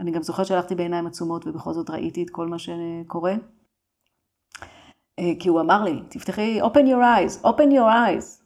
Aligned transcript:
אני 0.00 0.10
גם 0.10 0.22
זוכרת 0.22 0.46
שהלכתי 0.46 0.74
בעיניים 0.74 1.06
עצומות 1.06 1.46
ובכל 1.46 1.72
זאת 1.72 1.90
ראיתי 1.90 2.22
את 2.22 2.30
כל 2.30 2.46
מה 2.46 2.56
שקורה. 2.58 3.34
אה, 5.18 5.32
כי 5.38 5.48
הוא 5.48 5.60
אמר 5.60 5.84
לי, 5.84 6.02
תפתחי, 6.08 6.60
open 6.62 6.86
your 6.86 7.02
eyes, 7.02 7.44
open 7.44 7.70
your 7.70 7.90
eyes. 7.90 8.40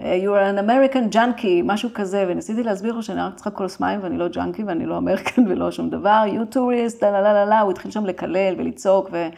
אה, 0.00 0.18
you 0.22 0.28
are 0.28 0.56
an 0.56 0.68
American 0.68 1.14
junkie, 1.14 1.62
משהו 1.64 1.90
כזה, 1.94 2.24
וניסיתי 2.28 2.62
להסביר 2.62 2.94
לו 2.94 3.02
שאני 3.02 3.20
רק 3.20 3.34
צריכה 3.34 3.50
כוס 3.50 3.80
מים 3.80 4.02
ואני 4.02 4.18
לא 4.18 4.28
ג'אנקי 4.28 4.64
ואני 4.64 4.86
לא 4.86 4.98
אמריקן 4.98 5.42
ולא 5.48 5.70
שום 5.70 5.90
דבר, 5.90 6.24
you 6.26 6.54
tourist, 6.54 6.98
לה 7.02 7.10
לה 7.10 7.32
לה 7.32 7.44
לה, 7.44 7.60
הוא 7.60 7.70
התחיל 7.70 7.90
שם 7.90 8.06
לקלל 8.06 8.54
ולצעוק 8.58 9.08
ו... 9.12 9.28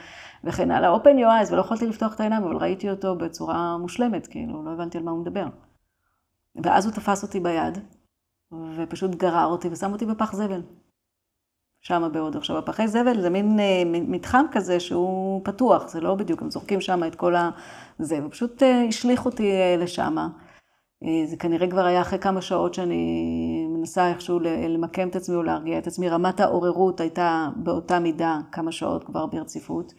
וכן 0.44 0.70
הלאה, 0.70 0.96
open 0.96 1.18
your 1.18 1.46
eyes, 1.46 1.52
ולא 1.52 1.60
יכולתי 1.60 1.86
לפתוח 1.86 2.14
את 2.14 2.20
העיניים, 2.20 2.44
אבל 2.44 2.56
ראיתי 2.56 2.90
אותו 2.90 3.14
בצורה 3.14 3.76
מושלמת, 3.78 4.26
כאילו, 4.26 4.64
לא 4.64 4.70
הבנתי 4.70 4.98
על 4.98 5.04
מה 5.04 5.10
הוא 5.10 5.20
מדבר. 5.20 5.46
ואז 6.62 6.86
הוא 6.86 6.94
תפס 6.94 7.22
אותי 7.22 7.40
ביד, 7.40 7.78
ופשוט 8.76 9.10
גרר 9.10 9.46
אותי 9.46 9.68
ושם 9.68 9.92
אותי 9.92 10.06
בפח 10.06 10.32
זבל. 10.34 10.62
שם 11.80 12.08
בהודו. 12.12 12.38
עכשיו, 12.38 12.58
הפחי 12.58 12.88
זבל 12.88 13.20
זה 13.20 13.30
מין 13.30 13.60
אה, 13.60 13.82
מתחם 13.86 14.44
כזה 14.52 14.80
שהוא 14.80 15.40
פתוח, 15.44 15.88
זה 15.88 16.00
לא 16.00 16.14
בדיוק, 16.14 16.42
הם 16.42 16.50
זורקים 16.50 16.80
שם 16.80 17.04
את 17.04 17.14
כל 17.14 17.34
ה... 17.34 17.50
זה, 17.98 18.18
ופשוט 18.26 18.62
אה, 18.62 18.84
השליך 18.88 19.26
אותי 19.26 19.50
אה, 19.52 19.76
לשם. 19.78 20.16
זה 21.26 21.36
כנראה 21.36 21.70
כבר 21.70 21.84
היה 21.84 22.00
אחרי 22.00 22.18
כמה 22.18 22.42
שעות 22.42 22.74
שאני 22.74 23.66
מנסה 23.68 24.08
איכשהו 24.08 24.40
למקם 24.40 25.08
את 25.08 25.16
עצמי 25.16 25.36
או 25.36 25.42
להרגיע 25.42 25.78
את 25.78 25.86
עצמי. 25.86 26.08
רמת 26.08 26.40
העוררות 26.40 27.00
הייתה 27.00 27.48
באותה 27.56 27.98
מידה 27.98 28.38
כמה 28.52 28.72
שעות 28.72 29.04
כבר 29.04 29.26
ברציפות. 29.26 29.94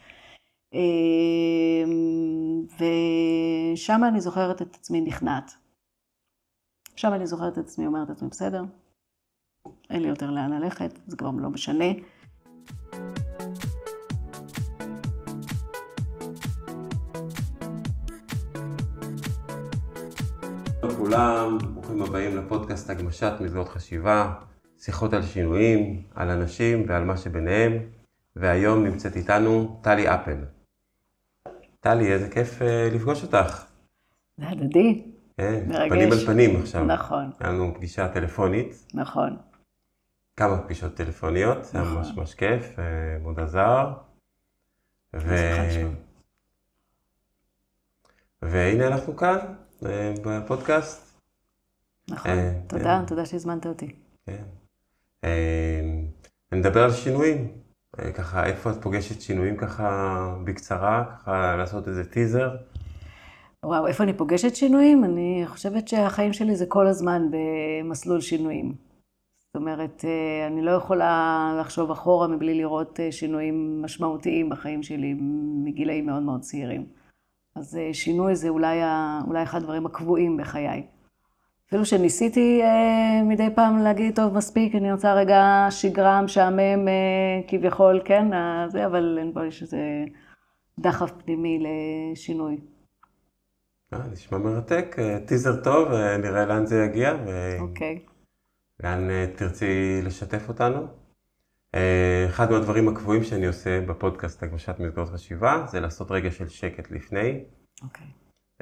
ושם 2.75 4.01
אני 4.03 4.21
זוכרת 4.21 4.61
את 4.61 4.75
עצמי 4.75 5.01
נכנעת. 5.01 5.51
עכשיו 6.93 7.13
אני 7.13 7.27
זוכרת 7.27 7.53
את 7.53 7.57
עצמי, 7.57 7.85
אומרת 7.85 8.09
את 8.09 8.15
עצמי, 8.15 8.29
בסדר, 8.29 8.63
אין 9.89 10.01
לי 10.01 10.07
יותר 10.07 10.31
לאן 10.31 10.53
ללכת, 10.53 10.99
זה 11.07 11.17
כבר 11.17 11.29
לא 11.37 11.49
משנה. 11.49 11.85
לכולם, 20.84 21.57
ברוכים 21.73 22.01
הבאים 22.01 22.37
לפודקאסט 22.37 22.89
הגמשת 22.89 23.34
מסגרות 23.39 23.70
חשיבה, 23.70 24.34
שיחות 24.77 25.13
על 25.13 25.23
שינויים, 25.23 26.01
על 26.15 26.29
אנשים 26.29 26.85
ועל 26.87 27.04
מה 27.04 27.17
שביניהם, 27.17 27.73
והיום 28.35 28.83
נמצאת 28.83 29.15
איתנו 29.15 29.79
טלי 29.81 30.13
אפל. 30.13 30.37
טלי, 31.79 32.13
איזה 32.13 32.29
כיף 32.29 32.61
אה, 32.61 32.89
לפגוש 32.93 33.23
אותך. 33.23 33.65
זה 34.37 34.49
הדדי. 34.49 35.04
כן, 35.37 35.89
פנים 35.89 36.11
על 36.11 36.17
פנים 36.17 36.61
עכשיו. 36.61 36.85
נכון. 36.85 37.31
היה 37.39 37.51
לנו 37.51 37.73
פגישה 37.76 38.07
טלפונית. 38.07 38.85
נכון. 38.93 39.37
כמה 40.40 40.57
פגישות 40.57 40.93
טלפוניות, 40.93 41.65
זה 41.65 41.82
היה 41.82 41.90
ממש 41.90 42.07
ממש 42.15 42.34
כיף, 42.34 42.79
אה, 42.79 42.84
מאוד 43.23 43.40
עזר. 43.40 43.93
ו... 45.15 45.35
והנה 48.41 48.87
אנחנו 48.87 49.17
כאן, 49.17 49.37
אה, 49.85 50.13
בפודקאסט. 50.26 51.20
נכון, 52.10 52.32
תודה, 52.67 53.01
תודה 53.07 53.26
שהזמנת 53.26 53.65
אותי. 53.65 53.95
כן. 54.26 54.43
נדבר 56.51 56.84
על 56.84 56.91
שינויים. 56.91 57.48
ככה, 58.13 58.45
איפה 58.45 58.71
את 58.71 58.76
פוגשת 58.82 59.21
שינויים 59.21 59.57
ככה 59.57 60.35
בקצרה, 60.43 61.04
ככה 61.15 61.55
לעשות 61.55 61.87
איזה 61.87 62.12
טיזר? 62.12 62.55
וואו, 63.65 63.87
איפה 63.87 64.03
אני 64.03 64.13
פוגשת 64.13 64.56
שינויים? 64.56 65.03
אני 65.03 65.44
חושבת 65.47 65.88
שהחיים 65.88 66.34
שלי 66.34 66.56
זה 66.56 66.66
כל 66.66 66.88
הזמן 66.88 67.22
במסלול 67.31 68.22
שינויים. 68.22 68.88
זאת 69.50 69.55
אומרת, 69.55 70.05
אני 70.47 70.61
לא 70.61 70.72
יכולה 70.72 71.55
לחשוב 71.59 71.91
אחורה 71.91 72.28
מבלי 72.28 72.53
לראות 72.53 73.00
שינויים 73.11 73.81
משמעותיים 73.81 74.50
בחיים 74.50 74.83
שלי 74.83 75.16
מגילאים 75.63 76.05
מאוד 76.05 76.23
מאוד 76.23 76.41
צעירים. 76.41 76.85
אז 77.55 77.79
שינוי 77.94 78.35
זה 78.35 78.50
אולי, 78.50 78.77
אולי 79.27 79.43
אחד 79.43 79.57
הדברים 79.57 79.85
הקבועים 79.85 80.38
בחיי. 80.38 80.83
אפילו 81.69 81.85
שניסיתי 81.85 82.61
אה, 82.63 83.23
מדי 83.23 83.47
פעם 83.55 83.77
להגיד, 83.77 84.15
טוב, 84.15 84.33
מספיק, 84.33 84.75
אני 84.75 84.91
רוצה 84.91 85.13
רגע 85.13 85.67
שגרה 85.69 86.21
משעמם 86.21 86.88
אה, 86.88 87.41
כביכול, 87.47 88.01
כן, 88.05 88.27
זה, 88.67 88.85
אבל 88.85 89.17
אין 89.19 89.31
פה 89.33 89.43
איזה 89.43 90.05
דחף 90.79 91.11
פנימי 91.11 91.63
לשינוי. 91.63 92.57
אה, 93.93 93.99
נשמע 94.11 94.38
מרתק, 94.38 94.95
טיזר 95.25 95.63
טוב, 95.63 95.88
נראה 96.23 96.45
לאן 96.45 96.65
זה 96.65 96.83
יגיע. 96.85 97.13
אוקיי. 97.59 97.99
לאן 98.79 99.09
אה, 99.09 99.25
תרצי 99.38 100.01
לשתף 100.03 100.50
אותנו? 100.50 100.88
אה, 101.75 102.25
אחד 102.29 102.51
מהדברים 102.51 102.90
הקבועים 102.90 103.23
שאני 103.23 103.47
עושה 103.47 103.81
בפודקאסט 103.81 104.44
הגמשת 104.44 104.79
מסגרות 104.79 105.09
חשיבה, 105.09 105.66
זה 105.67 105.79
לעשות 105.79 106.12
רגע 106.12 106.31
של 106.31 106.47
שקט 106.47 106.91
לפני. 106.91 107.44
אוקיי. 107.84 108.07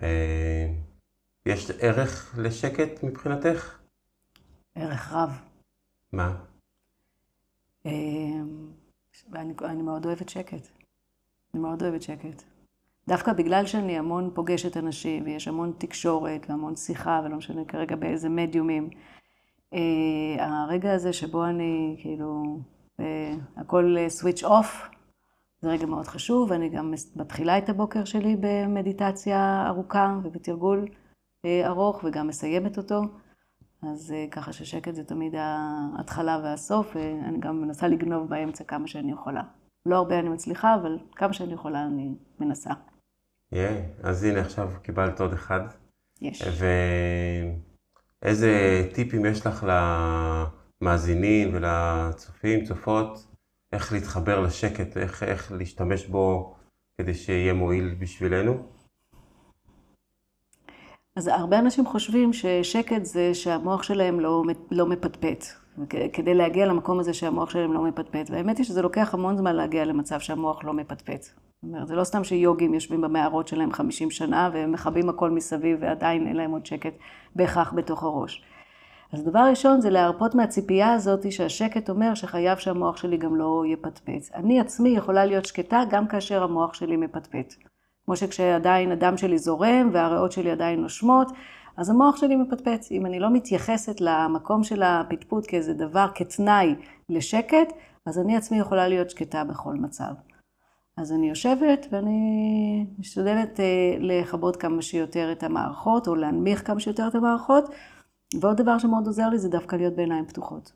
אה, 0.02 0.68
יש 1.46 1.72
ערך 1.80 2.36
לשקט 2.38 3.04
מבחינתך? 3.04 3.80
ערך 4.76 5.14
רב. 5.14 5.42
מה? 6.12 6.36
אני, 9.34 9.54
אני 9.62 9.82
מאוד 9.82 10.06
אוהבת 10.06 10.30
שקט. 10.30 10.68
אני 11.54 11.62
מאוד 11.62 11.84
אוהבת 11.84 12.02
שקט. 12.02 12.44
דווקא 13.08 13.34
בגלל 13.34 13.66
שאני 13.66 13.98
המון 13.98 14.32
פוגשת 14.34 14.78
אנשים, 14.78 15.26
ויש 15.26 15.48
המון 15.48 15.74
תקשורת 15.78 16.46
והמון 16.50 16.76
שיחה, 16.76 17.22
ולא 17.26 17.36
משנה 17.36 17.66
כרגע 17.66 17.96
באיזה 17.96 18.30
מדיומים, 18.30 18.90
הרגע 20.40 20.94
הזה 20.94 21.14
שבו 21.14 21.46
אני, 21.46 21.98
כאילו, 22.02 22.60
הכל 23.58 23.96
סוויץ' 24.08 24.44
אוף, 24.44 24.90
זה 25.62 25.70
רגע 25.70 25.86
מאוד 25.86 26.08
חשוב, 26.08 26.52
ואני 26.52 26.70
גם 26.70 26.94
מתחילה 27.16 27.58
את 27.58 27.70
הבוקר 27.70 28.06
שלי 28.06 28.36
במדיטציה 28.40 29.66
ארוכה 29.68 30.20
ובתרגול 30.24 30.86
ארוך, 31.46 32.04
וגם 32.04 32.28
מסיימת 32.28 32.78
אותו. 32.78 33.02
אז 33.84 34.14
ככה 34.32 34.54
ששקט 34.54 34.96
זה 34.96 35.04
תמיד 35.04 35.36
ההתחלה 35.38 36.40
והסוף, 36.44 36.96
ואני 36.96 37.40
גם 37.40 37.62
מנסה 37.62 37.88
לגנוב 37.88 38.30
באמצע 38.30 38.64
כמה 38.64 38.88
שאני 38.88 39.12
יכולה. 39.12 39.42
לא 39.86 39.96
הרבה 39.96 40.20
אני 40.20 40.30
מצליחה, 40.30 40.76
אבל 40.76 40.98
כמה 41.16 41.34
שאני 41.34 41.54
יכולה 41.54 41.86
אני 41.86 42.10
מנסה. 42.40 42.70
יהיה, 43.52 43.70
yeah, 43.70 44.08
אז 44.08 44.24
הנה 44.24 44.40
עכשיו 44.40 44.70
קיבלת 44.82 45.22
עוד 45.22 45.34
אחד. 45.34 45.60
יש. 46.22 46.44
ואיזה 48.22 48.52
טיפים 48.94 49.26
יש 49.26 49.46
לך 49.48 49.66
למאזינים 50.82 51.50
ולצופים, 51.54 52.66
צופות, 52.66 53.28
איך 53.74 53.94
להתחבר 53.94 54.40
לשקט, 54.40 54.98
איך, 54.98 55.24
איך 55.24 55.52
להשתמש 55.52 56.06
בו 56.06 56.56
כדי 56.98 57.14
שיהיה 57.14 57.54
מועיל 57.54 57.96
בשבילנו? 58.00 58.54
אז 61.16 61.28
הרבה 61.28 61.60
אנשים 61.60 61.86
חושבים 61.86 62.34
ששקט 62.34 63.06
זה 63.06 63.34
שהמוח 63.34 63.84
שלהם 63.84 64.20
לא, 64.20 64.44
לא 64.72 64.86
מפטפט. 64.86 65.46
כדי 66.14 66.34
להגיע 66.34 66.66
למקום 66.66 67.00
הזה 67.00 67.14
שהמוח 67.14 67.50
שלהם 67.50 67.74
לא 67.74 67.84
מפטפט. 67.84 68.30
והאמת 68.30 68.58
היא 68.58 68.66
שזה 68.66 68.82
לוקח 68.82 69.14
המון 69.14 69.38
זמן 69.38 69.56
להגיע 69.56 69.86
למצב 69.86 70.20
שהמוח 70.20 70.64
לא 70.64 70.74
מפטפט. 70.74 71.26
זאת 71.62 71.64
אומרת, 71.64 71.88
זה 71.88 71.96
לא 71.96 72.04
סתם 72.04 72.24
שיוגים 72.24 72.74
יושבים 72.74 73.02
במערות 73.02 73.48
שלהם 73.48 73.74
50 73.74 74.12
שנה 74.12 74.50
והם 74.54 74.72
מכבים 74.72 75.10
הכל 75.10 75.30
מסביב 75.30 75.78
ועדיין 75.82 76.28
אין 76.28 76.36
להם 76.36 76.52
עוד 76.52 76.66
שקט 76.66 76.94
בהכרח 77.36 77.74
בתוך 77.74 78.04
הראש. 78.04 78.44
אז 79.14 79.24
דבר 79.24 79.40
ראשון 79.50 79.82
זה 79.82 79.90
להרפות 79.90 80.36
מהציפייה 80.36 80.94
הזאת 80.94 81.32
שהשקט 81.32 81.90
אומר 81.90 82.14
שחייב 82.14 82.58
שהמוח 82.58 82.98
שלי 82.98 83.18
גם 83.18 83.36
לא 83.36 83.64
יפטפט. 83.68 84.36
אני 84.36 84.60
עצמי 84.60 84.90
יכולה 84.90 85.26
להיות 85.26 85.46
שקטה 85.46 85.84
גם 85.90 86.08
כאשר 86.08 86.44
המוח 86.44 86.74
שלי 86.74 86.98
מפטפט. 86.98 87.54
כמו 88.06 88.16
שכשעדיין 88.16 88.92
הדם 88.92 89.18
שלי 89.18 89.38
זורם 89.38 89.90
והריאות 89.94 90.32
שלי 90.32 90.52
עדיין 90.52 90.82
נושמות, 90.82 91.32
אז 91.78 91.90
המוח 91.90 92.18
שלי 92.18 92.36
מפטפט. 92.36 92.86
אם 92.92 93.06
אני 93.06 93.20
לא 93.20 93.30
מתייחסת 93.34 94.02
למקום 94.02 94.64
של 94.64 94.84
הפטפוט 94.84 95.46
כאיזה 95.48 95.74
דבר, 95.74 96.08
כתנאי 96.16 96.76
לשקט, 97.10 97.74
אז 98.06 98.20
אני 98.20 98.38
עצמי 98.38 98.60
יכולה 98.60 98.88
להיות 98.88 99.10
שקטה 99.10 99.44
בכל 99.44 99.74
מצב. 99.74 100.14
אז 100.98 101.12
אני 101.12 101.30
יושבת 101.30 101.88
ואני 101.92 102.86
משתדלת 103.00 103.60
לכבות 104.00 104.56
כמה 104.56 104.82
שיותר 104.82 105.32
את 105.32 105.44
המערכות, 105.44 106.08
או 106.08 106.16
להנמיך 106.16 106.68
כמה 106.68 106.80
שיותר 106.80 107.08
את 107.08 107.16
המערכות. 107.16 107.70
ועוד 108.42 108.58
דבר 108.58 108.78
שמאוד 108.78 109.08
עוזר 109.08 109.30
לי 109.30 109.40
זה 109.40 109.50
דווקא 109.50 109.76
להיות 109.76 109.96
בעיניים 109.96 110.26
פתוחות. 110.26 110.72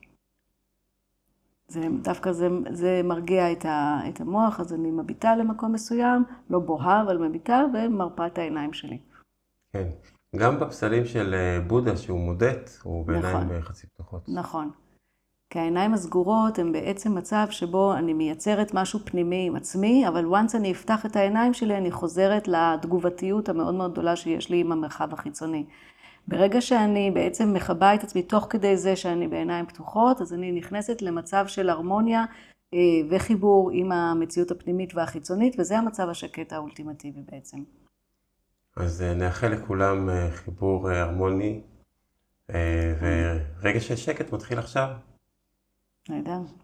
זה 1.68 1.81
דווקא 2.01 2.31
זה, 2.31 2.47
זה 2.71 3.01
מרגיע 3.03 3.51
את, 3.51 3.65
ה, 3.65 4.00
את 4.09 4.21
המוח, 4.21 4.59
אז 4.59 4.73
אני 4.73 4.91
מביטה 4.91 5.35
למקום 5.35 5.71
מסוים, 5.71 6.24
לא 6.50 6.59
בוהה, 6.59 7.01
אבל 7.01 7.17
מביטה 7.17 7.65
ומרפה 7.74 8.27
את 8.27 8.38
העיניים 8.38 8.74
שלי. 8.74 9.00
כן. 9.74 9.88
גם 10.35 10.59
בפסלים 10.59 11.06
של 11.06 11.35
בודה, 11.67 11.97
שהוא 11.97 12.19
מודט, 12.19 12.69
הוא 12.83 13.06
בעיניים 13.06 13.38
נכון, 13.38 13.62
חצי 13.62 13.88
פתוחות. 13.88 14.29
נכון. 14.29 14.71
כי 15.51 15.59
העיניים 15.59 15.94
הסגורות 15.94 16.59
הן 16.59 16.71
בעצם 16.71 17.15
מצב 17.15 17.48
שבו 17.50 17.94
אני 17.94 18.13
מייצרת 18.13 18.74
משהו 18.74 19.00
פנימי 19.06 19.48
עם 19.48 19.56
עצמי, 19.56 20.07
אבל 20.07 20.25
once 20.25 20.57
אני 20.57 20.71
אפתח 20.71 21.06
את 21.06 21.15
העיניים 21.15 21.53
שלי, 21.53 21.77
אני 21.77 21.92
חוזרת 21.92 22.48
לתגובתיות 22.48 23.50
המאוד 23.50 23.74
מאוד 23.75 23.92
גדולה 23.92 24.15
שיש 24.15 24.50
לי 24.50 24.59
עם 24.59 24.71
המרחב 24.71 25.13
החיצוני. 25.13 25.65
ברגע 26.27 26.62
שאני 26.62 27.12
בעצם 27.12 27.53
מכבה 27.53 27.95
את 27.95 28.03
עצמי 28.03 28.24
תוך 28.24 28.48
כדי 28.50 28.77
זה 28.77 28.95
שאני 28.95 29.27
בעיניים 29.27 29.65
פתוחות, 29.65 30.21
אז 30.21 30.33
אני 30.33 30.51
נכנסת 30.51 31.01
למצב 31.01 31.48
של 31.48 31.69
הרמוניה 31.69 32.25
אה, 32.74 32.80
וחיבור 33.09 33.71
עם 33.74 33.92
המציאות 33.92 34.51
הפנימית 34.51 34.95
והחיצונית, 34.95 35.56
וזה 35.59 35.77
המצב 35.77 36.09
השקט 36.09 36.53
האולטימטיבי 36.53 37.21
בעצם. 37.31 37.57
אז 38.77 39.01
אה, 39.01 39.13
נאחל 39.13 39.48
לכולם 39.48 40.09
אה, 40.09 40.31
חיבור 40.31 40.89
הרמוני, 40.89 41.62
ורגע 43.00 43.80
של 43.80 43.95
שקט 43.95 44.33
מתחיל 44.33 44.59
עכשיו. 44.59 44.88
נהדר. 46.09 46.31
אה. 46.31 46.61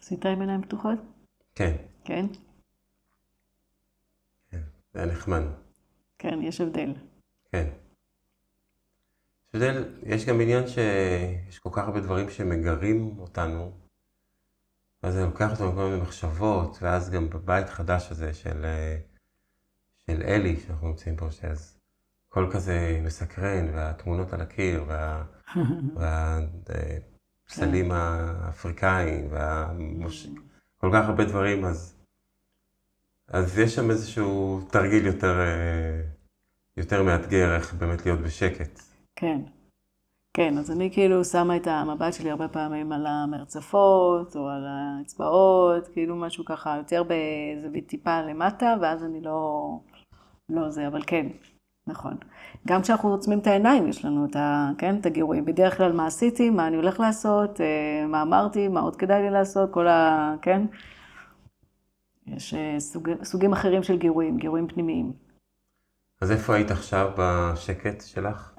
עשית 0.00 0.26
עם 0.26 0.40
עיניים 0.40 0.62
פתוחות? 0.62 0.98
כן. 1.54 1.76
כן? 2.04 2.26
כן, 4.50 4.60
זה 4.92 5.02
היה 5.02 5.12
נחמד. 5.12 5.42
כן, 6.18 6.42
יש 6.42 6.60
הבדל. 6.60 6.94
כן. 7.52 7.68
יש 9.48 9.54
הבדל, 9.54 9.94
יש 10.02 10.26
גם 10.26 10.40
עניין 10.40 10.64
שיש 10.68 11.58
כל 11.58 11.70
כך 11.72 11.84
הרבה 11.84 12.00
דברים 12.00 12.30
שמגרים 12.30 13.18
אותנו, 13.18 13.72
ואז 15.02 15.14
זה 15.14 15.24
לוקח 15.24 15.50
אותנו 15.50 15.72
כל 15.72 15.84
מיני 15.88 16.02
מחשבות, 16.02 16.78
ואז 16.80 17.10
גם 17.10 17.30
בבית 17.30 17.68
חדש 17.68 18.10
הזה 18.10 18.34
של, 18.34 18.64
של 20.06 20.22
אלי, 20.22 20.60
שאנחנו 20.60 20.88
נמצאים 20.88 21.16
פה, 21.16 21.30
שאז 21.30 21.78
הכל 22.28 22.50
כזה 22.52 23.00
מסקרן, 23.04 23.68
והתמונות 23.74 24.32
על 24.32 24.40
הקיר, 24.40 24.84
וה... 24.86 25.24
וה 25.96 26.38
הפסלים 27.52 27.88
כן. 27.88 27.94
האפריקאים, 27.94 29.26
וכל 29.26 30.90
כך 30.92 31.08
הרבה 31.08 31.24
דברים, 31.24 31.64
אז, 31.64 31.96
אז 33.28 33.58
יש 33.58 33.74
שם 33.74 33.90
איזשהו 33.90 34.60
תרגיל 34.70 35.06
יותר, 35.06 35.40
אה, 35.40 36.00
יותר 36.76 37.02
מאתגר, 37.02 37.54
איך 37.54 37.74
באמת 37.74 38.06
להיות 38.06 38.20
בשקט. 38.20 38.80
כן. 39.16 39.40
כן, 40.34 40.58
אז 40.58 40.70
אני 40.70 40.90
כאילו 40.92 41.24
שמה 41.24 41.56
את 41.56 41.66
המבט 41.66 42.14
שלי 42.14 42.30
הרבה 42.30 42.48
פעמים 42.48 42.92
על 42.92 43.06
המרצפות, 43.06 44.36
או 44.36 44.48
על 44.48 44.64
האצבעות, 44.66 45.88
כאילו 45.88 46.16
משהו 46.16 46.44
ככה 46.44 46.76
יותר 46.76 47.02
בזווית 47.02 47.86
טיפה 47.86 48.22
למטה, 48.22 48.74
ואז 48.80 49.04
אני 49.04 49.20
לא, 49.20 49.68
לא 50.48 50.70
זה, 50.70 50.86
אבל 50.86 51.02
כן, 51.06 51.26
נכון. 51.86 52.16
גם 52.68 52.82
כשאנחנו 52.82 53.10
עוצמים 53.10 53.38
את 53.38 53.46
העיניים, 53.46 53.88
יש 53.88 54.04
לנו 54.04 54.26
את, 54.30 54.36
ה, 54.36 54.70
כן, 54.78 54.96
את 55.00 55.06
הגירויים. 55.06 55.44
בדרך 55.44 55.76
כלל 55.76 55.92
מה 55.92 56.06
עשיתי, 56.06 56.50
מה 56.50 56.66
אני 56.66 56.76
הולך 56.76 57.00
לעשות, 57.00 57.60
אה, 57.60 58.06
מה 58.06 58.22
אמרתי, 58.22 58.68
מה 58.68 58.80
עוד 58.80 58.96
כדאי 58.96 59.22
לי 59.22 59.30
לעשות, 59.30 59.70
כל 59.70 59.88
ה... 59.88 60.34
כן? 60.42 60.62
יש 62.26 62.54
אה, 62.54 62.80
סוג, 62.80 63.08
סוגים 63.24 63.52
אחרים 63.52 63.82
של 63.82 63.98
גירויים, 63.98 64.36
גירויים 64.36 64.68
פנימיים. 64.68 65.12
אז 66.20 66.32
איפה 66.32 66.54
היית 66.54 66.70
עכשיו 66.70 67.10
בשקט 67.16 68.02
שלך? 68.06 68.52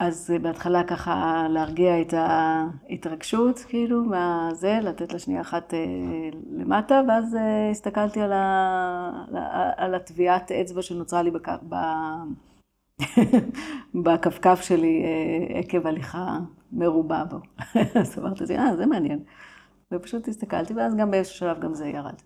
אז 0.00 0.32
בהתחלה 0.42 0.84
ככה 0.84 1.46
להרגיע 1.50 2.00
את 2.00 2.14
ההתרגשות, 2.16 3.58
כאילו, 3.58 4.04
מהזה, 4.04 4.78
לתת 4.82 5.12
לה 5.12 5.18
שנייה 5.18 5.40
אחת 5.40 5.74
אה, 5.74 5.78
למטה, 6.50 7.00
ואז 7.08 7.34
אה, 7.34 7.70
הסתכלתי 7.70 8.20
על, 8.20 8.32
ה... 8.32 9.24
על 9.76 9.94
הטביעת 9.94 10.52
אצבע 10.52 10.82
שנוצרה 10.82 11.22
לי 11.22 11.30
בק... 11.30 11.48
ב... 11.68 11.74
בכפכף 14.04 14.60
שלי 14.62 15.02
אה, 15.04 15.58
עקב 15.58 15.86
הליכה 15.86 16.38
מרובה 16.72 17.24
בו. 17.24 17.38
אז 18.00 18.18
אמרתי, 18.18 18.56
אה, 18.58 18.76
זה 18.76 18.86
מעניין. 18.86 19.24
ופשוט 19.92 20.28
הסתכלתי, 20.28 20.74
ואז 20.74 20.96
גם 20.96 21.10
באיזשהו 21.10 21.38
שלב 21.38 21.60
גם 21.60 21.74
זה 21.74 21.86
ירד. 21.86 22.22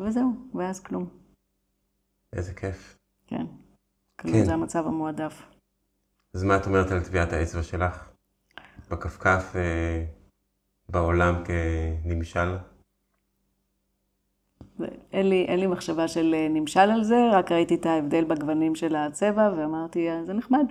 וזהו, 0.00 0.32
ואז 0.54 0.80
כלום. 0.80 1.06
איזה 2.32 2.54
כיף. 2.54 2.98
כן. 3.26 3.46
כן. 4.18 4.44
זה 4.44 4.54
המצב 4.54 4.86
המועדף. 4.86 5.49
אז 6.34 6.44
מה 6.44 6.56
את 6.56 6.66
אומרת 6.66 6.90
על 6.90 7.00
טביעת 7.00 7.32
האצבע 7.32 7.62
שלך? 7.62 8.08
בכפכף, 8.90 9.56
אה, 9.56 10.04
בעולם 10.88 11.34
כנמשל? 11.44 12.56
אין 15.12 15.28
לי, 15.28 15.44
אין 15.48 15.60
לי 15.60 15.66
מחשבה 15.66 16.08
של 16.08 16.34
אה, 16.34 16.48
נמשל 16.50 16.80
על 16.80 17.04
זה, 17.04 17.16
רק 17.32 17.52
ראיתי 17.52 17.74
את 17.74 17.86
ההבדל 17.86 18.24
בגוונים 18.24 18.74
של 18.74 18.96
הצבע 18.96 19.52
ואמרתי, 19.56 20.10
אה, 20.10 20.24
זה 20.24 20.32
נחמד. 20.32 20.66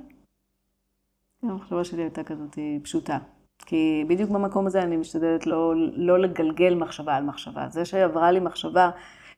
המחשבה 1.43 1.83
שלי 1.83 2.01
הייתה 2.01 2.23
כזאת 2.23 2.57
פשוטה. 2.83 3.17
כי 3.65 4.05
בדיוק 4.07 4.29
במקום 4.29 4.67
הזה 4.67 4.81
אני 4.81 4.97
משתדלת 4.97 5.47
לא, 5.47 5.73
לא 5.93 6.19
לגלגל 6.19 6.75
מחשבה 6.75 7.15
על 7.15 7.23
מחשבה. 7.23 7.69
זה 7.69 7.85
שעברה 7.85 8.31
לי 8.31 8.39
מחשבה 8.39 8.89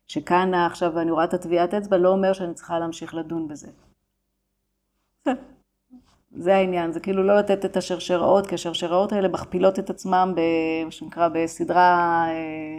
שכאן 0.07 0.53
עכשיו 0.53 0.99
אני 0.99 1.11
רואה 1.11 1.23
את 1.23 1.33
הטביעת 1.33 1.73
אצבע, 1.73 1.97
לא 1.97 2.09
אומר 2.09 2.33
שאני 2.33 2.53
צריכה 2.53 2.79
להמשיך 2.79 3.15
לדון 3.15 3.47
בזה. 3.47 3.67
זה 6.35 6.55
העניין, 6.55 6.91
זה 6.91 7.00
כאילו 7.00 7.23
לא 7.23 7.38
לתת 7.39 7.65
את 7.65 7.77
השרשראות, 7.77 8.47
כי 8.47 8.55
השרשראות 8.55 9.11
האלה 9.11 9.27
מכפילות 9.27 9.79
את 9.79 9.89
עצמם, 9.89 10.33
במה 10.35 10.91
שנקרא, 10.91 11.27
בסדרה 11.27 12.25
אה, 12.29 12.77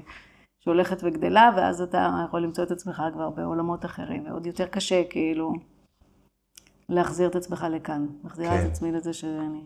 שהולכת 0.61 0.99
וגדלה, 1.03 1.51
ואז 1.57 1.81
אתה 1.81 2.09
יכול 2.29 2.43
למצוא 2.43 2.65
את 2.65 2.71
עצמך 2.71 3.03
כבר 3.13 3.31
בעולמות 3.31 3.85
אחרים, 3.85 4.27
ועוד 4.27 4.47
יותר 4.47 4.67
קשה, 4.67 5.03
כאילו, 5.11 5.53
להחזיר 6.89 7.29
את 7.29 7.37
עצמך 7.37 7.67
לכאן. 7.71 8.07
מחזירה 8.25 8.59
כן. 8.59 8.67
את 8.67 8.71
עצמי 8.71 8.93
לזה 8.93 9.13
שאני 9.13 9.61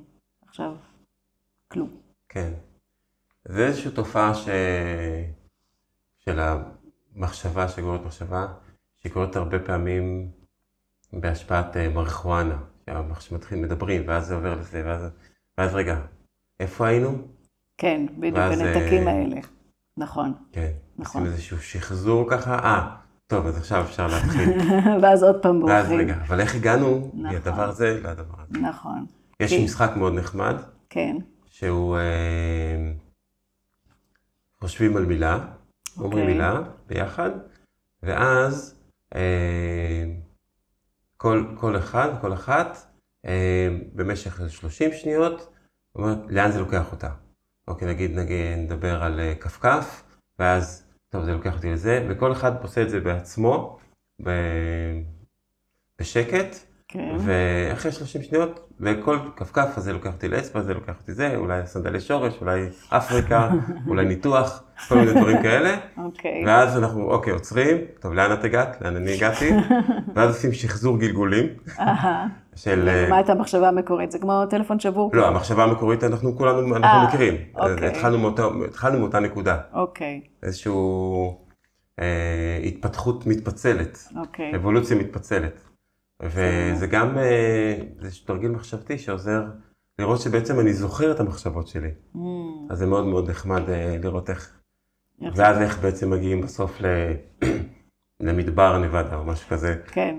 עכשיו 0.49 0.75
כלום. 1.69 1.90
כן. 2.28 2.52
זה 3.45 3.66
איזושהי 3.66 3.90
תופעה 3.90 4.35
ש... 4.35 4.49
של 6.19 6.40
המחשבה 6.40 7.69
שגורמת 7.69 8.00
מחשבה, 8.05 8.47
שהיא 8.97 9.12
קורית 9.12 9.37
הרבה 9.37 9.59
פעמים 9.59 10.31
בהשפעת 11.12 11.76
אה, 11.76 11.88
מריחואנה. 11.88 12.57
שמתחילים 13.21 13.64
מדברים, 13.64 14.02
ואז 14.07 14.26
זה 14.26 14.35
עובר 14.35 14.55
לזה, 14.55 14.83
ואז, 14.85 15.02
ואז 15.59 15.75
רגע, 15.75 16.00
איפה 16.61 16.87
היינו? 16.87 17.19
כן, 17.78 18.07
בדיוק, 18.19 18.38
הנתקים 18.38 19.09
אה, 19.09 19.12
האלה. 19.12 19.40
נכון. 19.97 20.33
כן. 20.52 20.71
נכון. 20.99 21.21
עושים 21.23 21.33
איזשהו 21.33 21.59
שחזור 21.59 22.31
ככה, 22.31 22.59
אה, 22.59 22.97
טוב, 23.26 23.47
אז 23.47 23.57
עכשיו 23.57 23.85
אפשר 23.85 24.07
להתחיל. 24.07 24.50
ואז 25.02 25.23
עוד 25.23 25.43
פעם 25.43 25.61
בורחים. 25.61 25.76
ואז 25.76 25.90
רגע, 25.90 26.14
אבל 26.14 26.40
איך 26.40 26.55
הגענו 26.55 26.99
נכון. 26.99 27.23
מהדבר 27.23 27.69
הזה 27.69 28.00
לדבר 28.02 28.35
הזה? 28.38 28.59
נכון. 28.59 29.07
יש 29.40 29.50
כי... 29.50 29.64
משחק 29.64 29.90
מאוד 29.97 30.14
נחמד. 30.14 30.57
כן. 30.90 31.16
שהוא... 31.47 31.97
אה, 31.97 32.93
חושבים 34.61 34.97
על 34.97 35.07
מילה, 35.07 35.38
okay. 35.38 36.00
אומרים 36.00 36.23
אוקיי. 36.23 36.33
מילה 36.33 36.61
ביחד, 36.87 37.31
ואז 38.02 38.75
אה, 39.14 40.05
כל, 41.16 41.44
כל 41.61 41.76
אחד, 41.76 42.20
כל 42.20 42.32
אחת, 42.32 42.76
אה, 43.26 43.68
במשך 43.94 44.40
30 44.49 44.92
שניות, 44.92 45.52
אומרת, 45.94 46.18
לאן 46.28 46.50
זה 46.50 46.61
לוקח 46.61 46.92
אותה. 46.92 47.11
אוקיי, 47.68 47.88
נגיד, 47.88 48.11
נגיד, 48.11 48.58
נדבר 48.58 49.02
על 49.02 49.20
אה, 49.20 49.35
כפכף, 49.35 50.04
ואז, 50.38 50.87
טוב, 51.08 51.25
זה 51.25 51.32
לוקח 51.32 51.56
אותי 51.56 51.70
לזה, 51.70 52.06
וכל 52.11 52.32
אחד 52.32 52.62
עושה 52.62 52.82
את 52.82 52.90
זה 52.90 53.00
בעצמו, 53.00 53.78
ב... 54.23 54.30
בשקט, 56.00 56.56
כן. 56.97 57.17
ואחרי 57.19 57.93
30 57.93 58.23
שניות, 58.23 58.71
וכל 58.81 59.19
כפכף 59.37 59.79
הזה 59.79 59.93
לוקח 59.93 60.12
אותי 60.12 60.29
לאצבע, 60.29 60.62
זה 60.62 60.75
לוקח 60.75 60.93
אותי 61.00 61.12
זה, 61.12 61.37
אולי 61.37 61.67
סנדלי 61.67 62.00
שורש, 62.00 62.35
אולי 62.41 62.67
אפריקה, 62.88 63.49
אולי 63.88 64.05
ניתוח, 64.05 64.62
כל 64.88 64.95
מיני 64.95 65.11
דברים 65.21 65.43
כאלה. 65.43 65.76
אוקיי. 65.97 66.45
ואז 66.47 66.79
אנחנו, 66.79 67.11
אוקיי, 67.11 67.33
עוצרים, 67.33 67.76
טוב, 68.00 68.12
לאן 68.12 68.33
את 68.33 68.45
הגעת? 68.45 68.76
לאן 68.81 68.97
אני 68.97 69.15
הגעתי? 69.15 69.50
ואז 70.15 70.31
עושים 70.31 70.53
שחזור 70.53 70.99
גלגולים. 70.99 71.47
של... 72.55 72.88
אה, 72.88 73.09
מה 73.09 73.17
הייתה 73.17 73.33
המחשבה 73.33 73.69
המקורית? 73.69 74.11
זה 74.11 74.19
כמו 74.19 74.47
טלפון 74.50 74.81
שבור? 74.81 75.11
לא, 75.15 75.26
המחשבה 75.26 75.65
המקורית, 75.65 76.05
אנחנו 76.05 76.37
כולנו, 76.37 76.76
אנחנו 76.76 76.99
אה, 76.99 77.07
מכירים. 77.07 77.35
אוקיי. 77.55 77.88
התחלנו 78.67 78.99
מאותה 78.99 79.21
נקודה. 79.21 79.59
אוקיי, 79.73 80.21
איזושהי 80.43 80.73
אה, 82.00 82.61
התפתחות 82.65 83.26
מתפצלת, 83.26 84.09
אוקיי. 84.17 84.57
אבולוציה 84.57 84.97
מתפצלת. 84.97 85.75
וזה 86.23 86.87
גם, 86.87 87.18
אה, 87.18 87.75
זה 88.00 88.08
תרגיל 88.26 88.50
מחשבתי 88.50 88.99
שעוזר 88.99 89.44
לראות 89.99 90.20
שבעצם 90.20 90.61
אני 90.61 90.73
זוכר 90.73 91.12
את 91.12 91.20
המחשבות 91.20 91.68
שלי. 91.68 91.90
Mm, 92.14 92.18
אז 92.70 92.78
זה 92.78 92.87
מאוד 92.87 93.06
מאוד 93.06 93.30
נחמד 93.30 93.70
אה, 93.70 93.96
לראות 94.02 94.30
איך, 94.30 94.52
ואז 95.35 95.58
איך 95.58 95.78
בעצם 95.80 96.11
מגיעים 96.11 96.40
בסוף 96.40 96.80
ל... 96.80 96.87
למדבר 98.20 98.78
נבדה 98.78 99.16
או 99.16 99.25
משהו 99.25 99.49
כזה. 99.49 99.76
כן, 99.87 100.16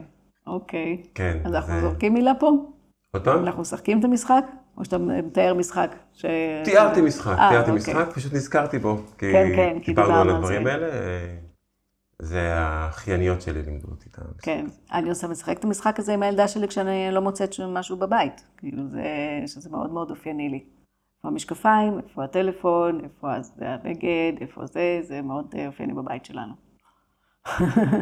אוקיי. 0.48 1.04
כן. 1.16 1.38
אז 1.44 1.54
אנחנו 1.54 1.74
זה- 1.74 1.82
זורקים 1.82 2.14
מילה 2.14 2.32
פה? 2.40 2.52
עוד 3.14 3.24
פעם? 3.24 3.44
אנחנו 3.44 3.62
משחקים 3.62 4.00
את 4.00 4.04
המשחק? 4.06 4.46
או 4.78 4.86
שאתה 4.86 4.98
מתאר 4.98 5.54
משחק? 5.54 5.96
ש- 6.14 6.26
תיארתי 6.64 7.02
משחק, 7.02 7.36
אה, 7.40 7.50
תיארתי 7.50 7.72
אוקיי. 7.72 7.76
משחק, 7.94 8.16
פשוט 8.16 8.34
נזכרתי 8.34 8.80
בו. 8.80 8.98
כי 9.18 9.32
כן, 9.32 9.48
כן, 9.56 9.78
כי 9.82 9.94
דיברנו 9.94 10.16
על 10.22 10.30
הדברים. 10.30 10.68
האלה. 10.68 10.88
זה 12.22 12.54
האחייניות 12.54 13.42
שלי 13.42 13.62
לימדו 13.64 13.88
אותי 13.88 14.10
את 14.10 14.18
המשחק. 14.18 14.44
כן, 14.46 14.66
אני 14.92 15.10
עושה 15.10 15.28
משחק 15.28 15.60
את 15.60 15.64
המשחק 15.64 16.00
הזה 16.00 16.14
עם 16.14 16.24
הילדה 16.24 16.48
שלי 16.48 16.68
כשאני 16.68 17.12
לא 17.12 17.22
מוצאת 17.22 17.54
שם 17.54 17.74
משהו 17.74 17.98
בבית. 17.98 18.44
כאילו 18.58 18.88
זה, 18.88 19.04
שזה 19.48 19.70
מאוד 19.70 19.92
מאוד 19.92 20.10
אופייני 20.10 20.50
לי. 20.50 20.64
איפה 21.18 21.28
המשקפיים, 21.28 21.98
איפה 21.98 22.24
הטלפון, 22.24 23.04
איפה 23.04 23.28
הבגד, 23.62 24.34
איפה 24.42 24.66
זה, 24.66 25.00
זה 25.02 25.22
מאוד 25.22 25.46
אה, 25.58 25.68
אופייני 25.68 25.94
בבית 25.94 26.26
שלנו. 26.26 26.54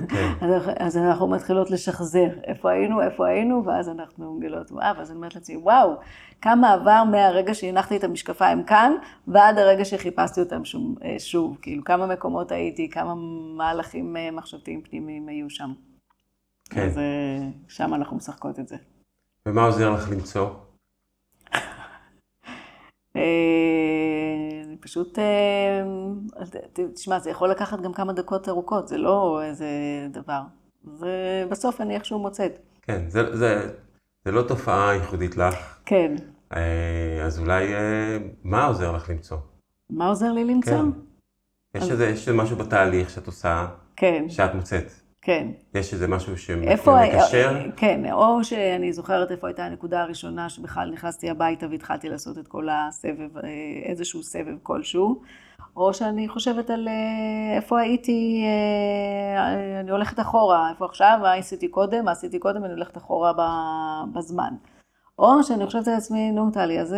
כן. 0.09 0.31
אז, 0.41 0.51
אנחנו- 0.51 0.73
אז 0.79 0.97
אנחנו 0.97 1.27
מתחילות 1.27 1.71
לשחזר 1.71 2.27
איפה 2.43 2.71
היינו, 2.71 3.01
איפה 3.01 3.27
היינו, 3.27 3.65
ואז 3.65 3.89
אנחנו 3.89 4.33
מגלות, 4.33 4.71
וואו, 4.71 4.97
ואז 4.97 5.09
אני 5.11 5.17
אומרת 5.17 5.35
לעצמי, 5.35 5.57
וואו, 5.57 5.95
כמה 6.41 6.73
עבר 6.73 7.03
מהרגע 7.11 7.53
שהנחתי 7.53 7.97
את 7.97 8.03
המשקפיים 8.03 8.63
כאן, 8.63 8.91
ועד 9.27 9.57
הרגע 9.57 9.85
שחיפשתי 9.85 10.39
אותם 10.39 10.65
שוב, 10.65 10.95
אה, 11.03 11.15
שוב. 11.19 11.57
כאילו, 11.61 11.83
כמה 11.83 12.05
מקומות 12.07 12.51
הייתי, 12.51 12.89
כמה 12.89 13.13
מהלכים 13.57 14.17
אה, 14.17 14.31
מחשבתיים 14.31 14.81
פנימיים 14.81 15.27
היו 15.27 15.49
שם. 15.49 15.73
כן. 16.69 16.85
אז 16.85 16.97
אה, 16.97 17.37
שם 17.67 17.93
אנחנו 17.93 18.17
משחקות 18.17 18.59
את 18.59 18.67
זה. 18.67 18.75
ומה 19.45 19.65
עוזר 19.65 19.91
לך 19.91 20.09
למצוא? 20.11 20.49
אה, 24.75 24.79
אני 24.79 24.82
פשוט, 24.82 25.20
אה, 25.20 26.94
תשמע, 26.94 27.20
זה 27.20 27.29
יכול 27.29 27.50
לקחת 27.50 27.82
גם 27.82 27.94
כמה 27.94 28.13
דקות 28.13 28.50
ארוכות, 28.50 28.88
זה 28.88 28.98
לא 28.98 29.41
איזה 29.44 29.67
דבר. 30.12 30.41
ובסוף 30.84 31.82
אני 31.82 31.96
איכשהו 31.96 32.20
מוצאת. 32.20 32.51
כן, 32.82 33.10
זה, 33.10 33.36
זה, 33.36 33.72
זה 34.25 34.32
לא 34.32 34.41
תופעה 34.41 34.94
ייחודית 34.94 35.38
לך, 35.38 35.79
כן. 35.86 36.15
אה, 36.55 37.24
אז 37.25 37.39
אולי 37.39 37.67
מה 38.44 38.58
מה 38.58 38.65
עוזר 38.65 38.91
לך 38.91 39.10
למצוא? 39.10 39.38
מה 39.89 40.08
עוזר 40.08 40.32
לי 40.32 40.44
למצוא? 40.46 40.74
כן. 40.74 41.77
יש 41.77 41.91
איזה, 41.91 42.05
יש 42.05 42.27
איזה 42.27 42.34
משהו 42.34 42.58
בתהליך 42.58 43.10
שאת 43.10 43.27
עושה, 43.27 43.67
כן, 43.96 44.25
שאת 44.29 44.55
מוצאת. 44.55 45.04
כן. 45.25 45.48
יש 45.74 45.94
איזה 45.94 46.08
משהו 46.08 46.38
שמקשר? 46.38 46.67
כן, 47.75 48.12
או 48.12 48.44
שאני 48.44 48.94
זוכרת 48.94 49.32
איפה 49.32 49.48
הייתה 49.48 49.65
הנקודה 49.65 50.01
הראשונה 50.01 50.50
שבכלל 50.50 50.91
נכנסתי 50.91 51.29
הביתה 51.29 51.65
והתחלתי 51.72 52.10
לעשות 52.10 52.38
את 52.38 52.48
כל 52.48 52.67
הסבב, 52.72 53.38
אה, 53.38 53.50
איזשהו 53.86 54.24
סבב 54.24 54.58
כלשהו, 54.63 55.22
או 55.75 55.94
שאני 55.94 56.27
חושבת 56.27 56.70
על 56.70 56.88
אה, 56.88 57.55
איפה 57.55 57.79
הייתי, 57.79 58.44
אה, 58.46 59.79
אני 59.79 59.91
הולכת 59.91 60.20
אחורה, 60.20 60.70
איפה 60.70 60.86
עכשיו, 60.86 61.20
מה 61.22 61.34
עשיתי 61.34 61.67
קודם, 61.67 62.05
מה 62.05 62.12
עשיתי 62.12 62.39
קודם, 62.39 62.65
אני 62.65 62.74
הולכת 62.74 62.98
אחורה 62.98 63.32
בזמן. 64.13 64.53
או 65.20 65.44
שאני 65.44 65.65
חושבת 65.65 65.88
על 65.88 65.94
עצמי, 65.94 66.32
נו 66.32 66.51
טלי, 66.51 66.79
אז 66.79 66.96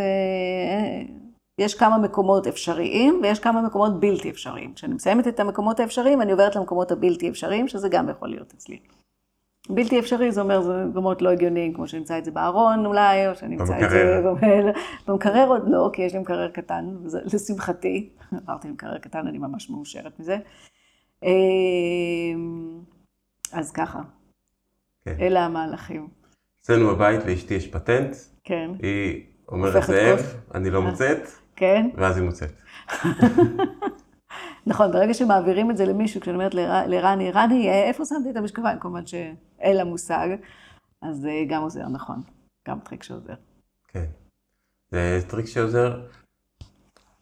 יש 1.57 1.75
כמה 1.75 1.97
מקומות 1.97 2.47
אפשריים 2.47 3.19
ויש 3.23 3.39
כמה 3.39 3.61
מקומות 3.61 3.99
בלתי 3.99 4.29
אפשריים. 4.29 4.73
כשאני 4.73 4.93
מסיימת 4.93 5.27
את 5.27 5.39
המקומות 5.39 5.79
האפשריים, 5.79 6.21
אני 6.21 6.31
עוברת 6.31 6.55
למקומות 6.55 6.91
הבלתי 6.91 7.29
אפשריים, 7.29 7.67
שזה 7.67 7.89
גם 7.89 8.09
יכול 8.09 8.29
להיות 8.29 8.53
אצלי. 8.53 8.79
בלתי 9.69 9.99
אפשרי, 9.99 10.31
זה 10.31 10.41
אומר, 10.41 10.61
זה 10.61 10.85
מקומות 10.85 11.21
לא 11.21 11.29
הגיוניים, 11.29 11.73
כמו 11.73 11.87
שנמצא 11.87 12.17
את 12.17 12.25
זה 12.25 12.31
בארון 12.31 12.85
אולי, 12.85 13.27
או 13.27 13.35
שנמצא 13.35 13.85
את 13.85 13.89
זה 13.89 14.21
במקרר. 14.23 14.71
במקרר 15.07 15.47
עוד 15.47 15.63
לא, 15.67 15.89
כי 15.93 16.01
יש 16.01 16.13
לי 16.13 16.19
מקרר 16.19 16.49
קטן, 16.49 16.95
וזה 17.03 17.19
לשמחתי, 17.33 18.09
עברתי 18.31 18.67
למקרר 18.67 18.97
קטן, 18.97 19.27
אני 19.27 19.37
ממש 19.37 19.69
מאושרת 19.69 20.19
מזה. 20.19 20.37
אמ, 21.23 22.79
אז 23.51 23.71
ככה, 23.71 23.99
כן. 25.05 25.15
אלה 25.19 25.45
המהלכים. 25.45 26.07
אצלנו 26.61 26.87
בבית 26.87 27.25
לאשתי 27.25 27.53
יש 27.53 27.67
פטנט, 27.67 28.15
כן, 28.43 28.71
היא 28.79 29.25
אומרת 29.49 29.83
זאב. 29.83 30.19
אני 30.53 30.69
לא 30.69 30.81
מוצאת, 30.81 31.27
כן. 31.57 31.89
ואז 31.95 32.17
היא 32.17 32.25
מוצאת. 32.25 32.51
נכון, 34.67 34.91
ברגע 34.91 35.13
שמעבירים 35.13 35.71
את 35.71 35.77
זה 35.77 35.85
למישהו, 35.85 36.21
כשאני 36.21 36.35
אומרת 36.35 36.53
לר- 36.53 36.87
לרני, 36.87 37.31
רני, 37.31 37.69
אה, 37.69 37.83
איפה 37.83 38.05
שמתי 38.05 38.29
את 38.31 38.35
המשקפיים? 38.35 38.79
כמובן 38.79 39.05
שאין 39.05 39.77
לה 39.77 39.83
מושג, 39.83 40.27
אז 41.01 41.17
זה 41.17 41.31
גם 41.49 41.61
עוזר, 41.61 41.87
נכון. 41.87 42.21
גם 42.67 42.79
טריק 42.79 43.03
שעוזר. 43.03 43.33
כן. 43.87 44.05
זה 44.91 45.19
טריק 45.27 45.45
שעוזר, 45.45 46.05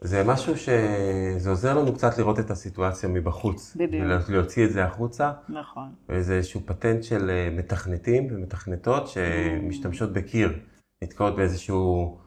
זה 0.01 0.23
משהו 0.25 0.57
שזה 0.57 1.49
עוזר 1.49 1.77
לנו 1.79 1.93
קצת 1.93 2.17
לראות 2.17 2.39
את 2.39 2.51
הסיטואציה 2.51 3.09
מבחוץ. 3.09 3.75
בדיוק. 3.75 4.03
ולהוציא 4.27 4.65
את 4.65 4.71
זה 4.71 4.85
החוצה, 4.85 5.31
נכון. 5.49 5.93
וזה 6.09 6.33
איזשהו 6.33 6.61
פטנט 6.65 7.03
של 7.03 7.29
אה, 7.29 7.49
מתכנתים 7.57 8.27
ומתכנתות 8.31 9.07
שמשתמשות 9.07 10.13
בקיר, 10.13 10.59
נתקעות 11.03 11.35
באיזשהו 11.35 12.17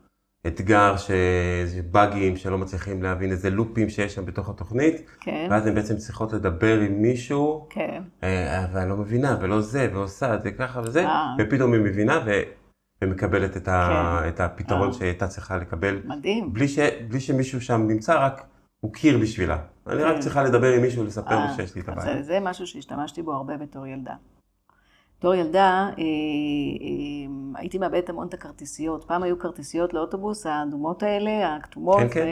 אתגר, 0.49 0.97
ש- 0.97 1.11
איזה 1.61 1.83
באגים 1.83 2.37
שלא 2.37 2.59
מצליחים 2.59 3.03
להבין, 3.03 3.31
איזה 3.31 3.51
לופים 3.51 3.91
שיש 3.91 4.15
שם 4.15 4.25
בתוך 4.25 4.49
התוכנית, 4.49 5.11
כן, 5.21 5.47
ואז 5.51 5.67
הן 5.67 5.75
בעצם 5.75 5.97
צריכות 5.97 6.33
לדבר 6.33 6.81
עם 6.81 7.03
מישהו, 7.03 7.67
כן, 7.71 8.03
אה, 8.23 8.65
אבל 8.65 8.81
אני 8.81 8.91
לא 8.91 8.97
מבינה, 8.97 9.37
ולא 9.41 9.61
זה, 9.61 9.89
ועושה 9.93 10.35
את 10.35 10.43
זה 10.43 10.51
ככה 10.51 10.81
וזה, 10.81 11.07
אה. 11.07 11.35
ופתאום 11.39 11.73
היא 11.73 11.81
מבינה 11.81 12.21
ו... 12.27 12.31
ומקבלת 13.05 13.57
את, 13.57 13.69
ה... 13.69 14.19
כן. 14.23 14.29
את 14.29 14.41
הפתרון 14.41 14.89
אה. 14.89 14.93
שהייתה 14.93 15.29
צריכה 15.29 15.57
לקבל, 15.57 16.01
מדהים. 16.05 16.53
בלי, 16.53 16.69
ש... 16.69 16.79
בלי 17.09 17.21
שמישהו 17.21 17.61
שם 17.61 17.87
נמצא, 17.89 18.25
רק 18.25 18.47
הוא 18.81 18.93
קיר 18.93 19.19
בשבילה. 19.19 19.59
אני 19.87 20.03
רק 20.03 20.15
כן. 20.15 20.21
צריכה 20.21 20.43
לדבר 20.43 20.73
עם 20.73 20.83
מישהו, 20.83 21.05
לספר 21.05 21.35
לו 21.35 21.41
אה, 21.41 21.55
שיש 21.57 21.75
לי 21.75 21.81
את 21.81 21.89
הבעיה. 21.89 22.17
זה, 22.17 22.23
זה 22.23 22.39
משהו 22.43 22.67
שהשתמשתי 22.67 23.23
בו 23.23 23.33
הרבה 23.33 23.57
בתור 23.57 23.87
ילדה. 23.87 24.15
בתור 25.19 25.35
ילדה 25.35 25.91
אה, 25.99 26.03
אה, 26.03 27.61
הייתי 27.61 27.79
מאבדת 27.79 28.09
המון 28.09 28.29
את 28.29 28.35
הכרטיסיות. 28.35 29.05
פעם 29.05 29.23
היו 29.23 29.39
כרטיסיות 29.39 29.95
לאוטובוס, 29.95 30.47
האדומות 30.47 31.03
האלה, 31.03 31.57
הכתומות, 31.57 31.99
כן, 32.01 32.09
כן. 32.09 32.27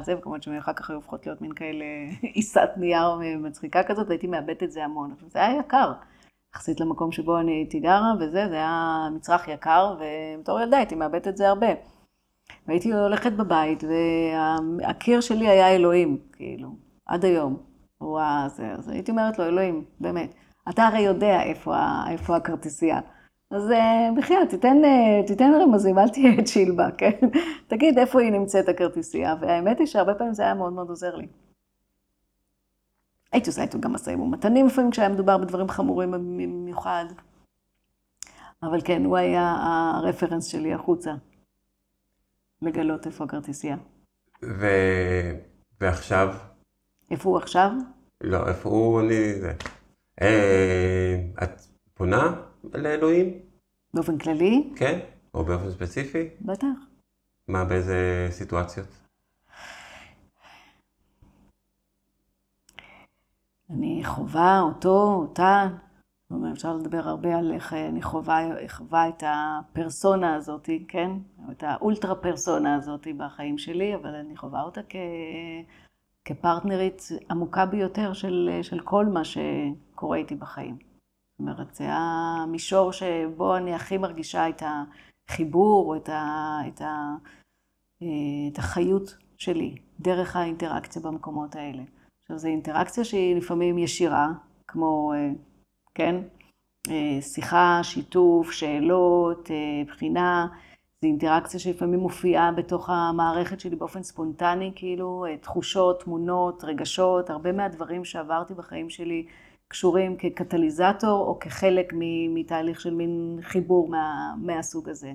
וזה, 0.00 0.18
וכמובן 0.18 0.40
שהן 0.40 0.56
אחר 0.56 0.72
כך 0.72 0.90
היו 0.90 0.96
הופכות 0.96 1.26
להיות 1.26 1.40
מין 1.40 1.52
כאלה 1.52 1.84
עיסת 2.34 2.68
נייר 2.76 3.18
מצחיקה 3.38 3.82
כזאת, 3.82 4.08
והייתי 4.08 4.26
מאבדת 4.26 4.62
את 4.62 4.72
זה 4.72 4.84
המון. 4.84 5.12
עכשיו, 5.12 5.28
זה 5.28 5.38
היה 5.38 5.58
יקר. 5.58 5.92
יחסית 6.54 6.80
למקום 6.80 7.12
שבו 7.12 7.38
אני 7.38 7.52
הייתי 7.52 7.80
גרה, 7.80 8.12
וזה, 8.20 8.48
זה 8.48 8.54
היה 8.54 9.08
מצרך 9.14 9.48
יקר, 9.48 9.96
ובתור 9.98 10.60
ילדה 10.60 10.76
הייתי 10.76 10.94
מאבדת 10.94 11.28
את 11.28 11.36
זה 11.36 11.48
הרבה. 11.48 11.66
והייתי 12.66 12.92
הולכת 12.92 13.32
בבית, 13.32 13.84
והקיר 13.84 15.20
שלי 15.20 15.48
היה 15.48 15.74
אלוהים, 15.74 16.18
כאילו, 16.32 16.68
עד 17.06 17.24
היום. 17.24 17.56
הוא 17.98 18.20
ה... 18.20 18.48
זה, 18.48 18.72
אז 18.72 18.88
הייתי 18.88 19.10
אומרת 19.10 19.38
לו, 19.38 19.44
אלוהים, 19.44 19.84
באמת, 20.00 20.34
אתה 20.68 20.82
הרי 20.86 21.00
יודע 21.00 21.42
איפה, 21.42 21.76
איפה 22.10 22.36
הכרטיסייה. 22.36 23.00
אז 23.50 23.70
אה, 23.70 24.08
בחייאת, 24.16 24.50
תיתן, 24.50 24.84
אה, 24.84 25.26
תיתן 25.26 25.52
רמזים, 25.60 25.98
אל 25.98 26.08
תהיה 26.08 26.42
צ'ילבה, 26.44 26.90
כן? 26.98 27.18
תגיד 27.68 27.98
איפה 27.98 28.20
היא 28.20 28.32
נמצאת 28.32 28.68
הכרטיסייה, 28.68 29.34
והאמת 29.40 29.78
היא 29.78 29.86
שהרבה 29.86 30.14
פעמים 30.14 30.34
זה 30.34 30.42
היה 30.42 30.54
מאוד 30.54 30.72
מאוד 30.72 30.88
עוזר 30.88 31.16
לי. 31.16 31.26
הייתי 33.32 33.50
עושה 33.50 33.62
איתו 33.62 33.80
גם 33.80 33.92
משאים 33.92 34.20
ומתנים 34.20 34.66
לפעמים 34.66 34.90
כשהיה 34.90 35.08
מדובר 35.08 35.38
בדברים 35.38 35.68
חמורים 35.68 36.10
במיוחד. 36.10 37.04
אבל 38.62 38.80
כן, 38.84 39.04
הוא 39.04 39.16
היה 39.16 39.56
הרפרנס 39.94 40.46
שלי 40.46 40.74
החוצה, 40.74 41.12
לגלות 42.62 43.06
איפה 43.06 43.24
הכרטיסייה. 43.24 43.76
ו... 44.42 44.66
ועכשיו, 45.80 46.34
איפה 47.10 47.28
הוא 47.28 47.38
עכשיו? 47.38 47.70
לא, 48.20 48.48
איפה 48.48 48.68
הוא, 48.68 49.00
אני... 49.00 49.32
אה, 50.22 51.20
את 51.42 51.60
פונה 51.94 52.42
לאלוהים? 52.74 53.38
באופן 53.94 54.18
כללי? 54.18 54.72
כן, 54.76 54.98
או 55.34 55.44
באופן 55.44 55.70
ספציפי? 55.70 56.28
בטח. 56.40 56.66
מה, 57.48 57.64
באיזה 57.64 58.28
סיטואציות? 58.30 58.86
אני 63.70 64.00
חווה 64.04 64.60
אותו, 64.60 65.14
אותה, 65.14 65.68
כלומר 66.28 66.52
אפשר 66.52 66.76
לדבר 66.76 67.08
הרבה 67.08 67.36
על 67.36 67.52
איך 67.52 67.72
אה, 67.72 67.88
אני 67.88 68.02
חווה, 68.02 68.68
חווה 68.68 69.08
את 69.08 69.22
הפרסונה 69.26 70.34
הזאת, 70.34 70.70
כן? 70.88 71.10
את 71.50 71.62
האולטרה 71.62 72.14
פרסונה 72.14 72.74
הזאת 72.74 73.06
בחיים 73.16 73.58
שלי, 73.58 73.94
אבל 73.94 74.14
אני 74.14 74.36
חווה 74.36 74.62
אותה 74.62 74.80
כ... 74.88 74.96
כפרטנרית 76.24 77.08
עמוקה 77.30 77.66
ביותר 77.66 78.12
של, 78.12 78.58
של 78.62 78.80
כל 78.80 79.06
מה 79.06 79.24
ש... 79.24 79.38
שקורה 79.94 80.16
איתי 80.16 80.34
בחיים. 80.34 80.76
זאת 80.78 81.40
אומרת, 81.40 81.74
זה 81.74 81.84
המישור 81.88 82.92
שבו 82.92 83.56
אני 83.56 83.74
הכי 83.74 83.98
מרגישה 83.98 84.48
את 84.48 84.62
החיבור, 85.28 85.96
את, 85.96 86.08
ה, 86.08 86.58
את, 86.68 86.80
ה, 86.80 87.14
את 88.52 88.58
החיות 88.58 89.16
שלי, 89.38 89.74
דרך 90.00 90.36
האינטראקציה 90.36 91.02
במקומות 91.02 91.56
האלה. 91.56 91.82
עכשיו, 92.22 92.38
זו 92.38 92.48
אינטראקציה 92.48 93.04
שהיא 93.04 93.36
לפעמים 93.36 93.78
ישירה, 93.78 94.28
כמו, 94.68 95.12
כן, 95.94 96.16
שיחה, 97.20 97.80
שיתוף, 97.82 98.50
שאלות, 98.50 99.50
בחינה. 99.86 100.46
זו 101.02 101.08
אינטראקציה 101.08 101.60
שלפעמים 101.60 102.00
מופיעה 102.00 102.52
בתוך 102.52 102.90
המערכת 102.90 103.60
שלי 103.60 103.76
באופן 103.76 104.02
ספונטני, 104.02 104.72
כאילו, 104.74 105.24
תחושות, 105.40 106.02
תמונות, 106.02 106.64
רגשות, 106.64 107.30
הרבה 107.30 107.52
מהדברים 107.52 108.04
שעברתי 108.04 108.54
בחיים 108.54 108.90
שלי 108.90 109.26
קשורים 109.68 110.16
כקטליזטור 110.16 111.26
או 111.26 111.38
כחלק 111.38 111.92
מתהליך 112.34 112.80
של 112.80 112.94
מין 112.94 113.38
חיבור 113.42 113.88
מה, 113.88 114.34
מהסוג 114.38 114.88
הזה. 114.88 115.12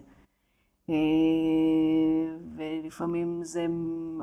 ולפעמים 2.56 3.44
זה 3.44 3.66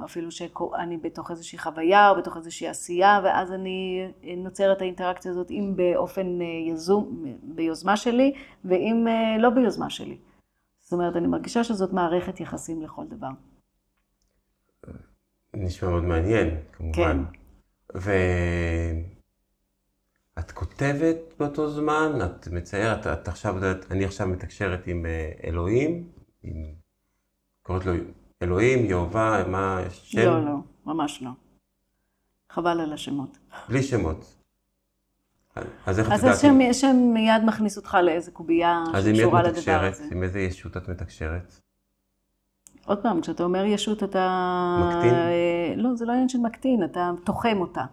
אפילו 0.04 0.30
שאני 0.30 0.96
בתוך 0.96 1.30
איזושהי 1.30 1.58
חוויה 1.58 2.10
או 2.10 2.16
בתוך 2.16 2.36
איזושהי 2.36 2.68
עשייה, 2.68 3.20
ואז 3.24 3.52
אני 3.52 4.08
נוצרת 4.36 4.80
האינטראקציה 4.80 5.30
הזאת 5.30 5.50
אם 5.50 5.72
באופן 5.76 6.38
יזום, 6.70 7.24
ביוזמה 7.42 7.96
שלי, 7.96 8.32
ואם 8.64 9.06
לא 9.38 9.50
ביוזמה 9.50 9.90
שלי. 9.90 10.18
זאת 10.80 10.92
אומרת, 10.92 11.16
אני 11.16 11.26
מרגישה 11.26 11.64
שזאת 11.64 11.92
מערכת 11.92 12.40
יחסים 12.40 12.82
לכל 12.82 13.06
דבר. 13.06 13.30
נשמע 15.54 15.90
מאוד 15.90 16.04
מעניין, 16.04 16.56
כמובן. 16.72 17.24
כן. 17.92 17.98
ואת 20.36 20.52
כותבת 20.52 21.16
באותו 21.38 21.70
זמן, 21.70 22.18
את 22.24 22.48
מציירת, 22.48 23.06
את 23.06 23.28
עכשיו, 23.28 23.56
אני 23.90 24.04
עכשיו 24.04 24.28
מתקשרת 24.28 24.86
עם 24.86 25.06
אלוהים, 25.44 26.08
עם... 26.42 26.54
קוראת 27.62 27.86
לו 27.86 27.92
אלוהים, 28.42 28.84
יהובה, 28.84 29.44
מה, 29.48 29.80
שם? 29.90 30.18
לא, 30.18 30.44
לא, 30.44 30.54
ממש 30.86 31.22
לא. 31.22 31.30
חבל 32.52 32.80
על 32.80 32.92
השמות. 32.92 33.38
בלי 33.68 33.82
שמות. 33.82 34.36
אז 35.86 35.98
איך 35.98 36.08
את 36.08 36.12
יודעת? 36.12 36.30
אז 36.30 36.38
השם, 36.38 36.58
השם 36.70 36.96
מיד 37.14 37.42
מכניס 37.46 37.76
אותך 37.76 37.96
לאיזה 38.02 38.30
קובייה 38.30 38.84
שקשורה 38.86 39.42
לדבר 39.42 39.42
הזה. 39.42 39.42
אז 39.42 39.42
עם 39.42 39.42
מי 39.42 39.50
את 39.50 39.56
מתקשרת? 39.56 40.12
עם 40.12 40.22
איזה 40.22 40.40
ישות 40.40 40.76
את 40.76 40.88
מתקשרת? 40.88 41.60
עוד 42.86 43.02
פעם, 43.02 43.20
כשאתה 43.20 43.42
אומר 43.42 43.64
ישות 43.64 44.02
אתה... 44.02 44.78
מקטין? 44.80 45.14
לא, 45.76 45.94
זה 45.94 46.04
לא 46.04 46.12
עניין 46.12 46.28
של 46.28 46.38
מקטין, 46.38 46.84
אתה 46.84 47.10
תוחם 47.24 47.56
אותה. 47.60 47.84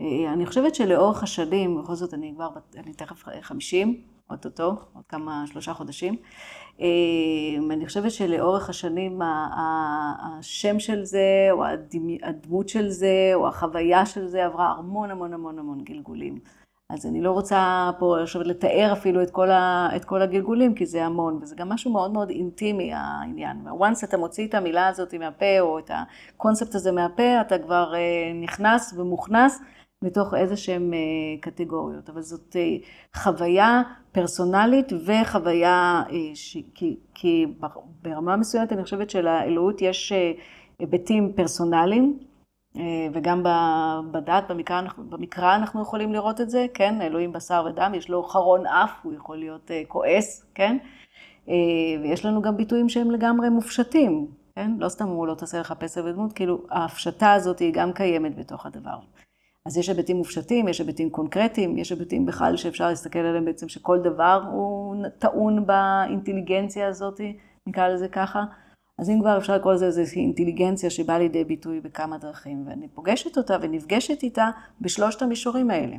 אני 0.00 0.46
חושבת 0.46 0.74
שלאורך 0.74 1.22
השנים, 1.22 1.82
בכל 1.82 1.94
זאת 1.94 2.14
אני 2.14 2.32
כבר, 2.34 2.48
אני 2.76 2.92
תכף 2.92 3.24
חמישים, 3.40 4.00
אוטוטו, 4.30 4.76
עוד 4.94 5.04
כמה, 5.08 5.44
שלושה 5.46 5.74
חודשים. 5.74 6.16
אני 7.70 7.86
חושבת 7.86 8.10
שלאורך 8.10 8.68
השנים 8.68 9.20
השם 9.22 10.80
של 10.80 11.04
זה, 11.04 11.48
או 11.50 11.64
הדמות 12.22 12.68
של 12.68 12.88
זה, 12.88 13.30
או 13.34 13.48
החוויה 13.48 14.06
של 14.06 14.26
זה 14.26 14.44
עברה 14.44 14.74
המון 14.78 15.10
המון 15.10 15.32
המון 15.32 15.58
המון 15.58 15.84
גלגולים. 15.84 16.38
אז 16.90 17.06
אני 17.06 17.20
לא 17.20 17.30
רוצה 17.32 17.90
פה 17.98 18.22
עכשיו 18.22 18.42
לתאר 18.42 18.92
אפילו 18.92 19.22
את 19.22 19.30
כל, 19.30 19.50
ה, 19.50 19.88
את 19.96 20.04
כל 20.04 20.22
הגלגולים, 20.22 20.74
כי 20.74 20.86
זה 20.86 21.04
המון, 21.04 21.38
וזה 21.42 21.54
גם 21.56 21.68
משהו 21.68 21.92
מאוד 21.92 22.12
מאוד 22.12 22.30
אינטימי 22.30 22.90
העניין. 22.94 23.68
once 23.68 24.04
אתה 24.04 24.16
מוציא 24.16 24.48
את 24.48 24.54
המילה 24.54 24.88
הזאת 24.88 25.14
מהפה, 25.14 25.60
או 25.60 25.78
את 25.78 25.90
הקונספט 25.94 26.74
הזה 26.74 26.92
מהפה, 26.92 27.40
אתה 27.40 27.58
כבר 27.58 27.92
נכנס 28.42 28.94
ומוכנס 28.96 29.60
בתוך 30.04 30.34
איזה 30.34 30.56
שהן 30.56 30.92
קטגוריות. 31.40 32.10
אבל 32.10 32.22
זאת 32.22 32.56
חוויה 33.16 33.82
פרסונלית 34.12 34.92
וחוויה, 35.06 36.02
ש... 36.34 36.56
כי, 36.74 36.96
כי 37.14 37.46
ברמה 38.02 38.36
מסוימת 38.36 38.72
אני 38.72 38.84
חושבת 38.84 39.10
שלאלוהות 39.10 39.82
יש 39.82 40.12
היבטים 40.78 41.32
פרסונליים, 41.36 42.18
וגם 43.12 43.42
בדת, 44.10 44.44
במקרא, 44.48 44.82
במקרא 44.98 45.56
אנחנו 45.56 45.82
יכולים 45.82 46.12
לראות 46.12 46.40
את 46.40 46.50
זה, 46.50 46.66
כן, 46.74 47.02
אלוהים 47.02 47.32
בשר 47.32 47.66
ודם, 47.68 47.92
יש 47.94 48.08
לו 48.08 48.22
חרון 48.22 48.66
אף, 48.66 48.90
הוא 49.02 49.14
יכול 49.14 49.36
להיות 49.36 49.70
כועס, 49.88 50.46
כן, 50.54 50.76
ויש 52.02 52.24
לנו 52.24 52.42
גם 52.42 52.56
ביטויים 52.56 52.88
שהם 52.88 53.10
לגמרי 53.10 53.48
מופשטים, 53.48 54.26
כן, 54.54 54.70
לא 54.78 54.88
סתם 54.88 55.08
הוא 55.08 55.26
לא 55.26 55.34
תעשה 55.34 55.60
לך 55.60 55.72
פסל 55.72 56.08
ודמות, 56.08 56.32
כאילו 56.32 56.58
ההפשטה 56.70 57.32
הזאת 57.32 57.58
היא 57.58 57.72
גם 57.74 57.92
קיימת 57.92 58.36
בתוך 58.38 58.66
הדבר. 58.66 58.98
אז 59.66 59.76
יש 59.76 59.88
היבטים 59.88 60.16
מופשטים, 60.16 60.68
יש 60.68 60.80
היבטים 60.80 61.10
קונקרטיים, 61.10 61.78
יש 61.78 61.90
היבטים 61.90 62.26
בכלל 62.26 62.56
שאפשר 62.56 62.88
להסתכל 62.88 63.18
עליהם 63.18 63.44
בעצם 63.44 63.68
שכל 63.68 63.98
דבר 63.98 64.42
הוא 64.52 64.96
טעון 65.18 65.66
באינטליגנציה 65.66 66.88
הזאת, 66.88 67.20
נקרא 67.66 67.88
לזה 67.88 68.08
ככה. 68.08 68.44
אז 68.98 69.10
אם 69.10 69.20
כבר 69.20 69.38
אפשר 69.38 69.56
לקרוא 69.56 69.72
לזה 69.72 69.86
איזושהי 69.86 70.22
אינטליגנציה 70.22 70.90
שבאה 70.90 71.18
לידי 71.18 71.44
ביטוי 71.44 71.80
בכמה 71.80 72.18
דרכים, 72.18 72.64
ואני 72.66 72.88
פוגשת 72.88 73.38
אותה 73.38 73.56
ונפגשת 73.62 74.22
איתה 74.22 74.50
בשלושת 74.80 75.22
המישורים 75.22 75.70
האלה. 75.70 75.96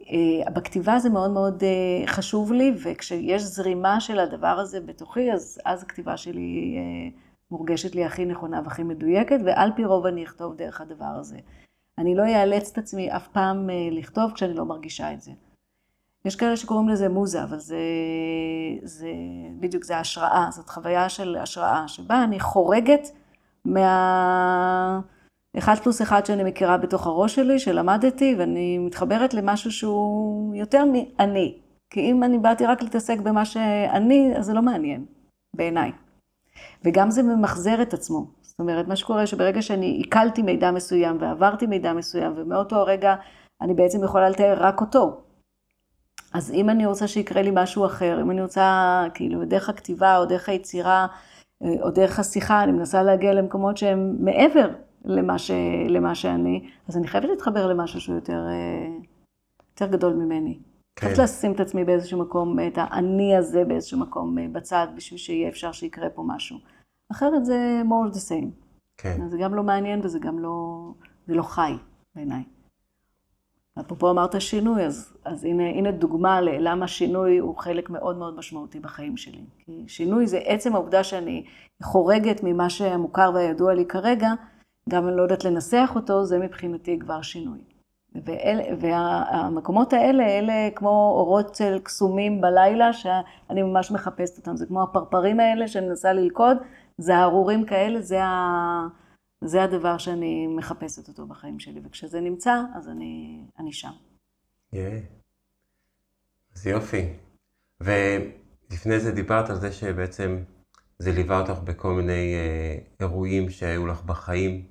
אה, 0.00 0.50
בכתיבה 0.50 0.98
זה 0.98 1.10
מאוד 1.10 1.30
מאוד 1.30 1.62
אה, 1.64 2.06
חשוב 2.06 2.52
לי, 2.52 2.72
וכשיש 2.84 3.42
זרימה 3.42 4.00
של 4.00 4.18
הדבר 4.18 4.58
הזה 4.60 4.80
בתוכי, 4.80 5.32
אז, 5.32 5.60
אז 5.64 5.82
הכתיבה 5.82 6.16
שלי 6.16 6.76
אה, 6.78 7.18
מורגשת 7.50 7.94
לי 7.94 8.04
הכי 8.04 8.24
נכונה 8.24 8.60
והכי 8.64 8.82
מדויקת, 8.82 9.38
ועל 9.44 9.70
פי 9.76 9.84
רוב 9.84 10.06
אני 10.06 10.24
אכתוב 10.24 10.56
דרך 10.56 10.80
הדבר 10.80 11.14
הזה. 11.20 11.38
אני 11.98 12.14
לא 12.14 12.22
אאלץ 12.22 12.70
את 12.72 12.78
עצמי 12.78 13.16
אף 13.16 13.28
פעם 13.28 13.68
לכתוב 13.92 14.32
כשאני 14.32 14.54
לא 14.54 14.64
מרגישה 14.64 15.12
את 15.12 15.20
זה. 15.20 15.30
יש 16.24 16.36
כאלה 16.36 16.56
שקוראים 16.56 16.88
לזה 16.88 17.08
מוזה, 17.08 17.42
אבל 17.42 17.58
זה, 17.58 17.78
זה 18.82 19.08
בדיוק, 19.60 19.84
זה 19.84 19.98
השראה, 19.98 20.48
זאת 20.50 20.68
חוויה 20.68 21.08
של 21.08 21.36
השראה, 21.36 21.88
שבה 21.88 22.24
אני 22.24 22.40
חורגת 22.40 23.08
מה... 23.64 25.00
אחד 25.58 25.74
פלוס 25.74 26.02
אחד 26.02 26.26
שאני 26.26 26.44
מכירה 26.44 26.76
בתוך 26.76 27.06
הראש 27.06 27.34
שלי, 27.34 27.58
שלמדתי, 27.58 28.34
ואני 28.38 28.78
מתחברת 28.78 29.34
למשהו 29.34 29.70
שהוא 29.70 30.54
יותר 30.54 30.84
מאני. 30.84 31.58
כי 31.90 32.00
אם 32.00 32.24
אני 32.24 32.38
באתי 32.38 32.66
רק 32.66 32.82
להתעסק 32.82 33.18
במה 33.20 33.44
שאני, 33.44 34.32
אז 34.36 34.46
זה 34.46 34.54
לא 34.54 34.62
מעניין, 34.62 35.04
בעיניי. 35.54 35.92
וגם 36.84 37.10
זה 37.10 37.22
ממחזר 37.22 37.82
את 37.82 37.94
עצמו. 37.94 38.26
זאת 38.56 38.60
אומרת, 38.60 38.88
מה 38.88 38.96
שקורה 38.96 39.26
שברגע 39.26 39.62
שאני 39.62 39.86
עיכלתי 39.86 40.42
מידע 40.42 40.70
מסוים 40.70 41.16
ועברתי 41.20 41.66
מידע 41.66 41.92
מסוים, 41.92 42.32
ומאותו 42.36 42.76
הרגע 42.76 43.14
אני 43.60 43.74
בעצם 43.74 44.04
יכולה 44.04 44.28
לתאר 44.30 44.56
רק 44.58 44.80
אותו. 44.80 45.20
אז 46.34 46.52
אם 46.52 46.70
אני 46.70 46.86
רוצה 46.86 47.08
שיקרה 47.08 47.42
לי 47.42 47.50
משהו 47.54 47.86
אחר, 47.86 48.20
אם 48.22 48.30
אני 48.30 48.42
רוצה, 48.42 49.04
כאילו, 49.14 49.44
דרך 49.44 49.68
הכתיבה 49.68 50.18
או 50.18 50.24
דרך 50.24 50.48
היצירה 50.48 51.06
או 51.82 51.90
דרך 51.90 52.18
השיחה, 52.18 52.62
אני 52.62 52.72
מנסה 52.72 53.02
להגיע 53.02 53.34
למקומות 53.34 53.76
שהם 53.76 54.16
מעבר 54.20 54.70
למה, 55.04 55.38
ש, 55.38 55.50
למה 55.88 56.14
שאני, 56.14 56.68
אז 56.88 56.96
אני 56.96 57.06
חייבת 57.06 57.28
להתחבר 57.28 57.66
למשהו 57.66 58.00
שהוא 58.00 58.14
יותר, 58.14 58.40
יותר 59.70 59.86
גדול 59.86 60.14
ממני. 60.14 60.58
כן. 60.96 61.06
חייבת 61.06 61.18
לשים 61.18 61.52
את 61.52 61.60
עצמי 61.60 61.84
באיזשהו 61.84 62.20
מקום, 62.20 62.56
את 62.66 62.72
האני 62.76 63.36
הזה 63.36 63.64
באיזשהו 63.64 63.98
מקום 63.98 64.52
בצד, 64.52 64.86
בשביל 64.96 65.18
שיהיה 65.18 65.48
אפשר 65.48 65.72
שיקרה 65.72 66.10
פה 66.10 66.22
משהו. 66.26 66.75
אחרת 67.12 67.44
זה 67.44 67.82
more 67.88 68.14
the 68.14 68.18
same. 68.18 68.66
כן. 68.96 69.28
זה 69.28 69.38
גם 69.38 69.54
לא 69.54 69.62
מעניין 69.62 70.00
וזה 70.04 70.18
גם 70.18 70.38
לא, 70.38 70.76
זה 71.26 71.34
לא 71.34 71.42
חי 71.42 71.72
בעיניי. 72.14 72.42
אפרופו 73.80 74.10
אמרת 74.10 74.40
שינוי, 74.40 74.84
אז, 74.84 75.16
אז 75.24 75.44
הנה, 75.44 75.68
הנה 75.68 75.90
דוגמה 75.90 76.40
ללמה 76.40 76.88
שינוי 76.88 77.38
הוא 77.38 77.56
חלק 77.58 77.90
מאוד 77.90 78.18
מאוד 78.18 78.36
משמעותי 78.36 78.80
בחיים 78.80 79.16
שלי. 79.16 79.44
כי 79.58 79.84
שינוי 79.88 80.26
זה 80.26 80.38
עצם 80.38 80.74
העובדה 80.74 81.04
שאני 81.04 81.44
חורגת 81.82 82.40
ממה 82.42 82.70
שהמוכר 82.70 83.30
והידוע 83.34 83.74
לי 83.74 83.86
כרגע, 83.86 84.30
גם 84.88 85.08
אני 85.08 85.16
לא 85.16 85.22
יודעת 85.22 85.44
לנסח 85.44 85.92
אותו, 85.94 86.24
זה 86.24 86.38
מבחינתי 86.38 86.98
כבר 86.98 87.22
שינוי. 87.22 87.58
ואל, 88.24 88.60
והמקומות 88.80 89.92
האלה, 89.92 90.24
אלה 90.24 90.68
כמו 90.74 91.14
אורות 91.16 91.52
צל 91.52 91.78
קסומים 91.78 92.40
בלילה, 92.40 92.92
שאני 92.92 93.62
ממש 93.62 93.90
מחפשת 93.90 94.38
אותם. 94.38 94.56
זה 94.56 94.66
כמו 94.66 94.82
הפרפרים 94.82 95.40
האלה 95.40 95.68
שאני 95.68 95.86
מנסה 95.88 96.12
ללכוד, 96.12 96.56
זה 96.98 97.16
הארורים 97.16 97.66
כאלה, 97.66 98.00
זה, 98.00 98.24
ה... 98.24 98.88
זה 99.44 99.62
הדבר 99.62 99.98
שאני 99.98 100.46
מחפשת 100.46 101.08
אותו 101.08 101.26
בחיים 101.26 101.58
שלי, 101.58 101.80
וכשזה 101.84 102.20
נמצא, 102.20 102.60
אז 102.74 102.88
אני, 102.88 103.44
אני 103.58 103.72
שם. 103.72 103.92
Yeah. 104.74 104.76
אז 106.54 106.66
יופי. 106.66 107.12
ולפני 107.80 109.00
זה 109.00 109.12
דיברת 109.12 109.50
על 109.50 109.56
זה 109.56 109.72
שבעצם 109.72 110.38
זה 110.98 111.12
ליווה 111.12 111.40
אותך 111.40 111.58
בכל 111.64 111.92
מיני 111.92 112.34
אה, 112.34 112.78
אירועים 113.00 113.50
שהיו 113.50 113.86
לך 113.86 114.02
בחיים, 114.02 114.66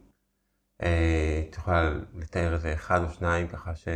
את 0.78 1.56
יכולה 1.56 1.94
לתאר 2.16 2.54
איזה 2.54 2.74
אחד 2.74 3.04
או 3.04 3.10
שניים 3.10 3.48
ככה 3.48 3.76
ש... 3.76 3.88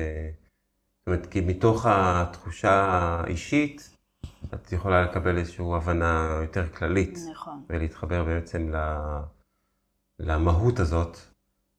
זאת 1.00 1.08
אומרת, 1.08 1.26
כי 1.26 1.42
מתוך 1.42 1.86
התחושה 1.86 2.72
האישית, 2.72 3.98
את 4.54 4.71
יכולה 4.71 5.02
לקבל 5.02 5.38
איזושהי 5.38 5.65
הבנה 5.75 6.39
יותר 6.41 6.69
כללית. 6.69 7.17
נכון. 7.32 7.63
ולהתחבר 7.69 8.23
בעצם 8.23 8.71
למהות 10.19 10.80
הזאת, 10.80 11.17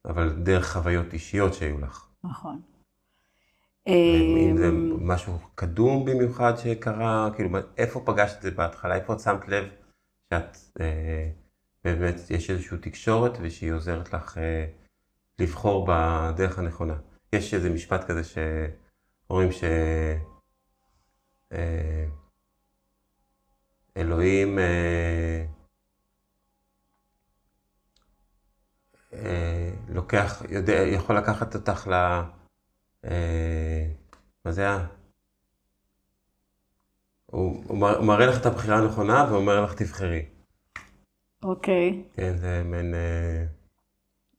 אבל 0.05 0.33
דרך 0.33 0.73
חוויות 0.73 1.13
אישיות 1.13 1.55
שהיו 1.55 1.79
לך. 1.79 2.07
נכון. 2.25 2.61
אם 3.87 4.57
זה 4.57 4.69
אמ, 4.69 5.09
משהו 5.09 5.39
קדום 5.55 6.05
במיוחד 6.05 6.57
שקרה, 6.57 7.31
כאילו, 7.35 7.59
איפה 7.77 8.03
פגשת 8.07 8.37
את 8.37 8.43
זה 8.43 8.51
בהתחלה? 8.51 8.95
איפה 8.95 9.13
את 9.13 9.21
שמת 9.21 9.49
לב 9.49 9.65
שאת, 10.31 10.57
אה, 10.81 11.31
באמת, 11.85 12.15
יש 12.31 12.51
איזושהי 12.51 12.79
תקשורת 12.79 13.33
ושהיא 13.41 13.73
עוזרת 13.73 14.13
לך 14.13 14.39
אה, 14.39 14.67
לבחור 15.39 15.87
בדרך 15.89 16.59
הנכונה? 16.59 16.95
יש 17.33 17.55
איזה 17.55 17.71
משפט 17.71 18.05
כזה 18.05 18.23
שאומרים 18.25 19.53
ש... 19.53 19.65
אה, 21.53 22.07
אלוהים 24.01 24.59
אה, 24.59 25.45
אה, 29.13 29.71
לוקח, 29.89 30.43
יודע, 30.49 30.73
יכול 30.73 31.17
לקחת 31.17 31.55
אותך 31.55 31.87
ל... 31.87 31.93
אה, 33.05 33.87
מה 34.45 34.53
זה 34.53 34.61
היה? 34.63 34.87
הוא, 37.27 37.65
הוא 37.69 37.79
מר- 37.79 37.97
הוא 37.97 38.07
מראה 38.07 38.27
לך 38.27 38.41
את 38.41 38.47
הבחירה 38.47 38.79
הנכונה 38.79 39.27
ואומר 39.31 39.65
לך 39.65 39.75
תבחרי. 39.75 40.27
אוקיי. 41.43 42.03
כן, 42.15 42.37
זה 42.37 42.63
מעין... 42.65 42.95
אה, 42.95 43.60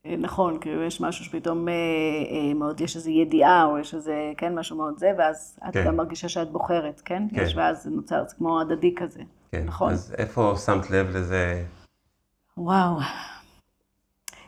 נכון, 0.05 0.57
כאילו 0.61 0.83
יש 0.83 1.01
משהו 1.01 1.25
שפתאום 1.25 1.67
אה, 1.67 1.73
אה, 1.73 2.53
מאוד, 2.53 2.81
יש 2.81 2.95
איזו 2.95 3.09
ידיעה, 3.09 3.65
או 3.65 3.77
יש 3.77 3.95
איזה, 3.95 4.31
כן, 4.37 4.55
משהו 4.55 4.77
מאוד 4.77 4.97
זה, 4.97 5.11
ואז 5.17 5.59
את 5.69 5.73
כן. 5.73 5.85
גם 5.85 5.95
מרגישה 5.95 6.29
שאת 6.29 6.51
בוחרת, 6.51 7.01
כן? 7.05 7.23
כן. 7.35 7.41
יש, 7.41 7.55
ואז 7.55 7.83
זה 7.83 7.89
נוצר, 7.89 8.23
זה 8.27 8.35
כמו 8.35 8.61
הדדי 8.61 8.95
כזה. 8.95 9.21
כן. 9.51 9.63
נכון. 9.65 9.91
אז 9.91 10.15
איפה 10.17 10.53
שמת 10.65 10.89
לב 10.89 11.09
לזה? 11.09 11.63
וואו. 12.57 12.97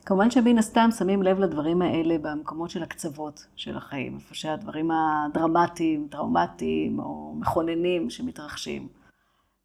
כמובן 0.06 0.32
שמן 0.32 0.58
הסתם 0.58 0.90
שמים 0.98 1.24
לב 1.24 1.40
לדברים 1.40 1.82
האלה 1.82 2.18
במקומות 2.22 2.70
של 2.70 2.84
הקצוות 2.84 3.46
של 3.56 3.78
החיים, 3.78 4.16
איפה 4.16 4.36
שהדברים 4.36 4.92
הדרמטיים, 4.92 6.08
טראומטיים 6.12 7.00
או 7.00 7.36
מכוננים 7.40 8.10
שמתרחשים. 8.10 8.88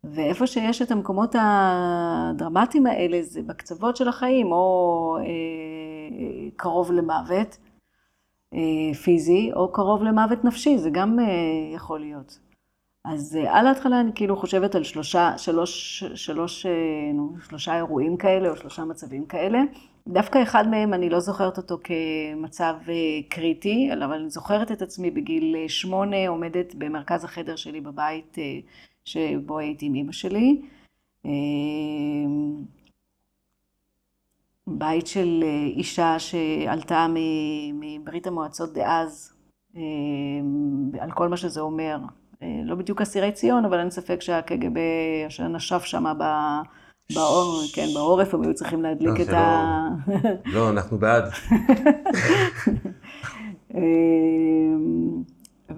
ואיפה 0.04 0.46
שיש 0.46 0.82
את 0.82 0.90
המקומות 0.90 1.34
הדרמטיים 1.38 2.86
האלה 2.86 3.22
זה 3.22 3.42
בקצוות 3.42 3.96
של 3.96 4.08
החיים, 4.08 4.52
או 4.52 5.16
אה, 5.20 6.50
קרוב 6.56 6.92
למוות 6.92 7.58
אה, 8.54 8.94
פיזי, 8.94 9.50
או 9.56 9.72
קרוב 9.72 10.02
למוות 10.02 10.44
נפשי, 10.44 10.78
זה 10.78 10.90
גם 10.90 11.18
אה, 11.20 11.24
יכול 11.74 12.00
להיות. 12.00 12.38
אז 13.04 13.36
אה, 13.36 13.58
על 13.58 13.66
ההתחלה 13.66 14.00
אני 14.00 14.10
כאילו 14.14 14.36
חושבת 14.36 14.74
על 14.74 14.84
שלושה, 14.84 15.38
שלוש, 15.38 16.04
שלוש, 16.14 16.66
אה, 16.66 16.72
נו, 17.14 17.36
שלושה 17.48 17.76
אירועים 17.76 18.16
כאלה 18.16 18.50
או 18.50 18.56
שלושה 18.56 18.84
מצבים 18.84 19.26
כאלה. 19.26 19.58
דווקא 20.08 20.42
אחד 20.42 20.68
מהם 20.68 20.94
אני 20.94 21.10
לא 21.10 21.20
זוכרת 21.20 21.56
אותו 21.56 21.78
כמצב 21.84 22.74
אה, 22.88 22.94
קריטי, 23.28 23.90
אבל 24.04 24.14
אני 24.14 24.30
זוכרת 24.30 24.72
את 24.72 24.82
עצמי 24.82 25.10
בגיל 25.10 25.56
אה, 25.56 25.68
שמונה 25.68 26.28
עומדת 26.28 26.74
במרכז 26.74 27.24
החדר 27.24 27.56
שלי 27.56 27.80
בבית 27.80 28.38
אה, 28.38 28.58
שבו 29.08 29.58
הייתי 29.58 29.86
עם 29.86 29.94
אמא 29.94 30.12
שלי. 30.12 30.60
אה, 31.26 31.30
בית 34.66 35.06
של 35.06 35.40
אה, 35.42 35.64
אישה 35.64 36.18
שעלתה 36.18 37.06
מברית 37.74 38.26
המועצות 38.26 38.72
דאז, 38.72 39.32
אה, 39.76 39.82
על 41.00 41.10
כל 41.10 41.28
מה 41.28 41.36
שזה 41.36 41.60
אומר. 41.60 41.98
אה, 42.42 42.60
לא 42.64 42.74
בדיוק 42.74 43.00
אסירי 43.00 43.32
ציון, 43.32 43.64
אבל 43.64 43.78
אין 43.78 43.90
ספק 43.90 44.20
שהקג"ב 44.20 44.78
נשב 45.50 45.80
שם 45.80 46.04
בעור, 47.14 47.62
כן, 47.74 47.86
בעורף, 47.94 48.34
הם 48.34 48.42
היו 48.42 48.54
צריכים 48.54 48.82
להדליק 48.82 49.18
לא, 49.18 49.22
את 49.22 49.26
זה 49.26 49.38
ה... 49.38 49.88
לא, 50.44 50.70
אנחנו 50.70 50.98
בעד. 50.98 51.24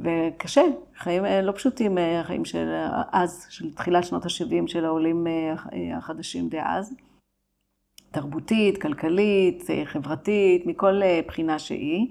וקשה, 0.03 0.63
חיים 0.97 1.25
אה, 1.25 1.43
לא 1.43 1.53
פשוטים, 1.53 1.99
אה, 1.99 2.21
החיים 2.21 2.45
של 2.45 2.69
אז, 3.13 3.47
של 3.51 3.75
תחילת 3.75 4.05
שנות 4.05 4.25
ה-70 4.25 4.67
של 4.67 4.85
העולים 4.85 5.27
אה, 5.27 5.53
הח- 5.53 5.67
החדשים 5.97 6.49
דאז. 6.49 6.95
תרבותית, 8.11 8.83
כלכלית, 8.83 9.63
חברתית, 9.85 10.67
מכל 10.67 11.01
בחינה 11.27 11.59
שהיא. 11.59 12.07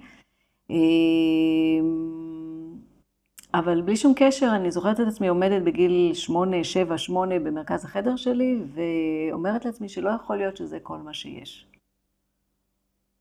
אבל 3.53 3.81
בלי 3.81 3.95
שום 3.95 4.13
קשר, 4.15 4.51
אני 4.55 4.71
זוכרת 4.71 4.99
את 4.99 5.07
עצמי 5.07 5.27
עומדת 5.27 5.61
בגיל 5.63 6.13
שמונה, 6.13 6.63
שבע, 6.63 6.97
שמונה 6.97 7.39
במרכז 7.39 7.85
החדר 7.85 8.15
שלי, 8.15 8.59
ואומרת 8.73 9.65
לעצמי 9.65 9.89
שלא 9.89 10.09
יכול 10.09 10.37
להיות 10.37 10.57
שזה 10.57 10.79
כל 10.79 10.97
מה 10.97 11.13
שיש. 11.13 11.67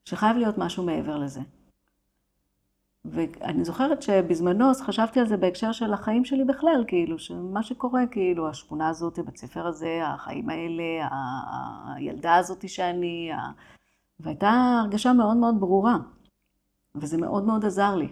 שחייב 0.05 0.37
להיות 0.37 0.59
משהו 0.59 0.83
מעבר 0.85 1.19
לזה. 1.19 1.41
ואני 3.11 3.65
זוכרת 3.65 4.03
שבזמנו, 4.03 4.71
אז 4.71 4.81
חשבתי 4.81 5.21
על 5.21 5.27
זה 5.27 5.37
בהקשר 5.37 5.73
של 5.73 5.93
החיים 5.93 6.25
שלי 6.25 6.45
בכלל, 6.45 6.85
כאילו, 6.87 7.19
שמה 7.19 7.63
שקורה, 7.63 8.07
כאילו, 8.11 8.49
השכונה 8.49 8.89
הזאת, 8.89 9.19
בית 9.19 9.37
ספר 9.37 9.67
הזה, 9.67 10.01
החיים 10.05 10.51
האלה, 10.51 11.09
הילדה 11.95 12.37
הזאת 12.37 12.69
שאני, 12.69 13.33
ה... 13.33 13.51
והייתה 14.21 14.81
הרגשה 14.83 15.13
מאוד 15.13 15.37
מאוד 15.37 15.61
ברורה, 15.61 15.97
וזה 16.95 17.19
מאוד 17.19 17.45
מאוד 17.45 17.65
עזר 17.65 17.95
לי. 17.95 18.09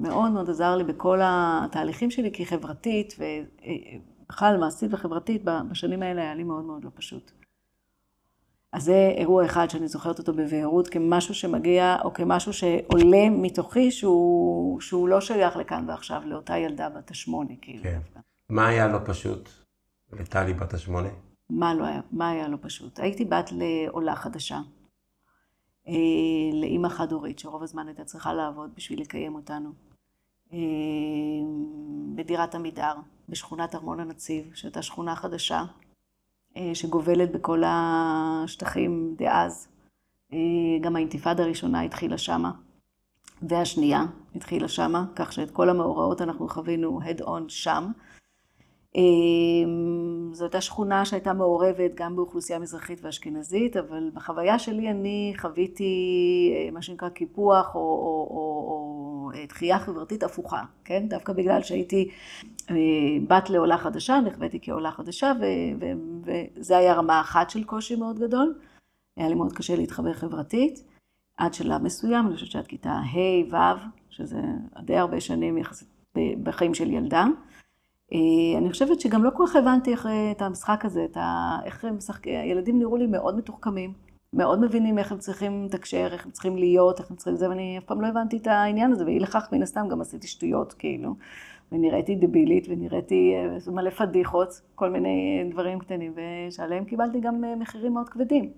מאוד 0.00 0.32
מאוד 0.32 0.50
עזר 0.50 0.76
לי 0.76 0.84
בכל 0.84 1.20
התהליכים 1.22 2.10
שלי 2.10 2.30
כחברתית, 2.32 3.14
ובכלל 3.18 4.56
מעשית 4.56 4.94
וחברתית, 4.94 5.44
בשנים 5.44 6.02
האלה 6.02 6.22
היה 6.22 6.34
לי 6.34 6.44
מאוד 6.44 6.64
מאוד 6.64 6.84
לא 6.84 6.90
פשוט. 6.94 7.32
אז 8.72 8.84
זה 8.84 9.12
אירוע 9.16 9.46
אחד 9.46 9.70
שאני 9.70 9.88
זוכרת 9.88 10.18
אותו 10.18 10.32
בבהירות 10.32 10.88
כמשהו 10.88 11.34
שמגיע, 11.34 11.96
או 12.04 12.12
כמשהו 12.12 12.52
שעולה 12.52 13.30
מתוכי 13.30 13.90
שהוא, 13.90 14.80
שהוא 14.80 15.08
לא 15.08 15.20
שייך 15.20 15.56
לכאן 15.56 15.84
ועכשיו, 15.88 16.22
לאותה 16.24 16.56
ילדה 16.56 16.88
בת 16.88 17.10
השמונה, 17.10 17.54
כאילו. 17.62 17.82
כן. 17.82 17.98
דווקא. 17.98 18.20
מה 18.48 18.66
היה 18.66 18.88
לא 18.88 18.98
פשוט 19.04 19.48
לטלי 20.12 20.54
בת 20.54 20.74
השמונה? 20.74 21.08
מה 21.50 21.74
לא 21.74 21.84
היה, 21.84 22.00
מה 22.12 22.30
היה 22.30 22.48
לא 22.48 22.56
פשוט? 22.60 23.00
הייתי 23.00 23.24
בת 23.24 23.50
לעולה 23.52 24.16
חדשה, 24.16 24.60
אה, 25.88 25.92
לאימא 26.60 26.88
חד-הורית, 26.88 27.38
שרוב 27.38 27.62
הזמן 27.62 27.86
הייתה 27.86 28.04
צריכה 28.04 28.32
לעבוד 28.32 28.70
בשביל 28.76 29.00
לקיים 29.00 29.34
אותנו. 29.34 29.70
אה, 30.52 30.58
בדירת 32.14 32.54
עמידר, 32.54 32.94
בשכונת 33.28 33.74
ארמון 33.74 34.00
הנציב, 34.00 34.54
שהייתה 34.54 34.82
שכונה 34.82 35.16
חדשה, 35.16 35.62
שגובלת 36.74 37.32
בכל 37.32 37.62
השטחים 37.66 39.14
דאז. 39.18 39.68
אה, 40.32 40.38
גם 40.80 40.96
האינתיפאדה 40.96 41.42
הראשונה 41.42 41.80
התחילה 41.80 42.18
שמה, 42.18 42.50
והשנייה 43.42 44.04
התחילה 44.34 44.68
שמה, 44.68 45.04
כך 45.16 45.32
שאת 45.32 45.50
כל 45.50 45.68
המאורעות 45.70 46.22
אנחנו 46.22 46.48
חווינו 46.48 47.00
head 47.00 47.20
on 47.20 47.42
שם. 47.48 47.90
אה, 48.96 49.02
זו 50.32 50.44
הייתה 50.44 50.60
שכונה 50.60 51.04
שהייתה 51.04 51.32
מעורבת 51.32 51.90
גם 51.94 52.16
באוכלוסייה 52.16 52.58
מזרחית 52.58 53.00
ואשכנזית, 53.04 53.76
אבל 53.76 54.10
בחוויה 54.14 54.58
שלי 54.58 54.90
אני 54.90 55.34
חוויתי 55.38 55.92
אה, 56.56 56.70
מה 56.70 56.82
שנקרא 56.82 57.08
קיפוח 57.08 57.74
או, 57.74 57.80
או, 57.80 58.28
או, 58.30 58.64
או 58.68 59.17
אה, 59.34 59.44
דחייה 59.48 59.78
חברתית 59.78 60.22
הפוכה, 60.22 60.62
כן? 60.84 61.08
דווקא 61.08 61.32
בגלל 61.32 61.62
שהייתי 61.62 62.10
אה, 62.70 62.76
בת 63.28 63.50
לעולה 63.50 63.78
חדשה, 63.78 64.20
נחוויתי 64.20 64.58
כעולה 64.62 64.90
חדשה, 64.90 65.32
וזה 66.24 66.78
היה 66.78 66.94
רמה 66.94 67.20
אחת 67.20 67.50
של 67.50 67.64
קושי 67.64 67.96
מאוד 67.96 68.18
גדול. 68.18 68.58
היה 69.16 69.28
לי 69.28 69.34
מאוד 69.34 69.52
קשה 69.52 69.76
להתחבר 69.76 70.12
חברתית, 70.12 70.84
עד 71.36 71.54
שלב 71.54 71.82
מסוים, 71.82 72.26
אני 72.26 72.34
חושבת 72.34 72.50
שעד 72.50 72.66
כיתה 72.66 72.90
ה', 72.90 73.54
ו', 73.54 73.56
שזה 74.10 74.40
די 74.84 74.96
הרבה 74.96 75.20
שנים 75.20 75.58
יחסית 75.58 75.88
בחיים 76.42 76.74
של 76.74 76.90
ילדה. 76.90 77.24
אה, 78.12 78.58
אני 78.58 78.70
חושבת 78.70 79.00
שגם 79.00 79.24
לא 79.24 79.30
כל 79.36 79.44
כך 79.48 79.56
הבנתי 79.56 79.90
איך, 79.90 80.08
את 80.30 80.42
המשחק 80.42 80.84
הזה, 80.84 81.04
את 81.04 81.16
ה... 81.16 81.58
איך 81.64 81.84
הם 81.84 81.96
משחקים, 81.96 82.40
הילדים 82.40 82.78
נראו 82.78 82.96
לי 82.96 83.06
מאוד 83.06 83.36
מתוחכמים, 83.36 83.92
מאוד 84.32 84.60
מבינים 84.60 84.98
איך 84.98 85.12
הם 85.12 85.18
צריכים 85.18 85.64
לתקשר, 85.64 86.08
איך 86.12 86.24
הם 86.24 86.30
צריכים 86.30 86.56
להיות, 86.56 87.00
איך 87.00 87.10
הם 87.10 87.16
צריכים 87.16 87.36
זה, 87.36 87.48
ואני 87.48 87.78
אף 87.78 87.84
פעם 87.84 88.00
לא 88.00 88.06
הבנתי 88.06 88.36
את 88.36 88.46
העניין 88.46 88.92
הזה, 88.92 89.04
ואי 89.04 89.18
לכך 89.18 89.48
מן 89.52 89.62
הסתם 89.62 89.88
גם 89.90 90.00
עשיתי 90.00 90.26
שטויות, 90.26 90.72
כאילו. 90.72 91.14
ונראיתי 91.72 92.14
דבילית, 92.14 92.66
ונראיתי 92.68 93.34
אה, 93.34 93.72
מלא 93.72 93.90
פדיחות, 93.90 94.48
כל 94.74 94.90
מיני 94.90 95.48
דברים 95.50 95.78
קטנים, 95.78 96.14
ושעליהם 96.16 96.84
קיבלתי 96.84 97.20
גם 97.20 97.44
אה, 97.44 97.56
מחירים 97.56 97.94
מאוד 97.94 98.08
כבדים, 98.08 98.52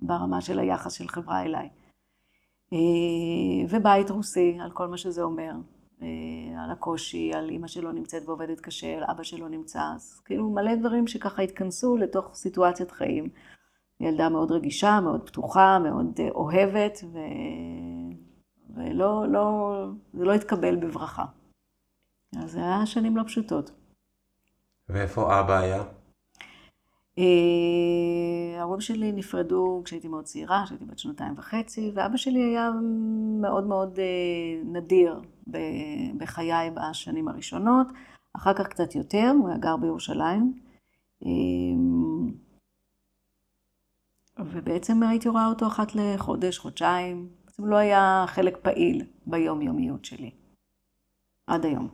ברמה 0.00 0.40
של 0.40 0.58
היחס 0.58 0.92
של 0.92 1.08
חברה 1.08 1.42
אליי. 1.42 1.68
אה, 2.72 3.66
ובית 3.68 4.10
רוסי, 4.10 4.56
על 4.60 4.70
כל 4.70 4.86
מה 4.86 4.96
שזה 4.96 5.22
אומר. 5.22 5.52
אה, 6.02 6.64
על 6.64 6.70
הקושי, 6.70 7.30
על 7.34 7.50
אימא 7.50 7.66
שלא 7.66 7.92
נמצאת 7.92 8.22
ועובדת 8.26 8.60
קשה, 8.60 8.96
על 8.96 9.04
אבא 9.04 9.22
שלא 9.22 9.48
נמצא, 9.48 9.80
אז 9.94 10.20
כאילו 10.24 10.50
מלא 10.50 10.74
דברים 10.74 11.06
שככה 11.06 11.42
התכנסו 11.42 11.96
לתוך 11.96 12.34
סיטואציית 12.34 12.90
חיים. 12.90 13.28
ילדה 14.02 14.28
מאוד 14.28 14.52
רגישה, 14.52 15.00
מאוד 15.00 15.26
פתוחה, 15.26 15.78
מאוד 15.78 16.20
אוהבת, 16.30 17.04
ו... 17.12 17.18
ולא, 18.74 19.24
לא, 19.28 19.72
זה 20.12 20.24
לא 20.24 20.32
התקבל 20.32 20.76
בברכה. 20.76 21.24
אז 22.36 22.52
זה 22.52 22.58
היה 22.60 22.86
שנים 22.86 23.16
לא 23.16 23.22
פשוטות. 23.22 23.70
ואיפה 24.88 25.40
אבא 25.40 25.58
היה? 25.58 25.82
אה, 27.18 28.60
ההורים 28.60 28.80
שלי 28.80 29.12
נפרדו 29.12 29.82
כשהייתי 29.84 30.08
מאוד 30.08 30.24
צעירה, 30.24 30.62
כשהייתי 30.64 30.84
בת 30.84 30.98
שנתיים 30.98 31.34
וחצי, 31.36 31.92
ואבא 31.94 32.16
שלי 32.16 32.40
היה 32.40 32.70
מאוד 33.40 33.66
מאוד 33.66 33.98
אה, 33.98 34.62
נדיר 34.64 35.20
בחיי 36.18 36.70
בשנים 36.70 37.28
הראשונות, 37.28 37.86
אחר 38.36 38.54
כך 38.54 38.66
קצת 38.66 38.94
יותר, 38.94 39.32
הוא 39.38 39.48
היה 39.48 39.58
גר 39.58 39.76
בירושלים. 39.76 40.52
ובעצם 44.46 45.02
הייתי 45.02 45.28
רואה 45.28 45.46
אותו 45.46 45.66
אחת 45.66 45.94
לחודש, 45.94 46.58
חודשיים, 46.58 47.28
בעצם 47.44 47.66
לא 47.66 47.76
היה 47.76 48.24
חלק 48.28 48.56
פעיל 48.62 49.04
ביומיומיות 49.26 50.04
שלי, 50.04 50.30
עד 51.46 51.64
היום. 51.64 51.88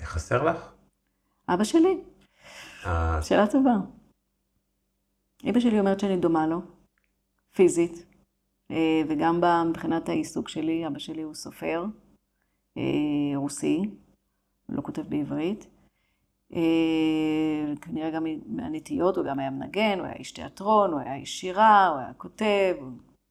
חסר 0.00 0.44
לך? 0.44 0.72
אבא 1.48 1.64
שלי? 1.64 2.00
שאלה 3.22 3.46
טובה. 3.50 3.74
אמא 5.44 5.60
שלי 5.60 5.80
אומרת 5.80 6.00
שאני 6.00 6.16
דומה 6.16 6.46
לו, 6.46 6.62
פיזית, 7.52 8.06
אה, 8.70 9.02
וגם 9.08 9.40
מבחינת 9.68 10.08
העיסוק 10.08 10.48
שלי, 10.48 10.86
אבא 10.86 10.98
שלי 10.98 11.22
הוא 11.22 11.34
סופר, 11.34 11.84
אה, 12.76 13.36
רוסי, 13.36 13.78
הוא 14.66 14.76
לא 14.76 14.82
כותב 14.82 15.02
בעברית. 15.02 15.66
כנראה 17.80 18.10
גם 18.10 18.26
מהנטיות, 18.46 19.16
הוא 19.16 19.24
גם 19.24 19.38
היה 19.38 19.50
מנגן, 19.50 19.98
הוא 19.98 20.06
היה 20.06 20.16
איש 20.16 20.32
תיאטרון, 20.32 20.92
הוא 20.92 21.00
היה 21.00 21.14
איש 21.14 21.40
שירה, 21.40 21.88
הוא 21.88 21.98
היה 21.98 22.12
כותב, 22.16 22.74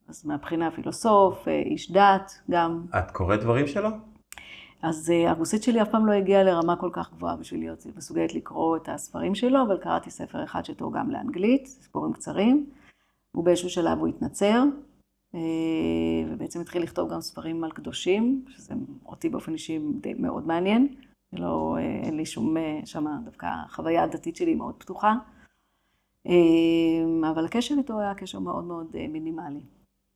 אז 0.07 0.25
מהבחינה 0.25 0.67
הפילוסוף, 0.67 1.47
איש 1.47 1.91
דת 1.91 2.31
גם. 2.51 2.86
את 2.97 3.12
קוראת 3.12 3.39
דברים 3.39 3.67
שלו? 3.67 3.89
אז 4.81 5.12
אה, 5.12 5.29
הרוסית 5.29 5.63
שלי 5.63 5.81
אף 5.81 5.89
פעם 5.89 6.05
לא 6.05 6.12
הגיעה 6.12 6.43
לרמה 6.43 6.75
כל 6.75 6.89
כך 6.93 7.12
גבוהה 7.13 7.36
בשביל 7.36 7.59
להיות 7.59 7.86
מסוגלת 7.95 8.33
לקרוא 8.33 8.77
את 8.77 8.89
הספרים 8.89 9.36
שלו, 9.36 9.62
אבל 9.67 9.77
קראתי 9.77 10.12
ספר 10.12 10.43
אחד 10.43 10.65
שתורגם 10.65 11.12
לאנגלית, 11.12 11.67
סיפורים 11.67 12.13
קצרים. 12.13 12.65
ובאיזשהו 13.36 13.69
שלב 13.69 13.99
הוא 13.99 14.07
התנצר, 14.07 14.63
אה, 15.36 15.39
ובעצם 16.29 16.62
התחיל 16.62 16.83
לכתוב 16.83 17.13
גם 17.13 17.21
ספרים 17.21 17.63
על 17.63 17.71
קדושים, 17.71 18.45
שזה 18.47 18.73
אותי 19.05 19.29
באופן 19.29 19.53
אישי 19.53 19.79
מאוד 20.19 20.47
מעניין. 20.47 20.95
לא, 21.34 21.76
אה, 21.78 21.82
אין 22.04 22.17
לי 22.17 22.26
שום, 22.26 22.56
שמה 22.86 23.19
דווקא 23.26 23.46
החוויה 23.65 24.04
הדתית 24.04 24.36
שלי 24.36 24.56
מאוד 24.56 24.76
פתוחה. 24.78 25.13
אבל 27.32 27.46
הקשר 27.46 27.76
איתו 27.78 28.00
היה 28.00 28.15
קשר 28.15 28.39
מאוד 28.39 28.63
מאוד 28.63 28.96
מינימלי. 29.10 29.63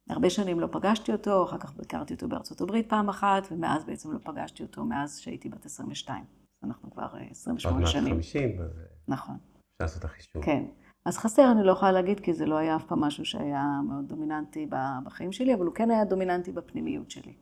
הרבה 0.10 0.30
שנים 0.30 0.60
לא 0.60 0.68
פגשתי 0.72 1.12
אותו, 1.12 1.44
אחר 1.44 1.58
כך 1.58 1.74
ביקרתי 1.74 2.14
אותו 2.14 2.28
בארצות 2.28 2.62
הברית 2.62 2.90
פעם 2.90 3.10
אחת, 3.10 3.48
ומאז 3.52 3.86
בעצם 3.86 4.12
לא 4.12 4.18
פגשתי 4.24 4.64
אותו 4.64 4.86
מאז 4.86 5.20
שהייתי 5.20 5.50
בת 5.50 5.66
22. 5.66 6.24
אנחנו 6.64 6.92
כבר 6.92 7.08
28 7.32 7.82
אה, 7.82 7.88
שנים. 7.88 8.04
עוד 8.04 8.14
מעט 8.14 8.26
50, 8.26 8.62
אז... 8.62 8.72
נכון. 9.08 9.36
אפשר 9.36 9.84
לעשות 9.84 10.00
את 10.00 10.06
החישוב. 10.06 10.46
כן. 10.46 10.66
אז 11.06 11.18
חסר 11.18 11.52
אני 11.52 11.64
לא 11.64 11.72
יכולה 11.72 11.92
להגיד, 11.92 12.20
כי 12.20 12.34
זה 12.34 12.46
לא 12.46 12.56
היה 12.56 12.76
אף 12.76 12.84
פעם 12.84 13.00
משהו 13.00 13.26
שהיה 13.26 13.80
מאוד 13.88 14.08
דומיננטי 14.08 14.68
בחיים 15.06 15.32
שלי, 15.32 15.54
אבל 15.54 15.66
הוא 15.66 15.76
כן 15.76 15.92
היה 15.92 16.06
דומיננטי 16.06 16.52
בפנימיות 16.52 17.12
שלי. 17.12 17.34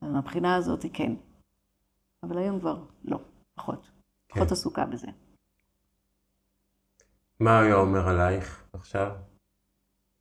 אז 0.00 0.10
מהבחינה 0.10 0.54
הזאת 0.54 0.86
כן. 0.92 1.12
אבל 2.28 2.38
היום 2.38 2.60
כבר 2.60 2.84
לא, 3.04 3.18
פחות. 3.54 3.90
כן. 4.28 4.34
פחות 4.34 4.52
עסוקה 4.52 4.86
בזה. 4.86 5.06
מה 7.40 7.58
הוא 7.58 7.64
היה 7.66 7.74
אומר 7.74 8.08
עלייך 8.08 8.64
עכשיו? 8.72 9.12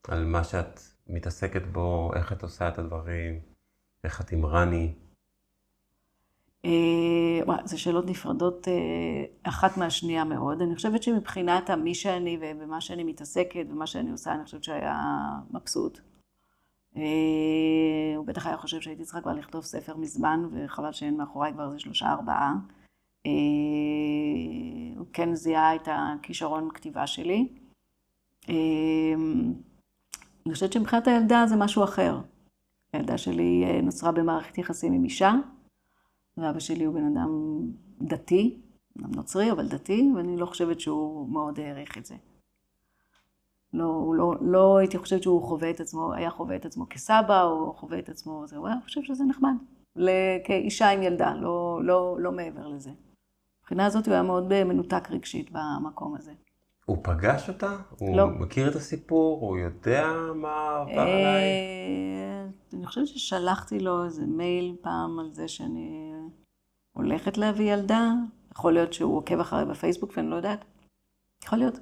על 0.07 0.25
מה 0.25 0.43
שאת 0.43 0.79
מתעסקת 1.07 1.61
בו, 1.71 2.11
איך 2.15 2.33
את 2.33 2.43
עושה 2.43 2.67
את 2.67 2.77
הדברים, 2.77 3.39
איך 4.03 4.21
את 4.21 4.31
עם 4.31 4.45
רני? 4.45 4.93
אה, 6.65 7.65
זה 7.65 7.77
שאלות 7.77 8.05
נפרדות 8.05 8.67
אה, 8.67 8.73
אחת 9.43 9.77
מהשנייה 9.77 10.23
מאוד. 10.23 10.61
אני 10.61 10.75
חושבת 10.75 11.03
שמבחינת 11.03 11.69
מי 11.69 11.95
שאני 11.95 12.39
ומה 12.41 12.81
שאני 12.81 13.03
מתעסקת 13.03 13.65
ומה 13.69 13.87
שאני 13.87 14.11
עושה, 14.11 14.33
אני 14.33 14.43
חושבת 14.43 14.63
שהיה 14.63 15.01
מבסוט. 15.51 15.99
אה, 16.97 17.01
הוא 18.17 18.25
בטח 18.25 18.47
היה 18.47 18.58
חושב 18.58 18.82
שהייתי 18.82 19.03
צריכה 19.03 19.21
כבר 19.21 19.34
לכתוב 19.34 19.63
ספר 19.63 19.97
מזמן, 19.97 20.39
וחבל 20.51 20.91
שאין 20.91 21.17
מאחוריי 21.17 21.53
כבר 21.53 21.65
איזה 21.65 21.79
שלושה 21.79 22.12
ארבעה. 22.12 22.53
הוא 24.97 25.08
כן 25.13 25.36
זיהה 25.36 25.75
את 25.75 25.88
הכישרון 25.91 26.69
כתיבה 26.73 27.08
שלי. 27.08 27.47
אני 30.45 30.53
חושבת 30.53 30.73
שמבחינת 30.73 31.08
הילדה 31.08 31.43
זה 31.47 31.56
משהו 31.56 31.84
אחר. 31.84 32.19
הילדה 32.93 33.17
שלי 33.17 33.63
אה, 33.65 33.82
נוצרה 33.82 34.12
במערכת 34.12 34.58
יחסים 34.58 34.93
עם 34.93 35.03
אישה, 35.03 35.34
ואבא 36.38 36.60
שלי 36.60 36.84
הוא 36.84 36.95
בן 36.95 37.06
אדם 37.06 37.60
דתי, 38.01 38.62
אדם 38.99 39.12
נוצרי, 39.15 39.51
אבל 39.51 39.67
דתי, 39.67 40.12
ואני 40.15 40.38
לא 40.38 40.45
חושבת 40.45 40.79
שהוא 40.79 41.29
מאוד 41.29 41.60
העריך 41.60 41.97
את 41.97 42.06
זה. 42.06 42.15
לא, 43.73 44.13
לא, 44.17 44.33
לא 44.41 44.77
הייתי 44.77 44.97
חושבת 44.97 45.23
שהוא 45.23 45.43
חווה 45.43 45.69
את 45.69 45.79
עצמו, 45.79 46.13
היה 46.13 46.29
חווה 46.29 46.55
את 46.55 46.65
עצמו 46.65 46.86
כסבא, 46.89 47.43
או 47.43 47.73
חווה 47.73 47.99
את 47.99 48.09
עצמו, 48.09 48.47
זה, 48.47 48.57
הוא 48.57 48.67
היה 48.67 48.77
חושב 48.83 49.01
שזה 49.03 49.23
נחמד. 49.23 49.53
כאישה 50.43 50.89
עם 50.89 51.03
ילדה, 51.03 51.33
לא, 51.33 51.79
לא, 51.83 52.17
לא 52.19 52.31
מעבר 52.31 52.67
לזה. 52.67 52.91
מבחינה 53.62 53.86
הזאת 53.86 54.05
הוא 54.05 54.13
היה 54.13 54.23
מאוד 54.23 54.63
מנותק 54.63 55.12
רגשית 55.12 55.51
במקום 55.51 56.15
הזה. 56.15 56.31
הוא 56.86 56.97
פגש 57.03 57.49
אותה? 57.49 57.75
הוא 57.99 58.17
לא. 58.17 58.27
מכיר 58.27 58.69
את 58.69 58.75
הסיפור? 58.75 59.39
הוא 59.41 59.57
יודע 59.57 60.07
מה 60.36 60.77
עבר 60.81 61.01
עליי? 61.01 61.43
אה, 61.43 62.45
אני 62.73 62.86
חושבת 62.86 63.07
ששלחתי 63.07 63.79
לו 63.79 64.05
איזה 64.05 64.25
מייל 64.25 64.75
פעם 64.81 65.19
על 65.19 65.33
זה 65.33 65.47
שאני 65.47 66.13
הולכת 66.93 67.38
להביא 67.38 67.73
ילדה. 67.73 68.12
יכול 68.51 68.73
להיות 68.73 68.93
שהוא 68.93 69.17
עוקב 69.17 69.39
אחריי 69.39 69.65
בפייסבוק 69.65 70.13
ואני 70.17 70.29
לא 70.29 70.36
יודעת. 70.36 70.65
יכול 71.43 71.59
להיות. 71.59 71.79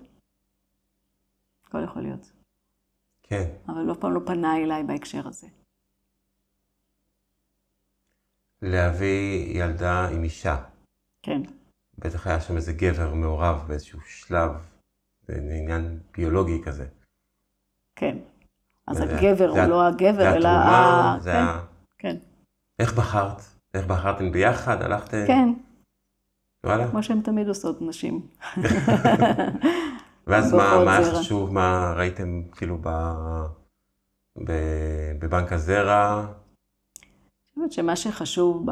הכל 1.72 1.84
יכול 1.84 2.02
להיות. 2.02 2.32
כן. 3.24 3.50
אבל 3.68 3.92
אף 3.92 3.98
פעם 3.98 4.14
לא 4.14 4.20
פנה 4.26 4.58
אליי 4.58 4.84
בהקשר 4.84 5.28
הזה. 5.28 5.48
להביא 8.62 9.46
ילדה 9.64 10.08
עם 10.08 10.24
אישה. 10.24 10.64
כן. 11.22 11.42
בטח 11.98 12.28
היה 12.28 12.42
שם 12.42 12.56
איזה 12.56 12.74
גבר 12.74 13.14
מעורב 13.14 13.66
באיזשהו 13.68 14.02
שלב. 14.02 14.52
זה 15.28 15.36
עניין 15.36 16.00
ביולוגי 16.14 16.62
כזה. 16.64 16.88
כן. 17.96 18.18
אז 18.88 18.98
זה, 18.98 19.04
הגבר 19.04 19.54
זה, 19.54 19.62
הוא 19.62 19.70
לא 19.70 19.88
הגבר, 19.88 20.14
זה 20.14 20.36
אלא... 20.36 20.50
התרומה, 20.50 21.18
זה 21.22 21.32
כן, 21.32 21.38
ה... 21.38 21.66
כן. 21.98 22.18
איך 22.80 22.94
בחרת? 22.94 23.42
איך 23.74 23.88
בחרתם 23.88 24.32
ביחד? 24.32 24.82
הלכתם? 24.82 25.28
כן. 25.28 25.50
וואלה. 26.66 26.92
כמו 26.92 27.04
שהן 27.04 27.22
תמיד 27.22 27.48
עושות 27.48 27.82
נשים. 27.82 28.28
ואז 30.28 30.54
מה, 30.54 30.84
מה 30.86 30.98
היה 30.98 31.16
חשוב? 31.16 31.54
מה 31.54 31.94
ראיתם 31.98 32.42
כאילו 32.52 32.78
ב... 32.82 32.90
ב... 34.46 34.52
בבנק 35.20 35.54
הזרע? 35.54 36.26
חושבת 37.62 37.72
שמה 37.72 37.96
שחשוב 37.96 38.66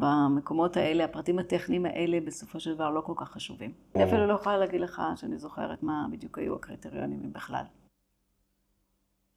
במקומות 0.00 0.76
האלה, 0.76 1.04
הפרטים 1.04 1.38
הטכניים 1.38 1.86
האלה, 1.86 2.18
בסופו 2.26 2.60
של 2.60 2.74
דבר 2.74 2.90
לא 2.90 3.00
כל 3.00 3.12
כך 3.16 3.30
חשובים. 3.30 3.72
אני 3.94 4.04
אפילו 4.04 4.26
לא 4.26 4.32
יכולה 4.32 4.58
להגיד 4.58 4.80
לך 4.80 5.02
שאני 5.16 5.38
זוכרת 5.38 5.82
מה 5.82 6.06
בדיוק 6.12 6.38
היו 6.38 6.54
הקריטריונים 6.54 7.32
בכלל. 7.32 7.64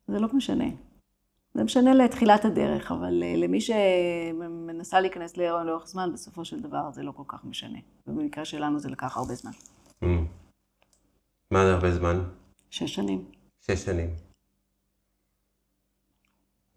זה 0.08 0.20
לא 0.20 0.28
משנה. 0.34 0.66
זה 1.54 1.64
משנה 1.64 1.94
לתחילת 1.94 2.46
הדרך, 2.46 2.92
אבל 2.92 3.24
אה, 3.24 3.34
למי 3.36 3.62
שמנסה 3.62 5.00
להיכנס 5.00 5.38
להיריון 5.38 5.68
לאורך 5.68 5.88
זמן, 5.88 6.10
בסופו 6.14 6.46
של 6.46 6.60
דבר 6.60 6.92
זה 6.92 7.04
לא 7.04 7.12
כל 7.12 7.24
כך 7.28 7.46
משנה. 7.46 7.80
ובמקרה 8.08 8.46
שלנו 8.46 8.80
זה 8.80 8.90
לקח 8.90 9.18
הרבה 9.18 9.34
זמן. 9.36 9.52
מה 11.52 11.66
זה 11.66 11.74
הרבה 11.74 11.92
זמן? 11.92 12.24
שש 12.70 12.96
שנים. 12.96 13.32
שש 13.62 13.86
שנים. 13.86 14.16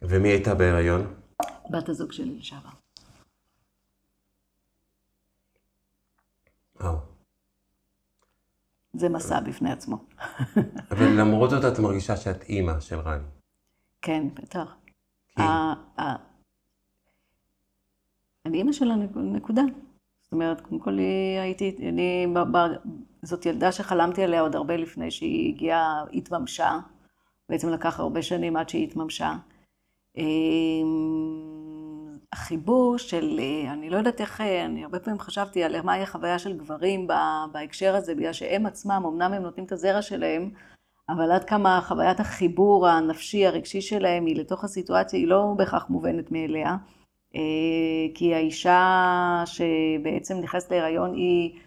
ומי 0.02 0.28
הייתה 0.28 0.54
בהיריון? 0.54 1.14
בת 1.70 1.88
הזוג 1.88 2.12
שלי 2.12 2.38
לשעבר. 2.38 2.70
זה 8.98 9.09
מסע 9.09 9.40
בפני 9.40 9.72
עצמו. 9.72 10.04
אבל 10.90 11.20
למרות 11.20 11.50
זאת 11.50 11.72
את 11.72 11.78
מרגישה 11.78 12.16
שאת 12.16 12.42
אימא 12.42 12.81
של 12.81 12.98
רני. 12.98 13.24
כן, 14.02 14.28
בטח. 14.35 14.76
כן. 15.28 15.42
אני 18.46 18.59
אימא 18.59 18.72
של 18.72 18.90
הנקודה. 18.90 19.62
זאת 20.28 20.32
אומרת, 20.32 20.60
קודם 20.60 20.78
כל 20.78 20.98
הייתי, 21.42 21.76
אני, 21.88 22.26
זאת 23.22 23.46
ילדה 23.46 23.72
שחלמתי 23.72 24.22
עליה 24.22 24.40
עוד 24.40 24.56
הרבה 24.56 24.76
לפני 24.76 25.10
שהיא 25.10 25.54
הגיעה, 25.54 26.04
התממשה. 26.12 26.78
בעצם 27.48 27.68
לקח 27.68 28.00
הרבה 28.00 28.22
שנים 28.22 28.56
עד 28.56 28.68
שהיא 28.68 28.84
התממשה. 28.84 29.34
אמ, 30.16 31.38
החיבור 32.32 32.98
של, 32.98 33.40
אני 33.72 33.90
לא 33.90 33.96
יודעת 33.96 34.20
איך, 34.20 34.40
אני 34.40 34.84
הרבה 34.84 34.98
פעמים 34.98 35.20
חשבתי 35.20 35.64
על 35.64 35.82
מהי 35.82 36.02
החוויה 36.02 36.38
של 36.38 36.58
גברים 36.58 37.06
בהקשר 37.52 37.94
הזה, 37.94 38.14
בגלל 38.14 38.32
שהם 38.32 38.66
עצמם, 38.66 39.02
אמנם 39.08 39.32
הם 39.32 39.42
נותנים 39.42 39.66
את 39.66 39.72
הזרע 39.72 40.02
שלהם, 40.02 40.50
אבל 41.08 41.32
עד 41.32 41.44
כמה 41.44 41.80
חוויית 41.82 42.20
החיבור 42.20 42.88
הנפשי, 42.88 43.46
הרגשי 43.46 43.80
שלהם, 43.80 44.26
היא 44.26 44.36
לתוך 44.36 44.64
הסיטואציה, 44.64 45.18
היא 45.18 45.28
לא 45.28 45.54
בהכרח 45.56 45.86
מובנת 45.90 46.32
מאליה. 46.32 46.76
אה, 47.34 47.40
כי 48.14 48.34
האישה 48.34 49.42
שבעצם 49.46 50.38
נכנסת 50.42 50.70
להיריון, 50.70 51.14
היא 51.14 51.58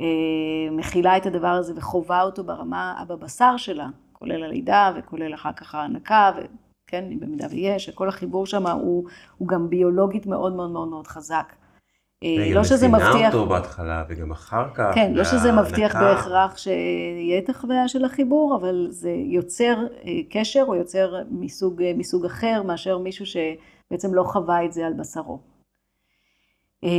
אה, 0.00 0.70
מכילה 0.70 1.16
את 1.16 1.26
הדבר 1.26 1.48
הזה 1.48 1.72
וחווה 1.76 2.22
אותו 2.22 2.44
ברמה, 2.44 3.04
בבשר 3.08 3.56
שלה, 3.56 3.86
כולל 4.12 4.44
הלידה 4.44 4.92
וכולל 4.96 5.34
אחר 5.34 5.52
כך 5.52 5.74
ההנקה, 5.74 6.32
וכן, 6.36 7.04
במידה 7.20 7.46
ויש, 7.50 7.90
כל 7.90 8.08
החיבור 8.08 8.46
שם 8.46 8.66
הוא, 8.66 9.04
הוא 9.38 9.48
גם 9.48 9.70
ביולוגית 9.70 10.26
מאוד 10.26 10.52
מאוד 10.52 10.70
מאוד 10.70 10.88
מאוד 10.88 11.06
חזק. 11.06 11.52
אה, 12.24 12.54
לא 12.54 12.64
שזה 12.64 12.88
מבטיח... 12.88 13.14
והיא 13.14 13.26
אותו 13.26 13.46
בהתחלה 13.46 14.04
וגם 14.08 14.30
אחר 14.30 14.64
כך. 14.74 14.90
כן, 14.94 15.12
לא 15.14 15.24
שזה 15.24 15.52
מבטיח 15.52 15.96
בהכרח 15.96 16.56
שיהיה 16.56 17.38
את 17.38 17.48
החוויה 17.48 17.88
של 17.88 18.04
החיבור, 18.04 18.56
אבל 18.60 18.86
זה 18.90 19.10
יוצר 19.10 19.76
קשר 20.30 20.64
או 20.68 20.74
יוצר 20.74 21.14
מסוג, 21.30 21.82
מסוג 21.96 22.24
אחר 22.26 22.62
מאשר 22.62 22.98
מישהו 22.98 23.26
שבעצם 23.88 24.14
לא 24.14 24.22
חווה 24.22 24.64
את 24.64 24.72
זה 24.72 24.86
על 24.86 24.92
בשרו. 24.92 25.38
אה, 26.84 26.90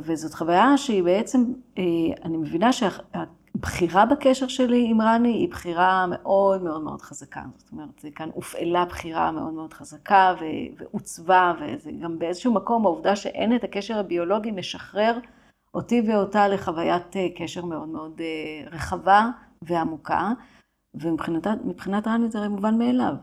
וזאת 0.00 0.34
חוויה 0.34 0.76
שהיא 0.76 1.02
בעצם, 1.02 1.44
אה, 1.78 1.82
אני 2.24 2.36
מבינה 2.36 2.70
שהבחירה 2.72 4.06
בקשר 4.06 4.48
שלי 4.48 4.86
עם 4.90 5.00
רני 5.00 5.32
היא 5.32 5.48
בחירה 5.48 6.06
מאוד 6.06 6.62
מאוד 6.62 6.82
מאוד 6.82 7.02
חזקה. 7.02 7.42
זאת 7.56 7.72
אומרת, 7.72 8.04
כאן 8.14 8.30
הופעלה 8.34 8.84
בחירה 8.84 9.30
מאוד 9.30 9.52
מאוד 9.52 9.72
חזקה 9.72 10.34
ועוצבה, 10.78 11.52
וזה 11.60 11.90
גם 12.02 12.18
באיזשהו 12.18 12.52
מקום 12.52 12.86
העובדה 12.86 13.16
שאין 13.16 13.56
את 13.56 13.64
הקשר 13.64 13.98
הביולוגי 13.98 14.50
משחרר 14.50 15.18
אותי 15.74 16.02
ואותה 16.08 16.48
לחוויית 16.48 17.16
אה, 17.16 17.26
קשר 17.36 17.64
מאוד 17.64 17.88
מאוד 17.88 18.20
רחבה 18.70 19.30
ועמוקה, 19.62 20.32
ומבחינת 20.94 22.06
רני 22.06 22.30
זה 22.30 22.38
הרי 22.38 22.48
מובן 22.48 22.78
מאליו, 22.78 23.14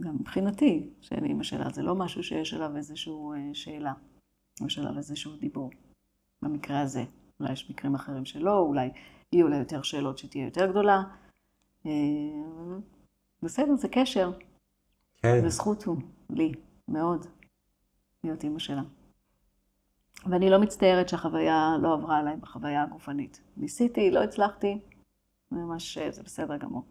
גם 0.00 0.14
מבחינתי, 0.14 0.90
שאני 1.00 1.28
אימא 1.28 1.42
שלה, 1.42 1.70
זה 1.70 1.82
לא 1.82 1.94
משהו 1.94 2.22
שיש 2.22 2.54
עליו 2.54 2.76
איזושהי 2.76 3.12
שאלה. 3.54 3.92
יש 4.66 4.78
עליו 4.78 4.96
איזשהו 4.96 5.36
דיבור, 5.36 5.70
במקרה 6.42 6.80
הזה. 6.80 7.04
אולי 7.40 7.52
יש 7.52 7.70
מקרים 7.70 7.94
אחרים 7.94 8.24
שלא, 8.24 8.58
אולי 8.58 8.90
יהיו 9.32 9.48
לה 9.48 9.56
יותר 9.56 9.82
שאלות 9.82 10.18
שתהיה 10.18 10.44
יותר 10.44 10.70
גדולה. 10.70 11.02
אה, 11.86 11.90
בסדר, 13.42 13.76
זה 13.76 13.88
קשר. 13.88 14.32
כן. 15.16 15.40
זה 15.40 15.48
זכות 15.48 15.84
הוא, 15.84 15.96
לי, 16.30 16.52
מאוד, 16.88 17.26
להיות 18.24 18.44
אימא 18.44 18.58
שלה. 18.58 18.82
ואני 20.26 20.50
לא 20.50 20.58
מצטערת 20.58 21.08
שהחוויה 21.08 21.76
לא 21.82 21.94
עברה 21.94 22.18
עליי 22.18 22.36
בחוויה 22.36 22.82
הגופנית. 22.82 23.40
ניסיתי, 23.56 24.10
לא 24.10 24.22
הצלחתי, 24.22 24.78
ממש, 25.50 25.98
זה 25.98 26.22
בסדר 26.22 26.56
גמור. 26.56 26.84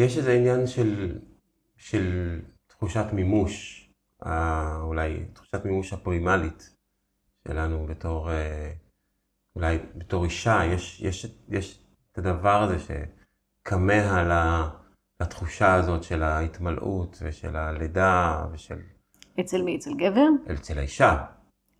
יש 0.00 0.18
איזה 0.18 0.32
עניין 0.32 0.66
של, 0.66 1.18
של 1.76 2.38
תחושת 2.66 3.04
מימוש, 3.12 3.86
אולי 4.82 5.24
תחושת 5.32 5.64
מימוש 5.64 5.92
הפרימלית 5.92 6.76
שלנו 7.48 7.86
בתור, 7.86 8.30
אה, 8.30 8.72
אולי 9.56 9.78
בתור 9.94 10.24
אישה, 10.24 10.60
יש, 10.64 11.00
יש, 11.00 11.26
יש 11.48 11.84
את 12.12 12.18
הדבר 12.18 12.62
הזה 12.62 12.76
שכמה 12.78 14.24
לתחושה 15.20 15.74
הזאת 15.74 16.02
של 16.02 16.22
ההתמלאות 16.22 17.18
ושל 17.22 17.56
הלידה 17.56 18.44
ושל... 18.52 18.78
אצל 19.40 19.62
מי? 19.62 19.76
אצל 19.76 19.94
גבר? 19.94 20.28
אצל 20.52 20.78
האישה. 20.78 21.24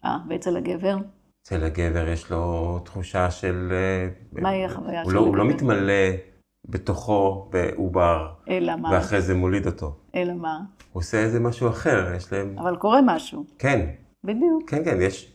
אה, 0.04 0.16
ואצל 0.28 0.56
הגבר? 0.56 0.96
אצל 1.42 1.64
הגבר 1.64 2.09
יש 2.09 2.30
לו 2.30 2.78
תחושה 2.85 3.30
של... 3.30 3.68
אה, 3.72 4.09
מהי 4.33 4.64
החוויה 4.64 5.04
של 5.04 5.11
לא, 5.11 5.18
הגבר? 5.18 5.28
הוא 5.28 5.37
לא 5.37 5.44
מתמלא 5.44 6.29
בתוכו 6.64 7.48
בעובר. 7.50 8.28
אלא 8.48 8.76
מה? 8.76 8.90
ואחרי 8.92 9.22
זה 9.22 9.34
מוליד 9.34 9.66
אותו. 9.66 9.96
אלא 10.14 10.32
מה? 10.32 10.60
הוא 10.92 11.00
עושה 11.00 11.18
איזה 11.18 11.40
משהו 11.40 11.68
אחר, 11.68 12.12
יש 12.16 12.32
להם... 12.32 12.58
אבל 12.58 12.76
קורה 12.76 13.00
משהו. 13.04 13.44
כן. 13.58 13.90
בדיוק. 14.24 14.70
כן, 14.70 14.84
כן, 14.84 14.98
יש... 15.00 15.32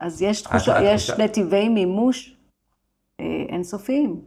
אז 0.00 0.22
יש. 0.22 0.22
יש 0.22 0.42
תחושה... 0.42 1.24
נתיבי 1.24 1.68
מימוש 1.68 2.36
אה, 3.20 3.26
אינסופיים. 3.48 4.20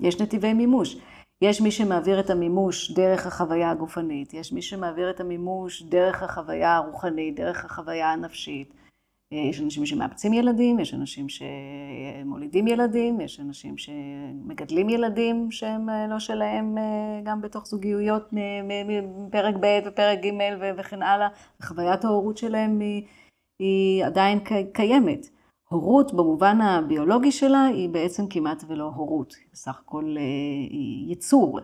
יש 0.00 0.20
נתיבי 0.20 0.52
מימוש. 0.52 0.96
יש 1.42 1.60
מי 1.60 1.70
שמעביר 1.70 2.20
את 2.20 2.30
המימוש 2.30 2.90
דרך 2.90 3.26
החוויה 3.26 3.70
הגופנית, 3.70 4.34
יש 4.34 4.52
מי 4.52 4.62
שמעביר 4.62 5.10
את 5.10 5.20
המימוש 5.20 5.82
דרך 5.82 6.22
החוויה 6.22 6.76
הרוחנית, 6.76 7.36
דרך 7.36 7.64
החוויה 7.64 8.12
הנפשית. 8.12 8.74
אה, 9.32 9.38
יש 9.38 9.60
אנשים 9.60 9.86
שמאמצים 9.86 10.32
ילדים, 10.32 10.80
יש 10.80 10.94
אנשים 10.94 11.26
שמולידים 11.28 12.66
ילדים, 12.66 13.20
יש 13.20 13.40
אנשים 13.40 13.74
שמגדלים 13.78 14.88
ילדים 14.88 15.50
שהם 15.50 15.88
אה, 15.88 16.06
לא 16.06 16.18
שלהם 16.18 16.78
אה, 16.78 17.20
גם 17.24 17.40
בתוך 17.40 17.66
זוגיות 17.66 18.28
מפרק 18.32 19.54
ב' 19.60 19.80
ופרק 19.86 20.18
ג' 20.18 20.28
וכן 20.78 21.02
הלאה. 21.02 21.28
חוויית 21.62 22.04
ההורות 22.04 22.38
שלהם 22.38 22.80
היא, 22.80 23.02
היא 23.58 24.04
עדיין 24.04 24.38
קיימת. 24.72 25.26
הורות 25.68 26.14
במובן 26.14 26.60
הביולוגי 26.60 27.32
שלה 27.32 27.64
היא 27.64 27.88
בעצם 27.88 28.26
כמעט 28.30 28.64
ולא 28.68 28.84
הורות, 28.84 29.34
בסך 29.52 29.80
הכל 29.80 30.16
היא 30.70 31.08
ייצור, 31.08 31.60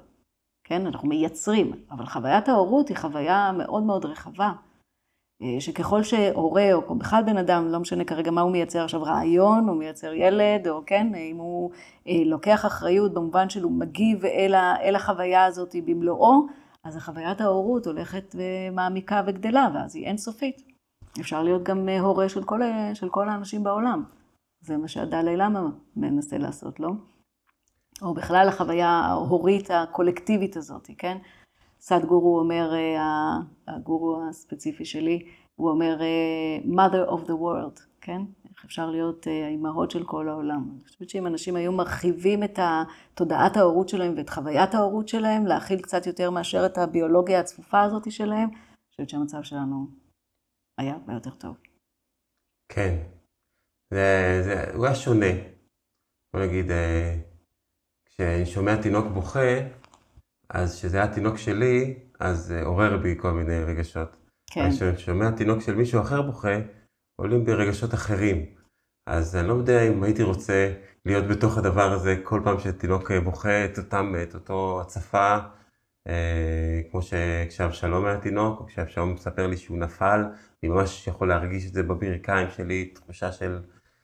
כן? 0.65 0.87
אנחנו 0.87 1.09
מייצרים, 1.09 1.73
אבל 1.91 2.07
חוויית 2.07 2.49
ההורות 2.49 2.89
היא 2.89 2.97
חוויה 2.97 3.53
מאוד 3.53 3.83
מאוד 3.83 4.05
רחבה. 4.05 4.53
אה, 5.43 5.61
שככל 5.61 6.03
שהורה, 6.03 6.73
או 6.73 6.95
בכלל 6.95 7.23
בן 7.23 7.37
אדם, 7.37 7.69
לא 7.69 7.81
משנה 7.81 8.05
כרגע 8.05 8.31
מה 8.31 8.41
הוא 8.41 8.53
מייצר 8.53 8.85
עכשיו, 8.85 9.03
רעיון, 9.03 9.69
הוא 9.69 9.77
מייצר 9.77 10.13
ילד, 10.13 10.69
או 10.69 10.83
כן, 10.87 11.15
אם 11.15 11.37
הוא 11.37 11.71
אה, 12.09 12.23
לוקח 12.27 12.67
אחריות 12.67 13.15
במובן 13.15 13.49
שהוא 13.51 13.73
מגיב 13.73 14.25
אל, 14.25 14.55
אל 14.55 14.97
החוויה 14.97 15.45
הזאת 15.45 15.77
במלואו, 15.85 16.47
אז 16.85 16.97
החוויית 16.97 17.41
ההורות 17.41 17.87
הולכת 17.87 18.35
ומעמיקה 18.35 19.23
וגדלה, 19.27 19.69
ואז 19.75 19.97
היא 19.97 20.07
אינסופית. 20.07 20.63
אפשר 21.21 21.43
להיות 21.43 21.63
גם 21.63 21.89
אה, 21.89 22.01
הורה 22.01 22.29
של 22.29 22.45
כל, 22.45 22.61
של 22.95 23.09
כל 23.09 23.29
האנשים 23.29 23.65
בעולם. 23.65 24.05
זה 24.61 24.77
מה 24.77 24.89
שהדלי 24.89 25.37
למה 25.37 25.61
מנסה 25.97 26.39
לעשות, 26.39 26.81
לא? 26.81 26.91
או 28.03 28.15
בכלל 28.15 28.49
החוויה 28.49 28.89
ההורית 28.89 29.71
הקולקטיבית 29.71 30.57
הזאת, 30.57 30.91
כן? 30.99 31.19
סדגורו 31.87 32.39
אומר, 32.39 32.75
אה, 32.75 33.37
הגורו 33.69 34.23
הספציפי 34.29 34.85
שלי, 34.85 35.29
הוא 35.55 35.71
אומר 35.71 36.01
אה, 36.01 36.59
mother 36.65 37.11
of 37.11 37.27
the 37.27 37.33
world, 37.33 37.81
כן? 38.01 38.23
איך 38.51 38.65
אפשר 38.65 38.91
להיות 38.91 39.29
אה, 39.29 39.47
האימהות 39.47 39.91
של 39.91 40.05
כל 40.05 40.29
העולם. 40.29 40.69
אני 40.73 40.85
חושבת 40.85 41.09
שאם 41.09 41.27
אנשים 41.27 41.57
היו 41.57 41.73
מרחיבים 41.73 42.45
את 42.45 42.59
תודעת 43.15 43.57
ההורות 43.57 43.89
שלהם 43.89 44.15
ואת 44.17 44.31
חוויית 44.31 44.75
ההורות 44.75 45.09
שלהם, 45.09 45.47
להכיל 45.47 45.83
קצת 45.83 46.07
יותר 46.07 46.31
מאשר 46.31 46.67
את 46.67 46.79
הביולוגיה 46.79 47.41
הצפופה 47.41 47.83
הזאת 47.83 48.13
שלהם, 48.13 48.49
אני 48.49 48.91
חושבת 48.91 49.09
שהמצב 49.09 49.43
שלנו 49.43 49.87
היה 50.79 50.95
הרבה 50.95 51.13
יותר 51.13 51.31
טוב. 51.31 51.57
כן, 52.69 52.97
זה, 53.91 54.41
זה, 54.45 54.75
הוא 54.75 54.87
היה 54.87 54.95
שונה. 54.95 55.33
בוא 56.33 56.43
נגיד, 56.45 56.67
כשאני 58.07 58.47
שומע 58.47 58.83
תינוק 58.83 59.07
בוכה, 59.07 59.61
אז 60.51 60.77
כשזה 60.79 60.97
היה 60.97 61.15
תינוק 61.15 61.39
שלי, 61.39 61.95
אז 62.21 62.39
זה 62.39 62.63
עורר 62.63 62.97
בי 62.97 63.15
כל 63.19 63.33
מיני 63.33 63.65
רגשות. 63.65 64.17
כן. 64.51 64.71
כשאני 64.71 64.99
שומע 64.99 65.31
תינוק 65.31 65.61
של 65.61 65.75
מישהו 65.75 66.01
אחר 66.01 66.23
בוכה, 66.23 66.59
עולים 67.17 67.45
בי 67.45 67.53
רגשות 67.53 67.95
אחרים. 67.95 68.47
אז 69.07 69.37
אני 69.37 69.49
לא 69.49 69.53
יודע 69.53 69.83
אם 69.83 70.03
הייתי 70.03 70.23
רוצה 70.23 70.73
להיות 71.07 71.27
בתוך 71.27 71.59
הדבר 71.59 71.93
הזה 71.93 72.17
כל 72.23 72.41
פעם 72.45 72.59
שתינוק 72.59 73.13
בוכה 73.13 73.65
את 73.65 73.79
אותם, 73.79 74.15
את 74.23 74.35
אותו 74.35 74.81
הצפה, 74.81 75.39
אה, 76.09 76.81
כמו 76.91 77.03
שכשאבשלום 77.03 78.05
היה 78.05 78.21
תינוק, 78.21 78.61
או 78.61 78.67
כשאבשלום 78.67 79.13
מספר 79.13 79.47
לי 79.47 79.57
שהוא 79.57 79.79
נפל, 79.79 80.25
אני 80.63 80.73
ממש 80.73 81.07
יכול 81.07 81.29
להרגיש 81.29 81.67
את 81.67 81.73
זה 81.73 81.83
בברכיים 81.83 82.49
שלי, 82.51 82.85
תחושה 82.85 83.33
של, 83.33 83.59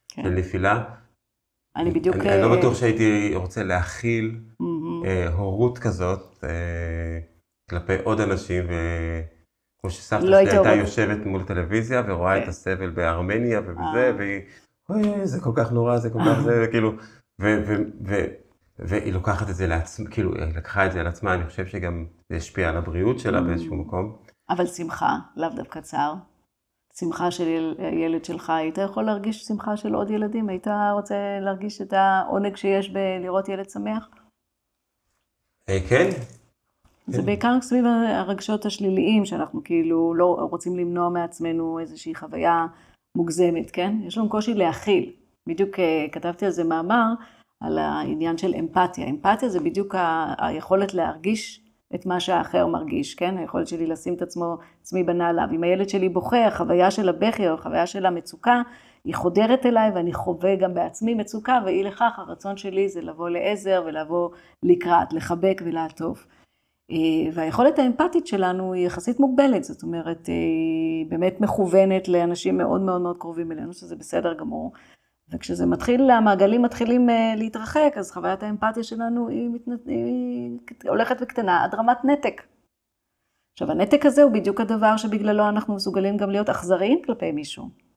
כן. 0.09 0.23
של 0.23 0.29
נפילה. 0.29 0.85
אני 1.77 1.91
בדיוק... 1.91 2.17
אני, 2.17 2.33
אני 2.33 2.43
לא 2.43 2.55
אה, 2.55 2.59
בטוח 2.59 2.75
שהייתי 2.75 3.35
רוצה 3.35 3.63
להכיל 3.63 4.41
mm-hmm. 4.41 4.65
אה, 5.05 5.29
הורות 5.29 5.79
כזאת 5.79 6.45
אה, 6.45 7.19
כלפי 7.71 7.95
עוד 8.05 8.21
אנשים, 8.21 8.65
וכמו 8.65 9.91
שסבתא 9.91 10.25
לא 10.25 10.45
שלי 10.45 10.51
הייתה 10.51 10.75
יושבת 10.75 11.27
מול 11.27 11.43
טלוויזיה 11.45 12.03
ורואה 12.09 12.35
okay. 12.35 12.39
את 12.39 12.43
כן. 12.43 12.49
הסבל 12.49 12.91
בארמניה 12.91 13.61
ובזה, 13.61 14.11
אה. 14.11 14.13
והיא, 14.19 14.41
אוי, 14.89 15.27
זה 15.27 15.41
כל 15.41 15.53
כך 15.55 15.73
נורא, 15.73 15.99
זה 15.99 16.11
כל 16.11 16.19
כך 16.27 16.41
זה, 16.41 16.67
כאילו, 16.71 16.93
ו, 17.41 17.63
ו, 17.67 17.75
ו, 18.07 18.15
והיא 18.79 19.13
לוקחת 19.13 19.51
את 19.51 19.55
זה 19.55 19.67
לעצמה, 19.67 20.11
כאילו, 20.11 20.35
היא 20.35 20.57
לקחה 20.57 20.87
את 20.87 20.93
זה 20.93 21.01
על 21.01 21.07
עצמה, 21.07 21.35
אני 21.35 21.47
חושב 21.47 21.67
שגם 21.67 22.07
זה 22.29 22.37
השפיע 22.37 22.69
על 22.69 22.77
הבריאות 22.77 23.19
שלה 23.19 23.39
mm-hmm. 23.39 23.43
באיזשהו 23.43 23.77
מקום. 23.77 24.17
אבל 24.51 24.67
שמחה, 24.67 25.17
לאו 25.37 25.49
דווקא 25.57 25.81
צער. 25.81 26.15
שמחה 26.99 27.31
של 27.31 27.75
ילד 27.93 28.25
שלך, 28.25 28.51
היית 28.51 28.79
יכול 28.79 29.05
להרגיש 29.05 29.45
שמחה 29.45 29.77
של 29.77 29.95
עוד 29.95 30.11
ילדים? 30.11 30.49
היית 30.49 30.67
רוצה 30.93 31.15
להרגיש 31.41 31.83
את 31.83 31.93
העונג 31.93 32.57
שיש 32.57 32.91
בלראות 32.91 33.49
ילד 33.49 33.71
שמח? 33.71 34.09
אה, 35.71 35.79
כן, 35.89 36.11
זה 37.07 37.19
כן. 37.21 37.27
בעיקר 37.27 37.59
סביב 37.61 37.85
הרגשות 38.09 38.67
השליליים, 38.67 39.25
שאנחנו 39.25 39.65
כאילו 39.65 40.15
לא 40.15 40.47
רוצים 40.51 40.77
למנוע 40.79 41.09
מעצמנו 41.09 41.79
איזושהי 41.79 42.15
חוויה 42.15 42.67
מוגזמת, 43.17 43.71
כן? 43.71 43.95
יש 44.03 44.19
לנו 44.19 44.29
קושי 44.29 44.55
להכיל. 44.55 45.13
בדיוק 45.49 45.79
אה, 45.79 46.07
כתבתי 46.13 46.47
על 46.47 46.51
זה 46.53 46.65
מאמר, 46.65 47.07
על 47.61 47.79
העניין 47.79 48.39
של 48.39 48.55
אמפתיה. 48.59 49.07
אמפתיה 49.07 49.49
זה 49.49 49.61
בדיוק 49.61 49.95
ה- 49.95 50.35
היכולת 50.39 50.95
להרגיש 50.95 51.61
את 51.95 52.07
מה 52.07 52.21
שהאחר 52.21 52.67
מרגיש, 52.67 53.15
כן? 53.15 53.39
היכולת 53.39 53.69
שלי 53.69 53.87
לשים 53.87 54.15
את 54.15 54.23
עצמו, 54.23 54.57
עצמי 54.83 55.03
בנעליו. 55.05 55.49
אם 55.53 55.63
הילד 55.63 55.89
שלי 55.89 56.09
בוכה, 56.09 56.47
החוויה 56.47 56.91
של 56.91 57.09
הבכי 57.09 57.49
או 57.49 57.55
החוויה 57.55 57.87
של 57.87 58.07
המצוקה, 58.07 58.63
היא 59.05 59.15
חודרת 59.15 59.67
אליי 59.67 59.91
ואני 59.91 60.13
חווה 60.13 60.57
גם 60.57 60.75
בעצמי 60.75 61.15
מצוקה, 61.15 61.59
ואי 61.65 61.83
לכך 61.83 62.19
הרצון 62.19 62.57
שלי 62.57 62.89
זה 62.89 63.01
לבוא 63.01 63.29
לעזר 63.29 63.83
ולבוא 63.87 64.31
לקראת, 64.63 65.13
לחבק 65.13 65.63
ולעטוף. 65.65 66.27
אה, 66.91 67.33
והיכולת 67.33 67.79
האמפתית 67.79 68.27
שלנו 68.27 68.73
היא 68.73 68.87
יחסית 68.87 69.21
מוגבלת, 69.21 69.65
זאת 69.65 69.83
אומרת, 69.83 70.29
אה, 70.29 70.35
היא 70.35 71.07
באמת 71.09 71.41
מכוונת 71.41 72.09
לאנשים 72.09 72.59
מאוד 72.59 72.81
מאוד 72.81 73.01
מאוד 73.01 73.17
קרובים 73.19 73.53
אלינו, 73.53 73.73
שזה 73.73 73.97
בסדר 73.97 74.35
גמור. 74.35 74.73
וכשזה 75.33 75.67
מתחיל, 75.67 76.11
המעגלים 76.11 76.63
מתחילים 76.63 77.11
אה, 77.11 77.35
להתרחק, 77.37 77.93
אז 77.97 78.13
חוויית 78.13 78.43
האמפתיה 78.43 78.83
שלנו 78.83 79.29
היא, 79.29 79.51
מתנת... 79.51 79.87
היא 79.87 80.59
הולכת 80.89 81.17
וקטנה 81.21 81.65
עד 81.65 81.75
רמת 81.75 82.05
נתק. 82.05 82.43
עכשיו, 83.53 83.71
הנתק 83.71 84.07
הזה 84.07 84.23
הוא 84.23 84.33
בדיוק 84.33 84.61
הדבר 84.61 84.97
שבגללו 84.97 85.49
אנחנו 85.49 85.75
מסוגלים 85.75 86.17
גם 86.17 86.31
להיות 86.31 86.49
אכזריים 86.49 87.03
כלפי 87.05 87.33
מישהו. 87.33 87.90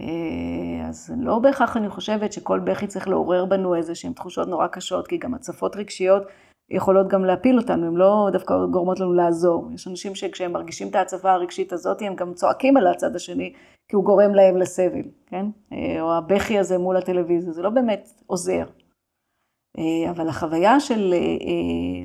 אה, 0.00 0.88
אז 0.88 1.14
לא 1.18 1.38
בהכרח 1.38 1.76
אני 1.76 1.88
חושבת 1.88 2.32
שכל 2.32 2.60
בכי 2.60 2.86
צריך 2.86 3.08
לעורר 3.08 3.44
בנו 3.44 3.74
איזה 3.74 3.94
שהן 3.94 4.12
תחושות 4.12 4.48
נורא 4.48 4.66
קשות, 4.66 5.08
כי 5.08 5.18
גם 5.18 5.34
הצפות 5.34 5.76
רגשיות 5.76 6.22
יכולות 6.70 7.08
גם 7.08 7.24
להפיל 7.24 7.58
אותנו, 7.58 7.86
הן 7.86 7.94
לא 7.94 8.28
דווקא 8.32 8.54
גורמות 8.70 9.00
לנו 9.00 9.12
לעזור. 9.12 9.70
יש 9.74 9.88
אנשים 9.88 10.14
שכשהם 10.14 10.52
מרגישים 10.52 10.88
את 10.88 10.94
ההצפה 10.94 11.32
הרגשית 11.32 11.72
הזאת, 11.72 12.02
הם 12.02 12.14
גם 12.14 12.34
צועקים 12.34 12.76
על 12.76 12.86
הצד 12.86 13.16
השני, 13.16 13.52
כי 13.88 13.96
הוא 13.96 14.04
גורם 14.04 14.34
להם 14.34 14.56
לסבל, 14.56 15.02
כן? 15.26 15.46
אה, 15.72 16.00
או 16.00 16.14
הבכי 16.14 16.58
הזה 16.58 16.78
מול 16.78 16.96
הטלוויזיה, 16.96 17.52
זה 17.52 17.62
לא 17.62 17.70
באמת 17.70 18.08
עוזר. 18.26 18.64
אה, 19.78 20.10
אבל 20.10 20.28
החוויה 20.28 20.80
של 20.80 21.14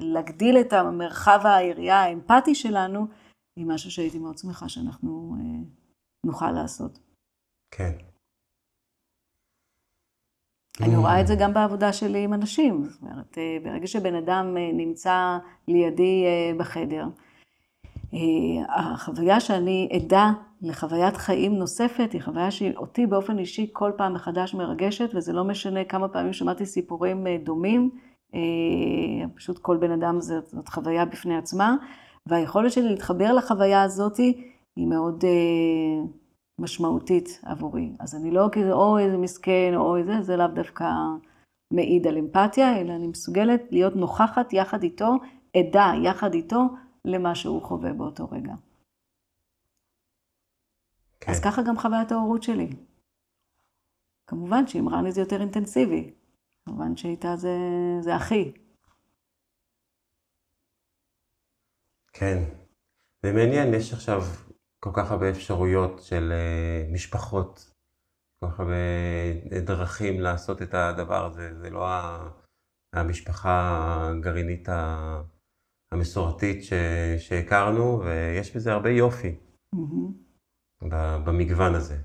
להגדיל 0.02 0.58
את 0.58 0.74
המרחב 0.74 1.40
היריעה 1.44 2.04
האמפתי 2.04 2.56
שלנו, 2.56 3.06
היא 3.60 3.66
משהו 3.66 3.92
שהייתי 3.92 4.20
מאוד 4.20 4.38
שמחה 4.38 4.70
שאנחנו 4.70 5.36
נוכל 6.26 6.52
לעשות. 6.52 7.07
כן. 7.72 7.91
אני 10.82 10.95
רואה 10.95 11.22
את 11.22 11.28
זה 11.28 11.36
גם 11.39 11.53
בעבודה 11.53 11.93
שלי 11.93 12.24
עם 12.24 12.34
אנשים. 12.34 12.84
זאת 12.84 13.01
אומרת, 13.01 13.38
ברגע 13.63 13.88
שבן 13.88 14.15
אדם 14.15 14.57
נמצא 14.74 15.38
לידי 15.68 16.26
בחדר, 16.57 17.05
החוויה 18.70 19.39
שאני 19.39 19.89
עדה 19.91 20.32
לחוויית 20.61 21.18
חיים 21.18 21.55
נוספת, 21.55 22.13
היא 22.13 22.22
חוויה 22.22 22.51
שאותי 22.51 23.05
באופן 23.05 23.39
אישי 23.39 23.70
כל 23.74 23.91
פעם 23.97 24.13
מחדש 24.13 24.53
מרגשת, 24.53 25.09
וזה 25.15 25.34
לא 25.34 25.43
משנה 25.43 25.84
כמה 25.84 26.07
פעמים 26.07 26.34
שמעתי 26.34 26.65
סיפורים 26.65 27.28
דומים, 27.43 27.89
פשוט 29.36 29.59
כל 29.59 29.78
בן 29.78 29.91
אדם 29.91 30.22
זאת 30.22 30.70
חוויה 30.70 31.05
בפני 31.05 31.38
עצמה, 31.38 31.76
והיכולת 32.26 32.72
שלי 32.72 32.89
להתחבר 32.89 33.34
לחוויה 33.34 33.84
הזאת 33.84 34.18
היא 34.18 34.88
מאוד 34.88 35.24
משמעותית 36.60 37.39
עבורי. 37.43 37.91
אז 37.99 38.16
אני 38.16 38.32
לא 38.32 38.47
כזה, 38.51 38.72
או 38.72 38.97
איזה 38.97 39.18
מסכן, 39.18 39.72
או 39.76 39.97
איזה, 39.97 40.22
זה 40.22 40.36
לאו 40.36 40.47
דווקא 40.47 40.86
מעיד 41.74 42.08
על 42.08 42.18
אמפתיה, 42.18 42.82
אלא 42.82 42.93
אני 42.95 43.08
מסוגלת 43.08 43.62
להיות 43.72 43.95
נוכחת 43.95 44.53
יחד 44.53 44.84
איתו, 44.84 45.12
עדה 45.58 45.91
יחד 46.03 46.34
איתו, 46.34 46.60
למה 47.05 47.36
שהוא 47.36 47.64
חווה 47.64 47.93
באותו 47.93 48.30
רגע. 48.32 48.53
כן. 51.20 51.32
אז 51.32 51.39
ככה 51.43 51.62
גם 51.68 51.78
חוויית 51.78 52.12
ההורות 52.12 52.43
שלי. 52.43 52.70
כמובן 54.28 54.68
שעם 54.68 54.89
רני 54.89 55.12
זה 55.12 55.22
יותר 55.22 55.41
אינטנסיבי. 55.41 56.14
כמובן 56.66 56.97
שאיתה 56.97 57.36
זה, 57.36 57.58
זה 58.01 58.16
אחי. 58.16 58.51
כן. 62.14 62.38
ומעניין, 63.26 63.74
יש 63.74 63.93
עכשיו 63.93 64.20
כל 64.80 64.90
כך 64.94 65.12
הרבה 65.12 65.30
אפשרויות 65.30 66.00
של 66.02 66.34
uh, 66.34 66.94
משפחות, 66.94 67.74
כל 68.40 68.48
כך 68.52 68.60
הרבה 68.60 68.76
דרכים 69.66 70.22
לעשות 70.22 70.62
את 70.62 70.74
הדבר 70.74 71.26
הזה. 71.26 71.56
זה 71.60 71.70
לא 71.70 71.88
המשפחה 72.96 73.52
הגרעינית 74.10 74.70
המסורתית 75.92 76.64
שהכרנו, 77.18 78.02
ויש 78.06 78.56
בזה 78.56 78.74
הרבה 78.74 78.90
יופי 78.90 79.36
mm-hmm. 79.76 80.86
במגוון 81.26 81.76
הזה. 81.76 81.98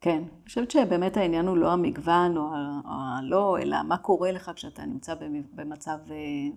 כן, 0.00 0.22
אני 0.22 0.44
חושבת 0.44 0.70
שבאמת 0.70 1.16
העניין 1.16 1.46
הוא 1.46 1.56
לא 1.56 1.72
המגוון 1.72 2.36
או 2.36 2.50
הלא, 2.84 3.58
אלא 3.62 3.76
מה 3.88 3.98
קורה 3.98 4.32
לך 4.32 4.50
כשאתה 4.54 4.86
נמצא 4.86 5.14
במצב, 5.54 5.98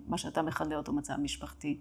מה 0.06 0.18
שאתה 0.18 0.42
מכנה 0.42 0.76
אותו 0.76 0.92
מצב 0.92 1.14
משפחתי. 1.22 1.78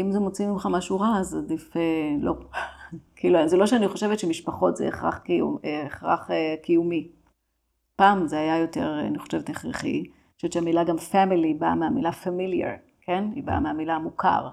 אם 0.00 0.12
זה 0.12 0.20
מוציא 0.20 0.46
ממך 0.46 0.68
משהו 0.70 1.00
רע, 1.00 1.18
אז 1.18 1.34
עדיף 1.34 1.72
לא. 2.20 2.34
כאילו, 3.16 3.48
זה 3.48 3.56
לא 3.56 3.66
שאני 3.66 3.88
חושבת 3.88 4.18
שמשפחות 4.18 4.76
זה 4.76 4.88
הכרח, 4.88 5.18
קיום, 5.18 5.58
הכרח 5.86 6.30
קיומי. 6.62 7.08
פעם 7.96 8.26
זה 8.26 8.38
היה 8.38 8.58
יותר, 8.58 9.00
אני 9.00 9.18
חושבת, 9.18 9.48
הכרחי. 9.48 9.98
אני 9.98 10.36
חושבת 10.36 10.52
שהמילה 10.52 10.84
גם 10.84 10.96
family 10.96 11.58
באה 11.58 11.74
מהמילה 11.74 12.10
familiar, 12.10 12.78
כן? 13.00 13.24
היא 13.34 13.44
באה 13.44 13.60
מהמילה 13.60 13.98
מוכר. 13.98 14.48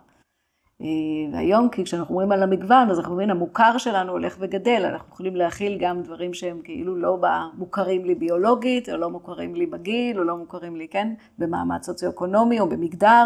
והיום, 1.32 1.70
כי 1.70 1.84
כשאנחנו 1.84 2.14
אומרים 2.14 2.32
על 2.32 2.43
המגוון, 2.43 2.89
אז 2.89 2.99
אנחנו 2.99 3.16
מבינים, 3.16 3.36
המוכר 3.36 3.78
שלנו 3.78 4.11
הולך 4.11 4.38
וגדל, 4.39 4.86
אנחנו 4.86 5.14
יכולים 5.14 5.36
להכיל 5.36 5.78
גם 5.82 6.01
דברים 6.01 6.34
שהם 6.34 6.61
כאילו 6.64 6.95
לא 6.95 7.18
מוכרים 7.53 8.05
לי 8.05 8.16
ביולוגית, 8.16 8.89
או 8.89 8.97
לא 8.97 9.09
מוכרים 9.09 9.55
לי 9.55 9.66
בגיל, 9.66 10.20
או 10.20 10.24
לא 10.24 10.38
מוכרים 10.38 10.76
לי, 10.76 10.88
כן? 10.88 11.14
במעמד 11.38 11.84
סוציו-אקונומי 11.84 12.59
או 12.59 12.70
במגדר. 12.70 13.26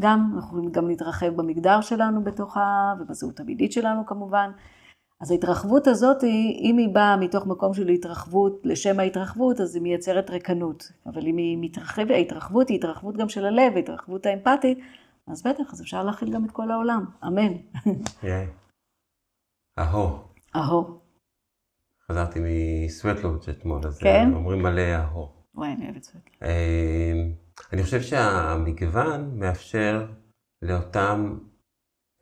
גם, 0.00 0.32
אנחנו 0.34 0.48
יכולים 0.48 0.70
גם 0.70 0.88
להתרחב 0.88 1.28
במגדר 1.36 1.80
שלנו 1.80 2.24
בתוכה, 2.24 2.94
ובזהות 3.00 3.40
המינית 3.40 3.72
שלנו 3.72 4.06
כמובן. 4.06 4.50
אז 5.20 5.30
ההתרחבות 5.30 5.86
הזאת, 5.86 6.24
אם 6.62 6.76
היא 6.78 6.94
באה 6.94 7.16
מתוך 7.16 7.46
מקום 7.46 7.74
של 7.74 7.88
התרחבות 7.88 8.60
לשם 8.64 9.00
ההתרחבות, 9.00 9.60
אז 9.60 9.74
היא 9.74 9.82
מייצרת 9.82 10.30
ריקנות. 10.30 10.92
אבל 11.06 11.26
אם 11.26 11.36
היא 11.36 11.58
מתרחבת, 11.60 12.10
ההתרחבות 12.10 12.68
היא 12.68 12.78
התרחבות 12.78 13.16
גם 13.16 13.28
של 13.28 13.46
הלב, 13.46 13.76
התרחבות 13.76 14.26
האמפתית, 14.26 14.78
אז 15.26 15.42
בטח, 15.42 15.72
אז 15.72 15.82
אפשר 15.82 16.04
להכיל 16.04 16.32
גם 16.32 16.44
את 16.44 16.50
כל 16.50 16.70
העולם. 16.70 17.04
אמן. 17.26 17.52
אהו. 19.78 20.18
אהו. 20.56 20.98
חזרתי 22.08 22.40
מסווטלודג' 22.42 23.50
אתמול, 23.50 23.86
אז 23.86 23.98
כן? 23.98 24.30
אומרים 24.34 24.62
מלא 24.62 24.94
אהו. 24.94 25.28
וואי, 25.54 25.72
אני 25.72 25.84
אוהבת 25.84 26.02
סווטלודג'. 26.02 26.38
אני 27.72 27.82
חושב 27.82 28.02
שהמגוון 28.02 29.38
מאפשר 29.38 30.06
לאותם, 30.62 31.38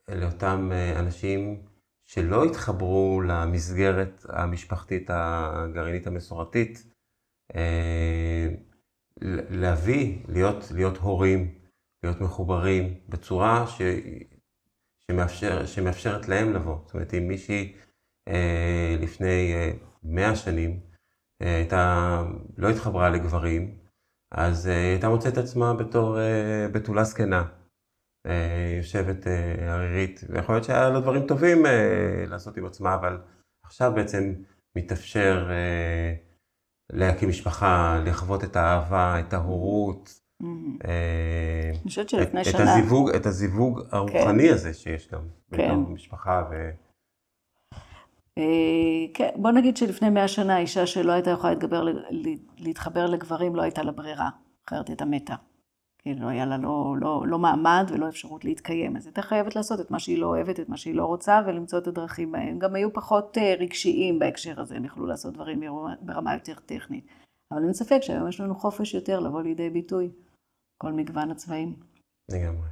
לאותם 0.09 0.71
אנשים 0.97 1.63
שלא 2.05 2.45
התחברו 2.45 3.23
למסגרת 3.29 4.27
המשפחתית 4.29 5.11
הגרעינית 5.13 6.07
המסורתית, 6.07 6.87
להביא, 9.51 10.23
להיות, 10.29 10.65
להיות 10.75 10.97
הורים, 10.97 11.59
להיות 12.03 12.21
מחוברים 12.21 12.95
בצורה 13.09 13.67
ש, 13.67 13.83
שמאפשר, 15.11 15.67
שמאפשרת 15.67 16.29
להם 16.29 16.53
לבוא. 16.53 16.79
זאת 16.85 16.95
אומרת, 16.95 17.15
אם 17.15 17.29
מישהי 17.29 17.77
לפני 19.01 19.53
מאה 20.03 20.37
שנים 20.37 20.81
הייתה, 21.41 22.23
לא 22.57 22.71
התחברה 22.71 23.11
לגברים, 23.11 23.79
אז 24.33 24.67
היא 24.67 24.75
הייתה 24.77 25.09
מוצאת 25.09 25.39
עצמה 25.39 25.75
בתור 25.75 26.19
בתולה 26.73 27.05
זקנה, 27.05 27.45
יושבת 28.77 29.27
ערירית, 29.69 30.21
ויכול 30.29 30.55
להיות 30.55 30.65
שהיה 30.65 30.91
לה 30.91 31.01
דברים 31.01 31.27
טובים 31.27 31.63
לעשות 32.27 32.57
עם 32.57 32.67
עצמה, 32.67 32.95
אבל 32.95 33.19
עכשיו 33.65 33.93
בעצם 33.95 34.35
מתאפשר 34.77 35.51
להקים 36.93 37.29
משפחה, 37.29 38.01
לחוות 38.07 38.45
את 38.45 38.57
האהבה, 38.57 39.21
את 39.21 39.33
ההורות. 39.33 40.21
אני 40.41 41.79
חושבת 41.83 42.09
שלפני 42.09 42.41
את 42.41 42.47
שנה... 42.47 42.73
הזיווג, 42.75 43.11
את 43.11 43.27
הזיווג 43.27 43.81
הרוחני 43.91 44.51
הזה 44.51 44.75
שיש 44.75 45.09
גם, 45.13 45.21
בתור 45.51 45.77
משפחה 45.77 46.49
ו... 46.51 46.71
כן, 49.15 49.29
בוא 49.37 49.51
נגיד 49.51 49.77
שלפני 49.77 50.11
מאה 50.11 50.29
שנה 50.29 50.59
אישה 50.59 50.87
שלא 50.87 51.13
הייתה 51.13 51.31
יכולה 51.31 51.53
להתגבר, 51.53 51.87
להתחבר 52.59 53.07
לגברים 53.07 53.57
לא 53.57 53.63
הייתה 53.63 53.83
לה 53.83 53.93
ברירה, 53.93 54.29
אחרת 54.69 54.89
הייתה 54.89 55.05
מתה. 55.05 55.35
כאילו 55.99 56.21
לא 56.21 56.29
היה 56.29 56.47
לה 56.47 56.59
לא, 56.59 56.95
לא, 57.01 57.25
לא 57.27 57.39
מעמד 57.39 57.91
ולא 57.95 58.09
אפשרות 58.09 58.45
להתקיים, 58.45 58.97
אז 58.97 59.07
הייתה 59.07 59.23
חייבת 59.23 59.57
לעשות 59.57 59.81
את 59.81 59.91
מה 59.91 59.99
שהיא 59.99 60.19
לא 60.19 60.27
אוהבת, 60.27 60.61
את 60.61 60.69
מה 60.69 60.77
שהיא 60.77 60.95
לא 60.95 61.05
רוצה, 61.05 61.41
ולמצוא 61.47 61.79
את 61.79 61.87
הדרכים 61.87 62.33
בהם. 62.33 62.59
גם 62.59 62.75
היו 62.75 62.93
פחות 62.93 63.39
רגשיים 63.59 64.19
בהקשר 64.19 64.61
הזה, 64.61 64.77
הם 64.77 64.85
יכלו 64.85 65.07
לעשות 65.07 65.35
דברים 65.35 65.61
ברמה 66.01 66.35
יותר 66.35 66.55
טכנית. 66.55 67.07
אבל 67.53 67.65
אין 67.65 67.73
ספק 67.73 67.99
שהיום 68.03 68.29
יש 68.29 68.41
לנו 68.41 68.55
חופש 68.55 68.95
יותר 68.95 69.21
לבוא 69.21 69.43
לידי 69.43 69.71
ביטוי, 69.71 70.11
כל 70.79 70.93
מגוון 70.93 71.31
הצבעים. 71.31 71.75
לגמרי. 72.29 72.69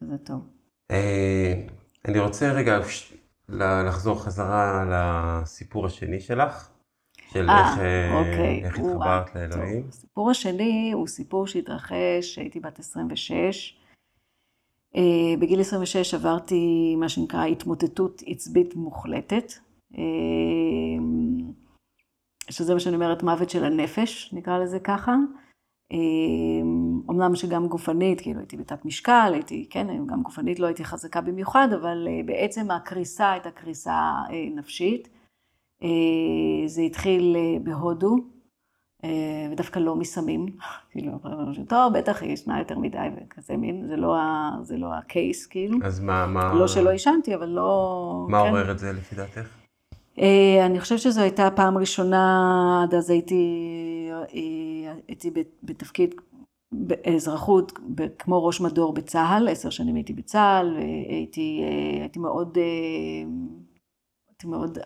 זה 0.00 0.18
טוב. 0.18 0.48
אה, 0.90 1.64
אני 2.04 2.18
רוצה 2.18 2.52
רגע 2.52 2.76
לחזור 3.48 4.24
חזרה 4.24 4.84
לסיפור 4.90 5.86
השני 5.86 6.20
שלך, 6.20 6.70
של 7.32 7.50
אה, 7.50 7.70
איך, 7.70 7.78
אה, 7.78 8.18
אוקיי. 8.18 8.64
איך 8.64 8.78
התחברת 8.78 9.26
טוב. 9.26 9.36
לאלוהים. 9.36 9.86
הסיפור 9.88 10.30
השני 10.30 10.92
הוא 10.94 11.06
סיפור 11.06 11.46
שהתרחש, 11.46 12.38
הייתי 12.38 12.60
בת 12.60 12.78
26. 12.78 13.78
אה, 14.96 15.02
בגיל 15.38 15.60
26 15.60 16.14
עברתי 16.14 16.94
מה 16.96 17.08
שנקרא 17.08 17.44
התמוטטות 17.44 18.22
עצבית 18.26 18.74
מוחלטת, 18.74 19.52
אה, 19.98 20.02
שזה 22.50 22.74
מה 22.74 22.80
שאני 22.80 22.94
אומרת, 22.94 23.22
מוות 23.22 23.50
של 23.50 23.64
הנפש, 23.64 24.30
נקרא 24.32 24.58
לזה 24.58 24.78
ככה. 24.80 25.14
אמנם 27.10 27.34
שגם 27.34 27.68
גופנית, 27.68 28.20
כאילו 28.20 28.38
הייתי 28.40 28.56
בתת 28.56 28.84
משקל, 28.84 29.30
הייתי, 29.32 29.66
כן, 29.70 30.06
גם 30.06 30.22
גופנית 30.22 30.60
לא 30.60 30.66
הייתי 30.66 30.84
חזקה 30.84 31.20
במיוחד, 31.20 31.68
אבל 31.80 32.08
אה, 32.10 32.20
בעצם 32.24 32.70
הקריסה 32.70 33.32
הייתה 33.32 33.50
קריסה 33.50 34.12
אה, 34.30 34.48
נפשית. 34.54 35.08
אה, 35.82 35.88
זה 36.66 36.82
התחיל 36.82 37.36
בהודו, 37.62 38.16
ודווקא 39.52 39.78
לא 39.78 39.96
מסמים, 39.96 40.46
כאילו, 40.90 41.12
טוב, 41.68 41.92
בטח 41.92 42.22
היא 42.22 42.32
ישנה 42.32 42.58
יותר 42.58 42.78
מדי 42.78 43.08
וכזה 43.16 43.56
מין, 43.56 43.86
זה 43.88 43.96
לא, 43.96 44.16
ה, 44.16 44.50
זה 44.62 44.76
לא 44.76 44.94
הקייס, 44.94 45.46
כאילו. 45.46 45.78
אז 45.82 46.00
מה, 46.00 46.26
מה... 46.26 46.54
לא 46.54 46.68
שלא 46.68 46.90
עישנתי, 46.90 47.34
אבל 47.34 47.48
לא... 47.48 48.26
מה 48.28 48.42
כן. 48.42 48.48
עורר 48.48 48.70
את 48.70 48.78
זה 48.78 48.92
לפי 48.92 49.16
דעתך? 49.16 49.48
אני 50.66 50.80
חושבת 50.80 50.98
שזו 50.98 51.20
הייתה 51.20 51.50
פעם 51.50 51.78
ראשונה, 51.78 52.84
עד 52.84 52.94
אז 52.94 53.10
הייתי, 53.10 53.44
הייתי 55.08 55.30
בתפקיד 55.62 56.14
באזרחות, 56.72 57.72
כמו 58.18 58.46
ראש 58.46 58.60
מדור 58.60 58.92
בצה"ל, 58.92 59.48
עשר 59.48 59.70
שנים 59.70 59.94
הייתי 59.94 60.12
בצה"ל, 60.12 60.76
הייתי, 61.08 61.62
הייתי 62.00 62.18
מאוד, 62.18 62.58
הייתי 64.28 64.46
מאוד 64.46 64.78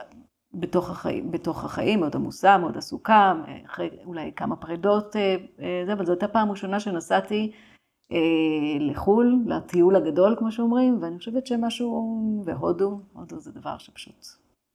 בתוך 0.55 0.91
החיים, 0.91 1.31
בתוך 1.31 1.65
החיים, 1.65 2.01
מאוד 2.01 2.17
עמוסה, 2.17 2.59
מאוד 2.59 2.77
עסוקה, 2.77 3.35
אחרי 3.67 3.91
אולי 4.05 4.33
כמה 4.37 4.57
פרידות, 4.57 5.13
זה, 5.87 5.93
אבל 5.93 6.07
זו 6.07 6.13
הייתה 6.13 6.29
פעם 6.29 6.51
ראשונה 6.51 6.81
שנסעתי 6.81 7.53
לחו"ל, 8.81 9.39
לטיול 9.47 9.97
הגדול, 9.97 10.37
כמו 10.39 10.53
שאומרים, 10.53 10.99
ואני 11.01 11.19
חושבת 11.19 11.47
שמשהו, 11.47 12.43
והודו, 12.45 13.01
הודו 13.13 13.39
זה 13.39 13.53
דבר 13.53 13.79
שפשוט 13.79 14.27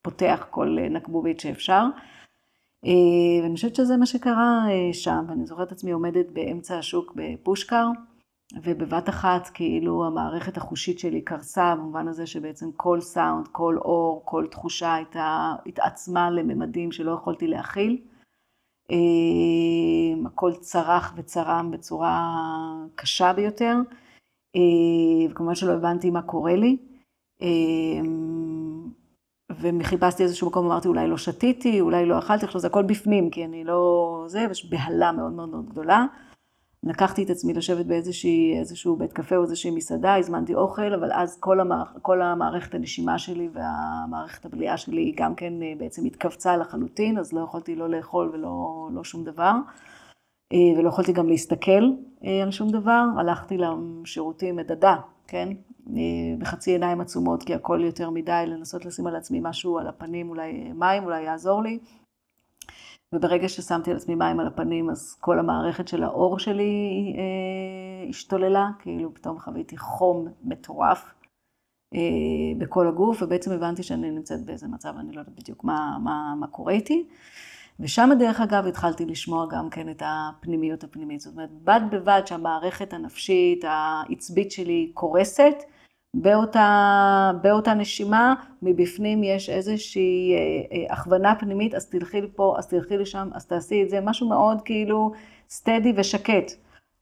פותח 0.01 0.47
כל 0.49 0.78
נקבובית 0.89 1.39
שאפשר. 1.39 1.86
ואני 3.43 3.55
חושבת 3.55 3.75
שזה 3.75 3.97
מה 3.97 4.05
שקרה 4.05 4.65
שם, 4.93 5.25
ואני 5.27 5.45
זוכרת 5.45 5.67
את 5.67 5.71
עצמי 5.71 5.91
עומדת 5.91 6.31
באמצע 6.31 6.77
השוק 6.77 7.13
בפושקר, 7.15 7.88
ובבת 8.63 9.09
אחת 9.09 9.47
כאילו 9.53 10.05
המערכת 10.05 10.57
החושית 10.57 10.99
שלי 10.99 11.21
קרסה, 11.21 11.75
במובן 11.75 12.07
הזה 12.07 12.27
שבעצם 12.27 12.71
כל 12.71 13.01
סאונד, 13.01 13.47
כל 13.47 13.77
אור, 13.77 14.21
כל 14.25 14.45
תחושה 14.51 14.93
הייתה, 14.93 15.55
התעצמה 15.65 16.29
לממדים 16.29 16.91
שלא 16.91 17.11
יכולתי 17.11 17.47
להכיל. 17.47 18.01
הכל 20.25 20.53
צרח 20.53 21.13
וצרם 21.17 21.71
בצורה 21.71 22.33
קשה 22.95 23.33
ביותר, 23.33 23.75
וכמובן 25.31 25.55
שלא 25.55 25.73
הבנתי 25.73 26.09
מה 26.09 26.21
קורה 26.21 26.55
לי. 26.55 26.77
וחיפשתי 29.60 30.24
איזשהו 30.24 30.47
מקום, 30.47 30.66
אמרתי, 30.66 30.88
אולי 30.88 31.08
לא 31.08 31.18
שתיתי, 31.18 31.82
אולי 31.82 32.05
לא 32.05 32.20
אכלתי, 32.20 32.45
עכשיו 32.45 32.62
זה 32.62 32.68
הכל 32.68 32.84
בפנים, 32.84 33.30
כי 33.30 33.45
אני 33.45 33.64
לא... 33.64 34.24
זה, 34.28 34.45
ויש 34.47 34.70
בהלה 34.70 35.12
מאוד 35.12 35.32
מאוד 35.32 35.49
מאוד 35.49 35.70
גדולה. 35.70 36.05
לקחתי 36.84 37.24
את 37.24 37.30
עצמי 37.30 37.53
לשבת 37.53 37.86
באיזשהו 37.86 38.95
בית 38.95 39.14
קפה 39.14 39.36
או 39.36 39.41
איזושהי 39.41 39.72
מסעדה, 39.72 40.16
הזמנתי 40.16 40.55
אוכל, 40.55 40.93
אבל 40.93 41.12
אז 41.14 41.39
כל, 41.39 41.60
המערכ, 41.60 41.88
כל 42.01 42.22
המערכת 42.22 42.76
הנשימה 42.76 43.20
שלי 43.20 43.49
והמערכת 43.53 44.45
הבליעה 44.45 44.78
שלי 44.78 45.14
גם 45.18 45.36
כן 45.36 45.53
בעצם 45.78 46.05
התכווצה 46.05 46.58
לחלוטין, 46.58 47.18
אז 47.18 47.34
לא 47.34 47.41
יכולתי 47.41 47.76
לא 47.76 47.89
לאכול 47.89 48.30
ולא 48.34 48.88
לא 48.93 49.03
שום 49.03 49.24
דבר. 49.24 49.53
ולא 50.78 50.89
יכולתי 50.89 51.14
גם 51.14 51.28
להסתכל 51.28 51.84
על 52.43 52.51
שום 52.51 52.70
דבר, 52.70 53.03
הלכתי 53.18 53.58
לשירותים 53.58 54.55
מדדה, 54.55 54.95
כן? 55.28 55.49
בחצי 56.39 56.71
עיניים 56.71 57.01
עצומות, 57.01 57.43
כי 57.43 57.53
הכל 57.53 57.82
יותר 57.84 58.09
מדי, 58.09 58.43
לנסות 58.47 58.86
לשים 58.86 59.07
על 59.07 59.15
עצמי 59.15 59.39
משהו 59.41 59.80
על 59.80 59.88
הפנים, 59.88 60.30
אולי 60.30 60.71
מים, 60.73 61.03
אולי 61.03 61.21
יעזור 61.21 61.61
לי. 61.61 61.80
וברגע 63.13 63.49
ששמתי 63.49 63.91
על 63.91 63.97
עצמי 63.97 64.15
מים 64.15 64.39
על 64.39 64.47
הפנים, 64.47 64.89
אז 64.89 65.17
כל 65.19 65.39
המערכת 65.39 65.88
של 65.88 66.03
האור 66.03 66.39
שלי 66.39 67.13
אה, 67.17 68.09
השתוללה, 68.09 68.69
כאילו 68.80 69.13
פתאום 69.13 69.39
חוויתי 69.39 69.78
חום 69.78 70.28
מטורף 70.43 71.13
אה, 71.93 71.99
בכל 72.57 72.88
הגוף, 72.88 73.21
ובעצם 73.21 73.51
הבנתי 73.51 73.84
שאני 73.84 74.11
נמצאת 74.11 74.45
באיזה 74.45 74.67
מצב, 74.67 74.93
אני 74.99 75.11
לא 75.11 75.19
יודעת 75.19 75.36
בדיוק 75.36 75.63
מה, 75.63 75.97
מה, 76.03 76.34
מה 76.39 76.47
קורה 76.47 76.73
איתי. 76.73 77.07
ושם, 77.80 78.09
דרך 78.19 78.41
אגב, 78.41 78.67
התחלתי 78.67 79.05
לשמוע 79.05 79.45
גם 79.49 79.69
כן 79.69 79.89
את 79.89 80.03
הפנימיות 80.05 80.84
הפנימית. 80.84 81.19
זאת 81.19 81.34
אומרת, 81.34 81.49
בד 81.51 81.82
בבד 81.91 82.21
שהמערכת 82.25 82.93
הנפשית, 82.93 83.65
העצבית 83.67 84.51
שלי 84.51 84.91
קורסת, 84.93 85.55
באותה, 86.13 87.32
באותה 87.41 87.73
נשימה, 87.73 88.36
מבפנים 88.61 89.23
יש 89.23 89.49
איזושהי 89.49 90.36
הכוונה 90.89 91.36
פנימית, 91.36 91.75
אז 91.75 91.89
תלכי 91.89 92.21
לפה, 92.21 92.55
אז 92.57 92.67
תלכי 92.67 92.97
לשם, 92.97 93.30
אז 93.34 93.45
תעשי 93.45 93.84
את 93.84 93.89
זה, 93.89 94.01
משהו 94.01 94.30
מאוד 94.30 94.61
כאילו 94.61 95.11
סטדי 95.49 95.93
ושקט. 95.97 96.51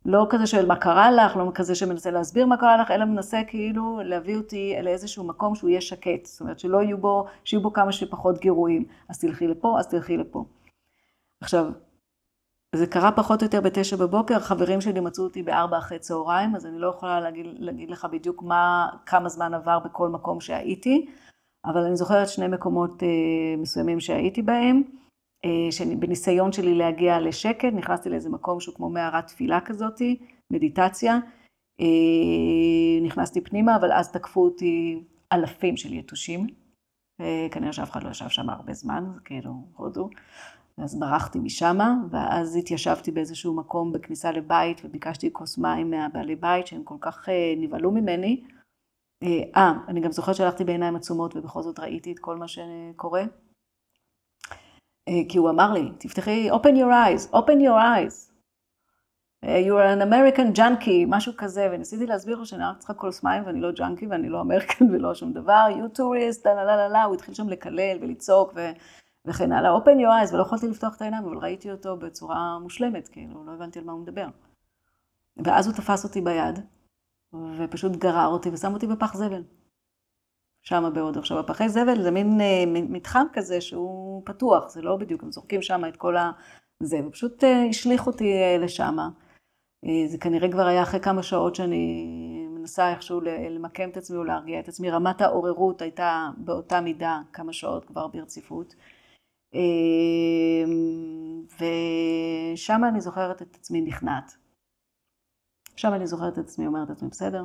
לא 0.06 0.28
כזה 0.30 0.48
של 0.48 0.66
מה 0.66 0.76
קרה 0.76 1.12
לך, 1.12 1.38
לא 1.38 1.52
כזה 1.54 1.76
שמנסה 1.76 2.12
להסביר 2.12 2.46
מה 2.46 2.58
קרה 2.58 2.78
לך, 2.78 2.92
אלא 2.92 3.06
מנסה 3.06 3.42
כאילו 3.48 4.00
להביא 4.04 4.38
אותי 4.38 4.76
לאיזשהו 4.82 5.24
מקום 5.24 5.56
שהוא 5.56 5.70
יהיה 5.70 5.82
שקט. 5.82 6.26
זאת 6.26 6.42
אומרת, 6.42 6.60
שלא 6.60 6.82
יהיו 6.82 6.98
בו, 6.98 7.26
שיהיו 7.44 7.62
בו 7.62 7.74
כמה 7.74 7.92
שפחות 7.92 8.40
גירויים. 8.40 8.86
אז 9.10 9.20
תלכי 9.20 9.48
לפה, 9.48 9.80
אז 9.80 9.88
תלכי 9.88 10.18
לפה. 10.18 10.46
עכשיו, 11.46 11.66
זה 12.76 12.88
קרה 12.88 13.12
פחות 13.12 13.42
או 13.42 13.46
יותר 13.46 13.62
בתשע 13.62 13.96
בבוקר, 13.96 14.40
חברים 14.40 14.82
שלי 14.82 15.00
מצאו 15.00 15.24
אותי 15.24 15.44
בארבע 15.44 15.78
אחרי 15.78 16.00
צהריים, 16.00 16.56
אז 16.56 16.66
אני 16.66 16.80
לא 16.80 16.88
יכולה 16.88 17.20
להגיד, 17.20 17.46
להגיד 17.60 17.90
לך 17.90 18.08
בדיוק 18.12 18.44
מה, 18.44 18.90
כמה 19.06 19.30
זמן 19.30 19.54
עבר 19.54 19.80
בכל 19.80 20.10
מקום 20.10 20.42
שהייתי, 20.42 21.06
אבל 21.66 21.82
אני 21.82 21.96
זוכרת 21.96 22.30
שני 22.30 22.48
מקומות 22.48 23.04
אה, 23.04 23.08
מסוימים 23.58 24.00
שהייתי 24.00 24.42
בהם, 24.42 24.84
אה, 25.46 25.72
שבניסיון 25.72 26.52
שלי 26.52 26.76
להגיע 26.76 27.20
לשקט, 27.20 27.74
נכנסתי 27.74 28.10
לאיזה 28.10 28.30
מקום 28.30 28.60
שהוא 28.60 28.76
כמו 28.76 28.90
מערת 28.90 29.28
תפילה 29.28 29.62
כזאתי, 29.62 30.20
מדיטציה, 30.52 31.20
אה, 31.80 33.06
נכנסתי 33.08 33.42
פנימה, 33.42 33.76
אבל 33.76 33.92
אז 33.92 34.12
תקפו 34.12 34.44
אותי 34.46 35.04
אלפים 35.34 35.78
של 35.78 35.94
יתושים, 35.94 36.48
אה, 37.22 37.48
כנראה 37.52 37.74
שאף 37.74 37.92
אחד 37.92 38.04
לא 38.04 38.10
ישב 38.10 38.30
שם 38.30 38.50
הרבה 38.50 38.74
זמן, 38.74 39.04
כאילו 39.26 39.52
הודו. 39.76 40.10
אז 40.78 41.00
ברחתי 41.00 41.40
משם, 41.40 41.78
ואז 42.10 42.56
התיישבתי 42.56 43.12
באיזשהו 43.12 43.54
מקום 43.54 43.92
בכניסה 43.92 44.32
לבית, 44.32 44.82
וביקשתי 44.84 45.34
כוס 45.34 45.58
מים 45.58 45.92
מהבעלי 45.92 46.36
בית, 46.36 46.68
שהם 46.68 46.84
כל 46.84 46.98
כך 47.02 47.30
נבהלו 47.58 47.92
ממני. 47.92 48.44
אה, 49.24 49.74
אני 49.88 50.02
גם 50.02 50.12
זוכרת 50.12 50.36
שהלכתי 50.36 50.64
בעיניים 50.64 50.96
עצומות, 50.96 51.36
ובכל 51.36 51.62
זאת 51.62 51.80
ראיתי 51.80 52.12
את 52.12 52.20
כל 52.20 52.36
מה 52.36 52.48
שקורה. 52.48 53.24
כי 55.30 55.38
הוא 55.38 55.50
אמר 55.50 55.74
לי, 55.74 55.92
תפתחי, 55.98 56.52
open 56.52 56.76
your 56.76 56.92
eyes, 56.92 57.34
open 57.34 57.60
your 57.62 57.80
eyes. 57.80 58.32
You 59.46 59.76
are 59.78 59.90
an 59.96 60.02
American 60.02 60.58
junkie, 60.58 61.06
משהו 61.08 61.34
כזה, 61.38 61.70
וניסיתי 61.72 62.06
להסביר 62.06 62.38
לו 62.38 62.46
שאני 62.46 62.64
רק 62.64 62.78
צריכה 62.78 62.94
כוס 62.94 63.24
מים, 63.24 63.46
ואני 63.46 63.62
לא 63.62 63.72
ג'אנקי, 63.72 64.08
ואני 64.08 64.30
לא 64.30 64.42
אמריקן 64.42 64.86
ולא 64.92 65.16
שום 65.16 65.34
דבר, 65.34 65.68
you 65.70 65.98
tourist, 65.98 66.42
לה 66.46 66.54
לה 66.54 66.76
לה 66.76 66.88
לה, 66.88 67.04
הוא 67.04 67.16
התחיל 67.16 67.34
שם 67.34 67.50
לקלל 67.50 67.98
ולצעוק, 68.02 68.54
ו... 68.56 68.60
וכן 69.28 69.52
הלאה, 69.52 69.78
open 69.78 69.98
your 70.00 70.30
eyes, 70.30 70.34
ולא 70.34 70.42
יכולתי 70.42 70.68
לפתוח 70.68 70.96
את 70.96 71.02
העיניים, 71.02 71.24
אבל 71.26 71.38
ראיתי 71.38 71.72
אותו 71.72 71.98
בצורה 71.98 72.60
מושלמת, 72.60 73.08
כאילו, 73.08 73.46
לא 73.46 73.52
הבנתי 73.52 73.80
על 73.80 73.86
מה 73.86 73.92
הוא 73.92 74.02
מדבר. 74.02 74.28
ואז 75.46 75.68
הוא 75.68 75.76
תפס 75.76 76.04
אותי 76.04 76.22
ביד, 76.22 76.60
ופשוט 77.58 77.92
גרר 77.96 78.28
אותי 78.28 78.50
ושם 78.50 78.74
אותי 78.74 78.88
בפח 78.88 79.14
זבל. 79.16 79.44
שם 80.64 80.90
בהודו. 80.94 81.20
עכשיו, 81.20 81.40
הפחי 81.40 81.70
זבל 81.70 82.02
זה 82.02 82.12
מין 82.12 82.42
מתחם 82.90 83.26
כזה 83.34 83.62
שהוא 83.62 84.22
פתוח, 84.26 84.70
זה 84.70 84.82
לא 84.82 84.98
בדיוק, 84.98 85.24
הם 85.24 85.32
זורקים 85.32 85.62
שם 85.62 85.82
את 85.88 85.98
כל 85.98 86.18
ה... 86.18 86.32
זה, 86.84 87.00
ופשוט 87.08 87.44
השליך 87.70 88.08
אותי 88.08 88.34
לשם. 88.60 88.98
זה 90.08 90.18
כנראה 90.18 90.52
כבר 90.52 90.66
היה 90.66 90.84
אחרי 90.84 91.00
כמה 91.00 91.24
שעות 91.24 91.56
שאני 91.56 92.48
מנסה 92.50 92.92
איכשהו 92.92 93.22
למקם 93.50 93.90
את 93.90 93.98
עצמי 93.98 94.18
או 94.18 94.24
להרגיע 94.24 94.60
את 94.60 94.68
עצמי. 94.68 94.90
רמת 94.90 95.22
העוררות 95.22 95.82
הייתה 95.82 96.30
באותה 96.38 96.82
מידה 96.82 97.22
כמה 97.34 97.54
שעות 97.54 97.86
כבר 97.86 98.08
ברציפות. 98.08 98.76
ושם 101.56 102.82
אני 102.90 103.02
זוכרת 103.02 103.42
את 103.42 103.56
עצמי 103.56 103.82
נכנעת. 103.82 104.32
שם 105.76 105.94
אני 105.94 106.08
זוכרת 106.08 106.34
את 106.34 106.38
עצמי 106.38 106.68
אומרת 106.68 106.92
את 106.92 106.96
עצמי, 106.96 107.10
בסדר, 107.10 107.44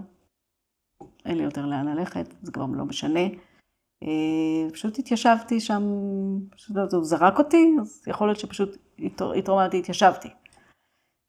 אין 1.24 1.36
לי 1.36 1.42
יותר 1.42 1.66
לאן 1.66 1.88
ללכת, 1.88 2.34
זה 2.42 2.52
כבר 2.52 2.66
לא 2.66 2.84
משנה. 2.84 3.20
פשוט 4.72 4.98
התיישבתי 4.98 5.60
שם, 5.60 5.82
פשוט 6.50 6.76
הוא 6.92 7.04
זרק 7.04 7.38
אותי, 7.38 7.76
אז 7.80 8.04
יכול 8.06 8.28
להיות 8.28 8.38
שפשוט 8.38 8.76
התרוממתי, 9.36 9.78
התיישבתי. 9.78 10.28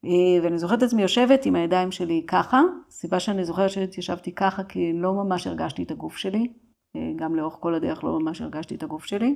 אה, 0.06 0.44
ואני 0.44 0.58
זוכרת 0.58 0.78
את 0.78 0.84
עצמי 0.84 1.02
יושבת 1.02 1.46
עם 1.46 1.56
הידיים 1.56 1.92
שלי 1.92 2.24
ככה, 2.28 2.62
הסיבה 2.88 3.20
שאני 3.20 3.46
זוכרת 3.46 3.94
שישבתי 3.94 4.36
ככה, 4.36 4.64
כי 4.64 4.94
לא 4.94 5.14
ממש 5.14 5.48
הרגשתי 5.48 5.84
את 5.84 5.92
הגוף 5.92 6.18
שלי, 6.18 6.54
אה, 6.96 7.12
גם 7.16 7.36
לאורך 7.36 7.54
כל 7.60 7.76
הדרך 7.76 8.04
לא 8.04 8.20
ממש 8.20 8.42
הרגשתי 8.42 8.76
את 8.76 8.84
הגוף 8.84 9.06
שלי. 9.06 9.36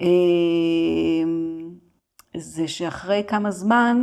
אה, 0.00 1.24
זה 2.36 2.68
שאחרי 2.68 3.24
כמה 3.28 3.50
זמן 3.50 4.02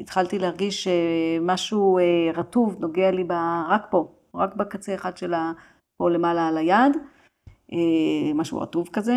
התחלתי 0.00 0.38
להרגיש 0.38 0.88
שמשהו 0.88 1.98
רטוב 2.34 2.76
נוגע 2.80 3.10
לי 3.10 3.24
רק 3.68 3.86
פה, 3.90 4.12
רק 4.34 4.54
בקצה 4.54 4.94
אחד 4.94 5.16
של 5.16 5.34
פה 5.96 6.10
למעלה 6.10 6.48
על 6.48 6.58
היד, 6.58 6.96
משהו 8.34 8.60
רטוב 8.60 8.88
כזה. 8.92 9.16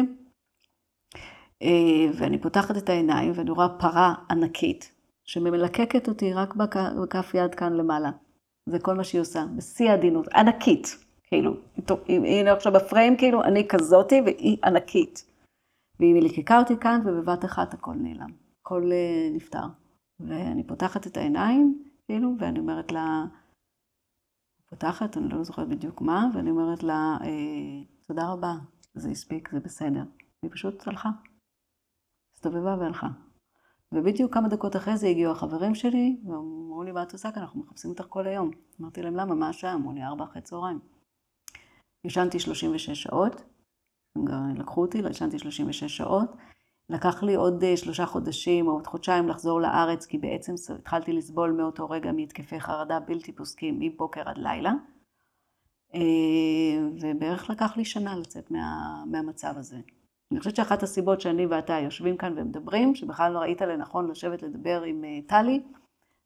ואני 2.13 2.41
פותחת 2.41 2.77
את 2.77 2.89
העיניים 2.89 3.31
ואני 3.35 3.51
רואה 3.51 3.69
פרה 3.79 4.13
ענקית 4.29 4.91
שממלקקת 5.25 6.07
אותי 6.07 6.33
רק 6.33 6.55
בכף 6.55 7.31
יד 7.33 7.55
כאן 7.55 7.73
למעלה. 7.73 8.09
זה 8.69 8.79
כל 8.79 8.95
מה 8.95 9.03
שהיא 9.03 9.21
עושה, 9.21 9.45
בשיא 9.55 9.89
העדינות, 9.89 10.27
ענקית, 10.27 10.97
כאילו, 11.23 11.53
הנה 12.07 12.53
עכשיו 12.53 12.73
בפריים, 12.73 13.17
כאילו, 13.17 13.43
אני 13.43 13.67
כזאתי 13.67 14.21
והיא 14.25 14.57
ענקית. 14.63 15.26
והיא 15.99 16.13
מליקקה 16.13 16.59
אותי 16.59 16.77
כאן, 16.77 17.01
ובבת 17.05 17.45
אחת 17.45 17.73
הכל 17.73 17.93
נעלם, 17.93 18.29
הכל 18.61 18.83
uh, 18.83 19.35
נפתר. 19.35 19.67
ואני 20.19 20.67
פותחת 20.67 21.07
את 21.07 21.17
העיניים, 21.17 21.83
כאילו, 22.05 22.35
ואני 22.39 22.59
אומרת 22.59 22.91
לה, 22.91 23.25
פותחת, 24.69 25.17
אני 25.17 25.29
לא 25.29 25.43
זוכרת 25.43 25.67
בדיוק 25.69 26.01
מה, 26.01 26.29
ואני 26.33 26.49
אומרת 26.49 26.83
לה, 26.83 27.17
אה, 27.21 27.83
תודה 28.07 28.31
רבה, 28.31 28.53
זה 28.93 29.09
הספיק, 29.09 29.49
זה 29.51 29.59
בסדר. 29.59 30.03
היא 30.41 30.51
פשוט 30.51 30.87
הלכה. 30.87 31.09
הסתובבה 32.35 32.77
והלכה. 32.79 33.07
ובדיוק 33.91 34.33
כמה 34.33 34.47
דקות 34.47 34.75
אחרי 34.75 34.97
זה 34.97 35.07
הגיעו 35.07 35.31
החברים 35.31 35.75
שלי, 35.75 36.17
ואמרו 36.25 36.83
לי, 36.83 36.91
מה 36.91 37.03
את 37.03 37.13
עושה 37.13 37.31
כאן? 37.31 37.41
אנחנו 37.41 37.59
מחפשים 37.59 37.91
אותך 37.91 38.05
כל 38.09 38.27
היום. 38.27 38.51
אמרתי 38.81 39.01
להם, 39.01 39.15
למה? 39.15 39.35
מה 39.35 39.49
השעה? 39.49 39.73
אמרו 39.73 39.91
לי, 39.91 40.03
ארבע 40.03 40.23
אחרי 40.23 40.41
צהריים. 40.41 40.79
ישנתי 42.03 42.39
36 42.39 42.89
שעות, 42.89 43.43
לקחו 44.55 44.81
אותי, 44.81 44.97
ישנתי 44.97 45.39
36 45.39 45.97
שעות. 45.97 46.35
לקח 46.89 47.23
לי 47.23 47.35
עוד 47.35 47.63
אה, 47.63 47.77
שלושה 47.77 48.05
חודשים 48.05 48.67
או 48.67 48.73
עוד 48.73 48.87
חודשיים 48.87 49.27
לחזור 49.27 49.61
לארץ, 49.61 50.05
כי 50.05 50.17
בעצם 50.17 50.53
התחלתי 50.75 51.13
לסבול 51.13 51.51
מאותו 51.51 51.89
רגע 51.89 52.11
מהתקפי 52.11 52.59
חרדה 52.59 52.99
בלתי 52.99 53.31
פוסקים 53.31 53.79
מבוקר 53.79 54.21
עד 54.25 54.37
לילה. 54.37 54.73
אה, 55.95 55.99
ובערך 57.01 57.49
לקח 57.49 57.77
לי 57.77 57.85
שנה 57.85 58.15
לצאת 58.15 58.51
מה, 58.51 59.03
מהמצב 59.11 59.53
הזה. 59.57 59.77
אני 60.31 60.39
חושבת 60.39 60.55
שאחת 60.55 60.83
הסיבות 60.83 61.21
שאני 61.21 61.45
ואתה 61.45 61.73
יושבים 61.73 62.17
כאן 62.17 62.33
ומדברים, 62.37 62.95
שבכלל 62.95 63.31
לא 63.31 63.39
ראית 63.39 63.61
לנכון 63.61 64.11
לשבת 64.11 64.43
לדבר 64.43 64.81
עם 64.81 65.03
אה, 65.03 65.19
טלי, 65.27 65.63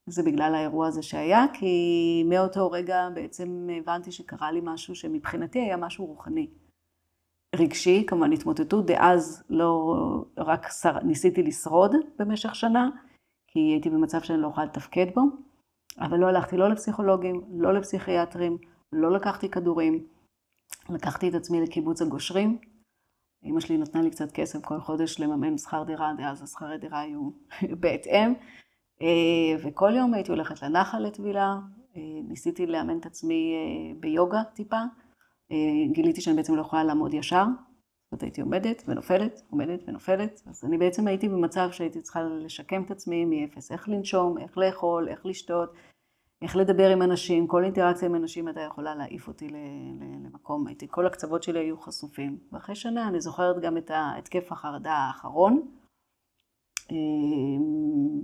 זה 0.10 0.24
בגלל 0.24 0.56
האירוע 0.56 0.88
הזה 0.88 1.02
שהיה, 1.02 1.46
כי 1.54 2.24
מאותו 2.30 2.72
רגע 2.72 3.10
בעצם 3.14 3.68
הבנתי 3.78 4.12
שקרה 4.12 4.52
לי 4.52 4.60
משהו 4.64 4.96
שמבחינתי 4.96 5.60
היה 5.60 5.78
משהו 5.78 6.06
רוחני. 6.06 6.48
רגשי, 7.56 8.04
כמובן 8.08 8.32
התמוטטות, 8.32 8.86
דאז 8.86 9.43
לא 9.49 9.95
רק 10.38 10.68
שר, 10.72 10.99
ניסיתי 11.04 11.43
לשרוד 11.43 11.91
במשך 12.20 12.56
שנה, 12.56 12.89
כי 13.47 13.60
הייתי 13.60 13.89
במצב 13.89 14.22
שאני 14.22 14.41
לא 14.41 14.47
יכולה 14.47 14.66
לתפקד 14.66 15.06
בו, 15.16 15.22
אבל 15.99 16.18
לא 16.20 16.28
הלכתי 16.28 16.58
לא 16.58 16.70
לפסיכולוגים, 16.70 17.41
לא 17.52 17.74
לפסיכיאטרים, 17.74 18.58
לא 18.93 19.12
לקחתי 19.12 19.49
כדורים, 19.49 20.08
לקחתי 20.89 21.30
את 21.30 21.34
עצמי 21.34 21.62
לקיבוץ 21.62 22.02
הגושרים, 22.02 22.58
אמא 23.43 23.60
שלי 23.60 23.78
נתנה 23.78 24.02
לי 24.02 24.12
קצת 24.12 24.32
כסף 24.32 24.66
כל 24.66 24.80
חודש 24.80 25.20
לממן 25.20 25.58
שכר 25.58 25.84
דירה, 25.84 26.14
דאז 26.18 26.43
השכרי 26.43 26.78
דירה 26.78 26.99
היו 26.99 27.30
בהתאם. 27.82 28.34
אה, 29.02 29.64
וכל 29.64 29.93
יום 29.95 30.14
הייתי 30.14 30.32
הולכת 30.32 30.62
לנחל 30.62 30.99
לטבילה, 30.99 31.56
אה, 31.95 32.02
ניסיתי 32.28 32.68
לאמן 32.68 32.99
את 32.99 33.06
עצמי 33.06 33.54
אה, 33.54 33.99
ביוגה 33.99 34.43
טיפה. 34.54 34.82
גיליתי 35.91 36.22
שאני 36.22 36.36
בעצם 36.36 36.56
לא 36.56 36.62
יכולה 36.62 36.84
לעמוד 36.84 37.14
ישר, 37.14 37.45
זאת 38.12 38.24
הייתי 38.24 38.41
עומדת 38.41 38.84
ונופלת, 38.88 39.41
עומדת 39.49 39.80
ונופלת. 39.88 40.41
אז 40.47 40.66
אני 40.66 40.78
בעצם 40.78 41.08
הייתי 41.08 41.30
במצב 41.30 41.70
שהייתי 41.72 42.02
צריכה 42.02 42.24
לשקם 42.24 42.84
את 42.84 42.91
עצמי 42.91 43.26
מאפס, 43.26 43.72
איך 43.72 43.89
לנשום, 43.89 44.38
איך 44.38 44.58
לאכול, 44.58 45.08
איך 45.08 45.26
לשתות. 45.26 45.74
איך 46.41 46.56
לדבר 46.56 46.89
עם 46.89 47.02
אנשים, 47.02 47.47
כל 47.47 47.64
אינטראקציה 47.64 48.08
עם 48.08 48.16
אנשים 48.16 48.47
הייתה 48.47 48.62
יכולה 48.62 48.95
להעיף 48.95 49.28
אותי 49.28 49.47
למקום, 49.99 50.68
הייתי, 50.68 50.88
כל 50.89 51.08
הקצוות 51.08 51.43
שלי 51.43 51.60
היו 51.60 51.78
חשופים. 51.78 52.38
ואחרי 52.52 52.76
שנה 52.76 53.08
אני 53.08 53.22
זוכרת 53.22 53.62
גם 53.62 53.78
את 53.78 53.91
התקף 53.93 54.52
החרדה 54.52 54.93
האחרון, 54.93 55.62
אמ, 56.91 58.22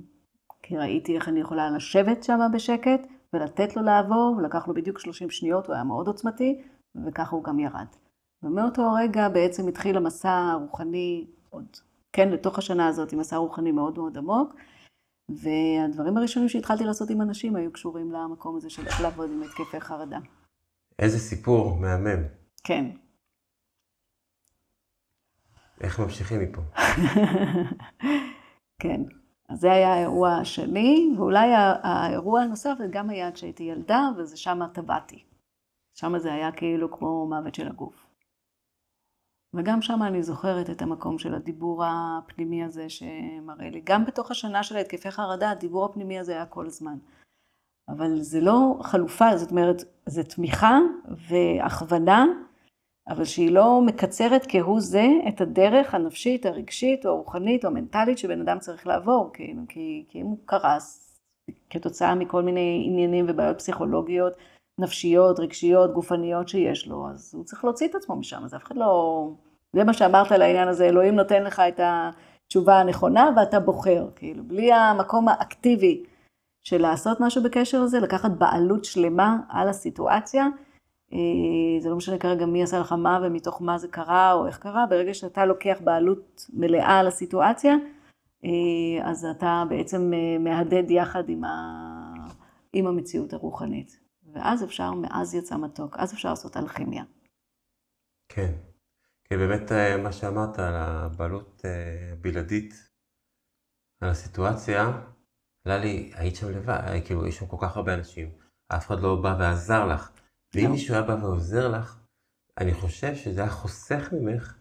כי 0.64 0.78
ראיתי 0.78 1.16
איך 1.16 1.30
אני 1.30 1.40
יכולה 1.40 1.70
לשבת 1.70 2.24
שם 2.24 2.40
בשקט 2.54 3.08
ולתת 3.34 3.76
לו 3.76 3.82
לעבור, 3.82 4.36
ולקח 4.38 4.68
לו 4.68 4.74
בדיוק 4.74 5.00
30 5.00 5.30
שניות, 5.30 5.68
הוא 5.68 5.76
היה 5.76 5.84
מאוד 5.84 6.08
עוצמתי, 6.08 6.62
וככה 7.06 7.36
הוא 7.36 7.44
גם 7.44 7.60
ירד. 7.60 7.88
ומאותו 8.44 8.94
רגע 8.94 9.30
בעצם 9.30 9.68
התחיל 9.68 9.98
המסע 9.98 10.52
הרוחני 10.52 11.28
עוד, 11.50 11.66
כן, 12.14 12.30
לתוך 12.30 12.58
השנה 12.58 12.88
הזאת, 12.88 13.14
עם 13.14 13.20
מסע 13.20 13.38
רוחני 13.38 13.72
מאוד 13.72 13.98
מאוד 13.98 14.18
עמוק. 14.18 14.54
והדברים 15.30 16.18
הראשונים 16.18 16.50
שהתחלתי 16.50 16.84
לעשות 16.84 17.10
עם 17.10 17.22
אנשים 17.22 17.56
היו 17.56 17.74
קשורים 17.74 18.12
למקום 18.12 18.58
הזה 18.58 18.70
של 18.70 18.88
איך 18.88 19.02
לעבוד 19.02 19.30
עם 19.32 19.44
התקפי 19.44 19.80
חרדה. 19.80 20.20
איזה 21.00 21.20
סיפור 21.20 21.76
מהמם. 21.76 22.24
כן. 22.64 22.86
איך 25.82 26.00
ממשיכים 26.00 26.42
מפה? 26.42 26.62
כן. 28.82 29.02
אז 29.50 29.60
זה 29.60 29.72
היה 29.72 29.94
האירוע 29.94 30.36
השני, 30.36 31.14
ואולי 31.18 31.50
האירוע 31.84 32.42
הנוסף 32.42 32.74
זה 32.78 32.88
גם 32.90 33.10
היה 33.10 33.32
כשהייתי 33.32 33.64
ילדה, 33.64 34.02
וזה 34.18 34.38
שם 34.38 34.60
טבעתי. 34.74 35.24
שם 36.00 36.18
זה 36.18 36.34
היה 36.34 36.52
כאילו 36.52 36.92
כמו 36.92 37.28
מוות 37.30 37.56
של 37.56 37.68
הגוף. 37.68 38.08
וגם 39.54 39.82
שם 39.82 40.04
אני 40.04 40.24
זוכרת 40.24 40.70
את 40.70 40.82
המקום 40.82 41.20
של 41.20 41.34
הדיבור 41.34 41.84
הפנימי 41.86 42.64
הזה 42.64 42.90
שמראה 42.90 43.70
לי. 43.70 43.82
גם 43.84 44.06
בתוך 44.06 44.32
השנה 44.32 44.64
של 44.64 44.78
התקפי 44.78 45.12
חרדה, 45.12 45.52
הדיבור 45.52 45.86
הפנימי 45.86 46.20
הזה 46.20 46.32
היה 46.32 46.46
כל 46.46 46.66
הזמן. 46.66 46.98
אבל 47.90 48.22
זה 48.22 48.42
לא 48.42 48.80
חלופה, 48.82 49.38
זאת 49.38 49.52
אומרת, 49.52 49.84
זה 50.06 50.24
תמיכה 50.24 50.80
והכוונה, 51.30 52.26
אבל 53.10 53.26
שהיא 53.26 53.52
לא 53.52 53.82
מקצרת 53.86 54.46
כהוא 54.50 54.80
זה 54.80 55.06
את 55.28 55.42
הדרך 55.42 55.94
הנפשית, 55.94 56.46
הרגשית, 56.46 57.06
או 57.06 57.12
הרוחנית, 57.12 57.66
או 57.66 57.70
המנטלית 57.70 58.18
שבן 58.18 58.42
אדם 58.42 58.60
צריך 58.60 58.88
לעבור, 58.88 59.30
כאילו, 59.34 59.62
כי, 59.70 60.06
כי 60.10 60.22
אם 60.22 60.26
הוא 60.26 60.38
קרס 60.46 61.04
כתוצאה 61.70 62.16
מכל 62.16 62.42
מיני 62.42 62.84
עניינים 62.86 63.26
ובעיות 63.30 63.58
פסיכולוגיות, 63.58 64.34
נפשיות, 64.80 65.40
רגשיות, 65.40 65.94
גופניות 65.94 66.48
שיש 66.48 66.88
לו, 66.88 67.10
אז 67.10 67.32
הוא 67.36 67.44
צריך 67.46 67.64
להוציא 67.64 67.88
את 67.88 67.96
עצמו 67.96 68.16
משם, 68.16 68.44
אז 68.44 68.56
אף 68.56 68.64
אחד 68.64 68.78
לא... 68.78 69.30
זה 69.74 69.84
מה 69.84 69.94
שאמרת 69.94 70.32
על 70.32 70.42
העניין 70.42 70.68
הזה, 70.68 70.86
אלוהים 70.86 71.16
נותן 71.16 71.44
לך 71.44 71.60
את 71.60 71.80
התשובה 71.84 72.80
הנכונה 72.80 73.30
ואתה 73.36 73.60
בוחר, 73.60 74.08
כאילו, 74.16 74.44
בלי 74.44 74.74
המקום 74.74 75.28
האקטיבי 75.28 76.04
של 76.64 76.82
לעשות 76.82 77.18
משהו 77.20 77.44
בקשר 77.44 77.84
לזה, 77.84 78.00
לקחת 78.00 78.32
בעלות 78.32 78.86
שלמה 78.86 79.38
על 79.50 79.70
הסיטואציה. 79.70 80.48
אה, 81.14 81.80
זה 81.80 81.90
לא 81.90 81.96
משנה 81.96 82.18
כרגע 82.18 82.46
מי 82.46 82.64
עשה 82.64 82.80
לך 82.80 82.92
מה 82.92 83.20
ומתוך 83.24 83.62
מה 83.62 83.78
זה 83.78 83.88
קרה 83.88 84.34
או 84.34 84.48
איך 84.48 84.58
קרה, 84.58 84.86
ברגע 84.90 85.14
שאתה 85.14 85.46
לוקח 85.46 85.78
בעלות 85.84 86.46
מלאה 86.54 87.00
על 87.00 87.08
הסיטואציה, 87.08 87.76
אה, 88.46 89.10
אז 89.10 89.26
אתה 89.26 89.64
בעצם 89.70 90.12
אה, 90.14 90.38
מהדהד 90.40 90.92
יחד 90.92 91.30
עם, 91.30 91.44
ה... 91.44 91.74
עם 92.74 92.88
המציאות 92.88 93.34
הרוחנית. 93.34 94.07
ואז 94.38 94.64
אפשר, 94.64 94.92
מאז 94.92 95.36
יצא 95.36 95.58
מתוק, 95.58 95.98
אז 95.98 96.14
אפשר 96.14 96.30
לעשות 96.30 96.58
אלכימיה. 96.58 97.04
כן. 98.30 98.54
כי 99.24 99.38
באמת 99.38 99.72
אה, 99.72 99.98
מה 99.98 100.12
שאמרת 100.12 100.60
על 100.60 100.76
הבעלות 100.76 101.66
הבלעדית 102.14 102.74
אה, 102.74 102.78
על 104.02 104.10
הסיטואציה, 104.10 105.02
עלה 105.66 105.78
לי, 105.78 106.12
היית 106.16 106.36
שם 106.36 106.50
לבד, 106.50 106.82
אה, 106.88 107.02
כאילו, 107.06 107.28
יש 107.28 107.38
שם 107.38 107.48
כל 107.48 107.58
כך 107.62 107.78
הרבה 107.78 107.94
אנשים, 107.94 108.32
אף 108.68 108.88
אחד 108.88 109.00
לא 109.00 109.22
בא 109.22 109.36
ועזר 109.40 109.86
לך. 109.86 110.12
ואם 110.54 110.66
לא. 110.66 110.72
מישהו 110.72 110.94
היה 110.94 111.04
בא 111.04 111.14
ועוזר 111.14 111.68
לך, 111.68 112.00
אני 112.58 112.74
חושב 112.74 113.16
שזה 113.16 113.42
היה 113.42 113.50
חוסך 113.50 114.10
ממך 114.14 114.58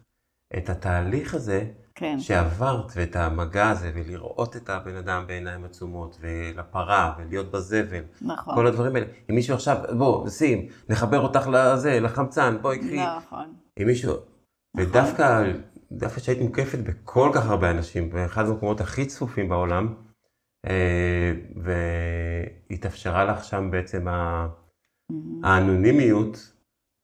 את 0.57 0.69
התהליך 0.69 1.35
הזה 1.35 1.73
כן. 1.99 2.19
שעברת, 2.21 2.93
ואת 2.97 3.17
המגע 3.17 3.71
הזה, 3.71 3.93
ולראות 3.95 4.57
את 4.57 4.71
הבן 4.71 4.97
אדם 4.97 5.25
בעיניים 5.27 5.65
עצומות, 5.65 6.19
ולפרה, 6.21 7.15
ולהיות 7.19 7.51
בזבל. 7.51 8.03
נכון. 8.23 8.55
כל 8.55 8.67
הדברים 8.67 8.95
האלה. 8.97 9.07
אם 9.31 9.35
מישהו 9.35 9.55
עכשיו, 9.55 9.77
בוא, 9.99 10.29
שים, 10.29 10.69
נחבר 10.89 11.21
אותך 11.21 11.49
לזה, 11.53 12.01
לחמצן, 12.01 12.57
בואי 12.63 12.79
קחי. 12.79 13.01
נכון. 13.17 13.55
אם 13.83 13.87
מישהו, 13.87 14.13
נכון. 14.13 14.27
ודווקא, 14.77 15.53
דווקא 15.93 16.21
שהיית 16.21 16.41
מוקפת 16.41 16.79
בכל 16.79 17.31
כך 17.35 17.47
הרבה 17.47 17.71
אנשים, 17.71 18.11
באחד 18.11 18.47
המקומות 18.47 18.81
הכי 18.81 19.07
צפופים 19.07 19.49
בעולם, 19.49 19.95
אה, 20.67 21.33
והתאפשרה 22.71 23.25
לך 23.25 23.45
שם 23.45 23.71
בעצם 23.71 24.07
האנונימיות, 25.43 26.53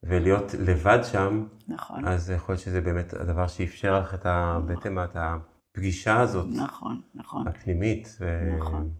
ולהיות 0.02 0.54
לבד 0.58 0.98
שם, 1.02 1.46
נכון. 1.72 2.04
אז 2.04 2.30
יכול 2.30 2.52
להיות 2.52 2.64
שזה 2.64 2.80
באמת 2.80 3.14
הדבר 3.14 3.46
שאפשר 3.46 4.00
לך 4.00 4.14
את, 4.14 4.26
ה, 4.26 4.58
נכון. 4.58 4.66
בעצם 4.66 4.98
את 4.98 5.16
הפגישה 5.16 6.20
הזאת. 6.20 6.46
נכון, 6.50 7.00
נכון. 7.14 7.48
הפנימית. 7.48 8.16
ו... 8.20 8.54
נכון. 8.58 8.90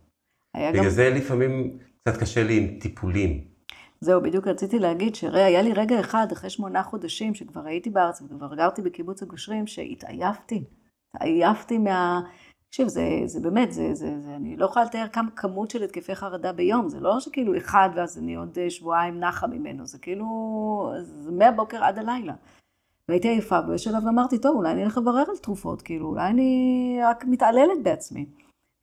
בגלל 0.56 0.84
גם... 0.84 0.88
זה 0.88 1.10
לפעמים 1.10 1.78
קצת 2.00 2.20
קשה 2.20 2.42
לי 2.42 2.58
עם 2.58 2.78
טיפולים. 2.80 3.44
זהו, 4.00 4.22
בדיוק 4.22 4.46
רציתי 4.46 4.78
להגיד 4.78 5.14
שהיה 5.14 5.62
לי 5.62 5.72
רגע 5.72 6.00
אחד, 6.00 6.26
אחרי 6.32 6.50
שמונה 6.50 6.82
חודשים, 6.82 7.34
שכבר 7.34 7.66
הייתי 7.66 7.90
בארץ 7.90 8.22
וכבר 8.22 8.54
גרתי 8.54 8.82
בקיבוץ 8.82 9.22
הגושרים, 9.22 9.66
שהתעייפתי. 9.66 10.64
התעייפתי 11.14 11.78
מה... 11.78 12.20
תקשיב, 12.68 12.88
זה, 12.88 13.02
זה 13.26 13.40
באמת, 13.40 13.72
זה, 13.72 13.94
זה, 13.94 14.20
זה, 14.20 14.36
אני 14.36 14.56
לא 14.56 14.66
יכולה 14.66 14.84
לתאר 14.84 15.06
כמה 15.12 15.30
כמות 15.30 15.70
של 15.70 15.82
התקפי 15.82 16.14
חרדה 16.14 16.52
ביום, 16.52 16.88
זה 16.88 17.00
לא 17.00 17.20
שכאילו 17.20 17.56
אחד 17.56 17.88
ואז 17.96 18.18
אני 18.18 18.34
עוד 18.34 18.58
שבועיים 18.68 19.20
נחה 19.20 19.46
ממנו, 19.46 19.86
זה 19.86 19.98
כאילו, 19.98 20.92
זה 21.00 21.32
מהבוקר 21.32 21.84
עד 21.84 21.98
הלילה. 21.98 22.34
והייתי 23.12 23.28
עייפה, 23.28 23.58
ובשלב 23.68 24.06
אמרתי, 24.08 24.38
טוב, 24.38 24.56
אולי 24.56 24.72
אני 24.72 24.84
אלך 24.84 24.98
לברר 24.98 25.24
על 25.30 25.36
תרופות, 25.36 25.82
כאילו, 25.82 26.06
אולי 26.06 26.28
אני 26.28 26.98
רק 27.04 27.24
מתעללת 27.24 27.82
בעצמי. 27.82 28.26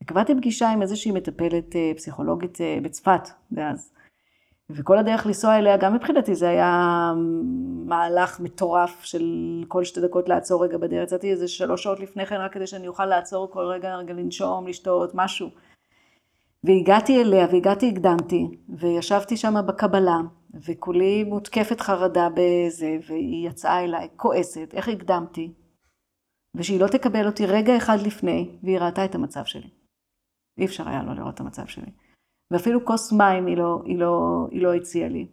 וקבעתי 0.04 0.36
פגישה 0.36 0.70
עם 0.70 0.82
איזושהי 0.82 1.12
מטפלת 1.12 1.76
פסיכולוגית 1.96 2.58
בצפת, 2.84 3.30
ואז. 3.52 3.92
וכל 4.70 4.98
הדרך 4.98 5.26
לנסוע 5.26 5.58
אליה, 5.58 5.78
גם 5.78 5.94
מבחינתי 5.94 6.36
זה 6.36 6.50
היה 6.50 7.14
מהלך 7.86 8.40
מטורף 8.40 9.04
של 9.04 9.24
כל 9.68 9.84
שתי 9.84 10.02
דקות 10.02 10.30
לעצור 10.30 10.64
רגע 10.64 10.78
בדרך. 10.78 11.04
יצאתי 11.04 11.32
איזה 11.32 11.48
שלוש 11.48 11.84
שעות 11.84 12.00
לפני 12.00 12.26
כן, 12.26 12.36
רק 12.36 12.54
כדי 12.54 12.68
שאני 12.68 12.88
אוכל 12.88 13.06
לעצור 13.06 13.52
כל 13.52 13.66
רגע, 13.66 13.96
רגע 13.96 14.14
לנשום, 14.14 14.68
לשתות, 14.68 15.12
משהו. 15.14 15.50
והגעתי 16.64 17.22
אליה, 17.22 17.48
והגעתי, 17.52 17.90
הקדמתי, 17.90 18.48
וישבתי 18.70 19.38
שם 19.38 19.56
בקבלה, 19.68 20.18
וכולי 20.54 21.24
מותקפת 21.24 21.82
חרדה 21.82 22.28
בזה, 22.36 22.98
והיא 23.08 23.50
יצאה 23.50 23.84
אליי, 23.84 24.08
כועסת, 24.16 24.70
איך 24.74 24.90
הקדמתי? 24.90 25.54
ושהיא 26.56 26.80
לא 26.80 26.88
תקבל 26.88 27.26
אותי 27.26 27.46
רגע 27.46 27.78
אחד 27.78 27.98
לפני, 28.06 28.58
והיא 28.64 28.80
ראתה 28.80 29.06
את 29.06 29.16
המצב 29.16 29.46
שלי. 29.46 29.70
אי 30.58 30.66
אפשר 30.66 30.90
היה 30.90 31.04
לא 31.04 31.14
לראות 31.14 31.34
את 31.34 31.40
המצב 31.40 31.66
שלי. 31.66 31.92
ואפילו 32.52 32.86
כוס 32.86 33.12
מים 33.12 33.46
היא 33.46 33.58
לא, 33.58 33.82
היא 33.86 33.98
לא, 33.98 34.48
היא 34.52 34.62
לא 34.62 34.74
הציעה 34.74 35.10
לי. 35.10 35.28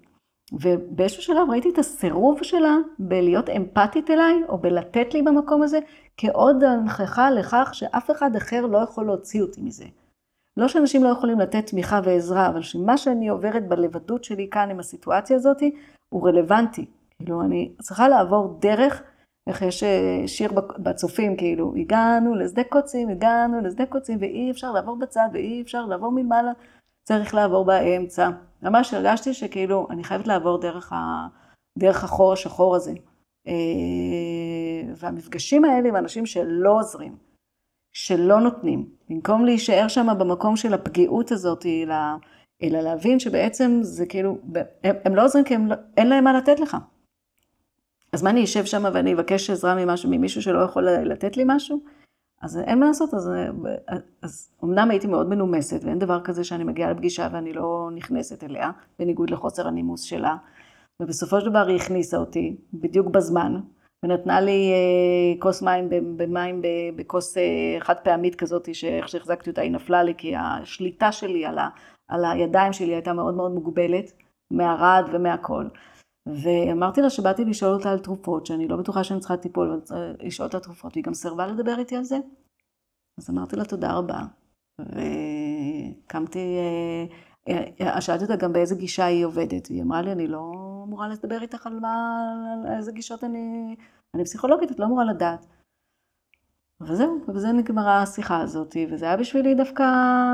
ובאיזשהו 0.53 1.23
שלב 1.23 1.51
ראיתי 1.51 1.71
את 1.71 1.79
הסירוב 1.79 2.43
שלה 2.43 2.77
בלהיות 2.99 3.49
אמפתית 3.49 4.11
אליי, 4.11 4.35
או 4.49 4.59
בלתת 4.59 5.15
לי 5.15 5.23
במקום 5.23 5.63
הזה, 5.63 5.79
כעוד 6.17 6.65
הנכחה 6.65 7.31
לכך 7.31 7.71
שאף 7.73 8.11
אחד 8.11 8.37
אחר 8.37 8.67
לא 8.67 8.79
יכול 8.79 9.07
להוציא 9.07 9.43
אותי 9.43 9.61
מזה. 9.61 9.85
לא 10.57 10.69
שאנשים 10.69 11.05
לא 11.05 11.09
יכולים 11.09 11.41
לתת 11.41 11.67
תמיכה 11.67 12.01
ועזרה, 12.05 12.49
אבל 12.49 12.63
שמה 12.63 12.99
שאני 12.99 13.29
עוברת 13.29 13.69
בלבדות 13.69 14.25
שלי 14.25 14.49
כאן 14.51 14.71
עם 14.71 14.81
הסיטואציה 14.81 15.37
הזאת, 15.37 15.63
הוא 16.09 16.29
רלוונטי. 16.29 16.85
כאילו, 17.17 17.43
אני 17.43 17.73
צריכה 17.83 18.09
לעבור 18.09 18.59
דרך, 18.61 19.03
איך 19.47 19.63
יש 19.63 19.85
שיר 20.27 20.53
בצופים, 20.79 21.37
כאילו, 21.37 21.75
הגענו 21.77 22.35
לשדה 22.35 22.65
קוצים, 22.65 23.09
הגענו 23.09 23.61
לשדה 23.61 23.87
קוצים, 23.87 24.19
ואי 24.21 24.51
אפשר 24.51 24.73
לעבור 24.73 24.97
בצד, 24.97 25.29
ואי 25.33 25.63
אפשר 25.63 25.87
לעבור 25.87 26.13
מלמעלה. 26.13 26.53
צריך 27.05 27.35
לעבור 27.35 27.65
באמצע. 27.65 28.31
ממש 28.63 28.95
הרגשתי 28.95 29.35
שכאילו, 29.35 29.87
אני 29.91 30.05
חייבת 30.05 30.27
לעבור 30.27 30.61
דרך, 30.61 30.93
ה... 30.93 31.27
דרך 31.79 32.05
החור 32.05 32.33
השחור 32.33 32.77
הזה. 32.77 32.93
והמפגשים 34.97 35.65
האלה 35.65 35.89
עם 35.89 35.97
אנשים 35.97 36.27
שלא 36.27 36.79
עוזרים, 36.79 37.17
שלא 37.97 38.41
נותנים, 38.41 38.87
במקום 39.09 39.45
להישאר 39.45 39.89
שם 39.89 40.07
במקום 40.19 40.57
של 40.57 40.75
הפגיעות 40.75 41.33
הזאת, 41.33 41.67
אלא, 41.67 41.95
אלא 42.63 42.81
להבין 42.81 43.19
שבעצם 43.19 43.79
זה 43.83 44.07
כאילו, 44.07 44.39
הם, 44.85 44.97
הם 45.05 45.15
לא 45.17 45.25
עוזרים 45.25 45.45
כי 45.45 45.55
הם, 45.55 45.67
לא, 45.67 45.75
אין 45.97 46.09
להם 46.09 46.25
מה 46.25 46.33
לתת 46.33 46.61
לך. 46.61 46.77
אז 48.13 48.23
מה 48.23 48.31
אני 48.31 48.45
אשב 48.45 48.65
שם 48.65 48.85
ואני 48.93 49.15
אבקש 49.15 49.51
עזרה 49.51 49.75
ממשהו, 49.75 50.11
ממישהו 50.11 50.43
שלא 50.43 50.59
יכול 50.59 50.89
לתת 50.89 51.37
לי 51.37 51.43
משהו? 51.47 51.81
אז 52.43 52.59
אין 52.59 52.81
מה 52.81 52.87
לעשות, 52.87 53.15
אז, 53.15 53.31
אז 54.23 54.51
אמנם 54.65 54.91
הייתי 54.91 55.07
מאוד 55.07 55.29
מנומסת, 55.29 55.85
ואין 55.85 55.99
דבר 55.99 56.21
כזה 56.21 56.45
שאני 56.45 56.65
מגיעה 56.65 56.91
לפגישה 56.91 57.29
ואני 57.33 57.53
לא 57.53 57.91
נכנסת 57.95 58.45
אליה, 58.45 58.71
בניגוד 58.99 59.31
לחוסר 59.31 59.69
הנימוס 59.69 60.03
שלה. 60.03 60.37
ובסופו 61.01 61.41
של 61.41 61.51
דבר 61.51 61.67
היא 61.69 61.77
הכניסה 61.77 62.17
אותי, 62.17 62.57
בדיוק 62.75 63.07
בזמן, 63.07 63.61
ונתנה 64.05 64.41
לי 64.41 64.73
אה, 64.73 65.41
כוס 65.41 65.63
מים, 65.63 65.89
במים, 66.17 66.63
בכוס 66.97 67.39
אה, 67.39 67.77
חד 67.81 67.97
פעמית 68.05 68.35
כזאת, 68.35 68.75
שאיך 68.75 69.09
שהחזקתי 69.09 69.51
אותה 69.51 69.61
היא 69.61 69.71
נפלה 69.71 70.03
לי, 70.03 70.15
כי 70.19 70.37
השליטה 70.37 71.13
שלי 71.13 71.47
על, 71.47 71.59
ה, 71.59 71.69
על 72.09 72.25
הידיים 72.25 72.73
שלי 72.73 72.95
הייתה 72.95 73.13
מאוד 73.13 73.35
מאוד 73.35 73.53
מוגבלת, 73.53 74.13
מהרעד 74.51 75.05
ומהכל. 75.13 75.65
ואמרתי 76.27 77.01
לה 77.01 77.11
שבאתי 77.11 77.45
לשאול 77.45 77.75
אותה 77.75 77.91
על 77.91 77.99
תרופות, 77.99 78.47
שאני 78.47 78.69
לא 78.69 78.77
בטוחה 78.77 79.05
שאני 79.05 79.21
צריכה 79.21 79.37
טיפול, 79.37 79.81
לשאול 80.21 80.47
אותה 80.47 80.61
תרופות, 80.61 80.93
והיא 80.93 81.05
גם 81.05 81.15
סירבה 81.15 81.47
לדבר 81.47 81.79
איתי 81.79 81.97
על 81.97 82.05
זה. 82.05 82.17
אז 83.19 83.31
אמרתי 83.31 83.57
לה 83.57 83.65
תודה 83.65 83.93
רבה, 83.93 84.21
וקמתי, 84.81 86.59
שאלתי 88.01 88.25
אותה 88.25 88.37
גם 88.37 88.53
באיזה 88.53 88.75
גישה 88.75 89.05
היא 89.05 89.25
עובדת, 89.25 89.71
והיא 89.71 89.83
אמרה 89.83 90.03
לי, 90.03 90.13
אני 90.13 90.27
לא 90.27 90.53
אמורה 90.87 91.09
לדבר 91.09 91.43
איתך 91.43 91.67
על 91.67 91.81
מה, 91.81 91.95
על 92.53 92.77
איזה 92.77 92.93
גישות 92.93 93.25
אני, 93.25 93.77
אני 94.15 94.25
פסיכולוגית, 94.25 94.71
את 94.71 94.79
לא 94.79 94.85
אמורה 94.85 95.05
לדעת. 95.05 95.47
וזהו, 96.81 97.21
ובזה 97.29 97.53
נגמרה 97.53 98.03
השיחה 98.03 98.41
הזאת, 98.41 98.77
וזה 98.91 99.05
היה 99.07 99.17
בשבילי 99.17 99.55
דווקא 99.55 99.85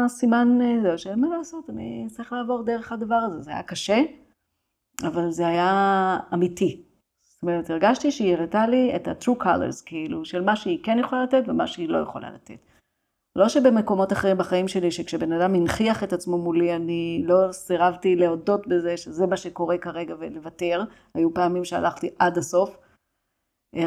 סימן, 0.09 0.59
זהו, 0.83 0.99
שאין 0.99 1.21
מה 1.21 1.37
לעשות, 1.37 1.71
אני 1.71 2.07
צריך 2.11 2.33
לעבור 2.33 2.63
דרך 2.63 2.93
הדבר 2.93 3.15
הזה, 3.15 3.41
זה 3.41 3.51
היה 3.51 3.63
קשה. 3.63 4.03
אבל 5.07 5.31
זה 5.31 5.47
היה 5.47 6.19
אמיתי. 6.35 6.83
זאת 7.23 7.43
אומרת, 7.43 7.71
הרגשתי 7.71 8.11
שהיא 8.11 8.37
הראתה 8.37 8.67
לי 8.67 8.97
את 8.97 9.09
ה-true 9.09 9.43
colors, 9.43 9.83
כאילו, 9.87 10.25
של 10.25 10.45
מה 10.45 10.57
שהיא 10.57 10.79
כן 10.85 10.99
יכולה 10.99 11.23
לתת 11.23 11.43
ומה 11.47 11.67
שהיא 11.67 11.89
לא 11.89 11.99
יכולה 11.99 12.31
לתת. 12.31 12.59
לא 13.37 13.49
שבמקומות 13.49 14.13
אחרים 14.13 14.39
בחיים 14.39 14.69
שלי, 14.69 14.91
שכשבן 14.91 15.33
אדם 15.33 15.55
הנכיח 15.55 16.05
את 16.05 16.13
עצמו 16.13 16.39
מולי, 16.39 16.77
אני 16.77 17.23
לא 17.25 17.53
סירבתי 17.53 18.17
להודות 18.17 18.67
בזה 18.67 18.97
שזה 18.97 19.27
מה 19.27 19.37
שקורה 19.37 19.79
כרגע 19.79 20.15
ולוותר. 20.19 20.83
היו 21.15 21.35
פעמים 21.35 21.65
שהלכתי 21.65 22.11
עד 22.19 22.39
הסוף, 22.39 22.77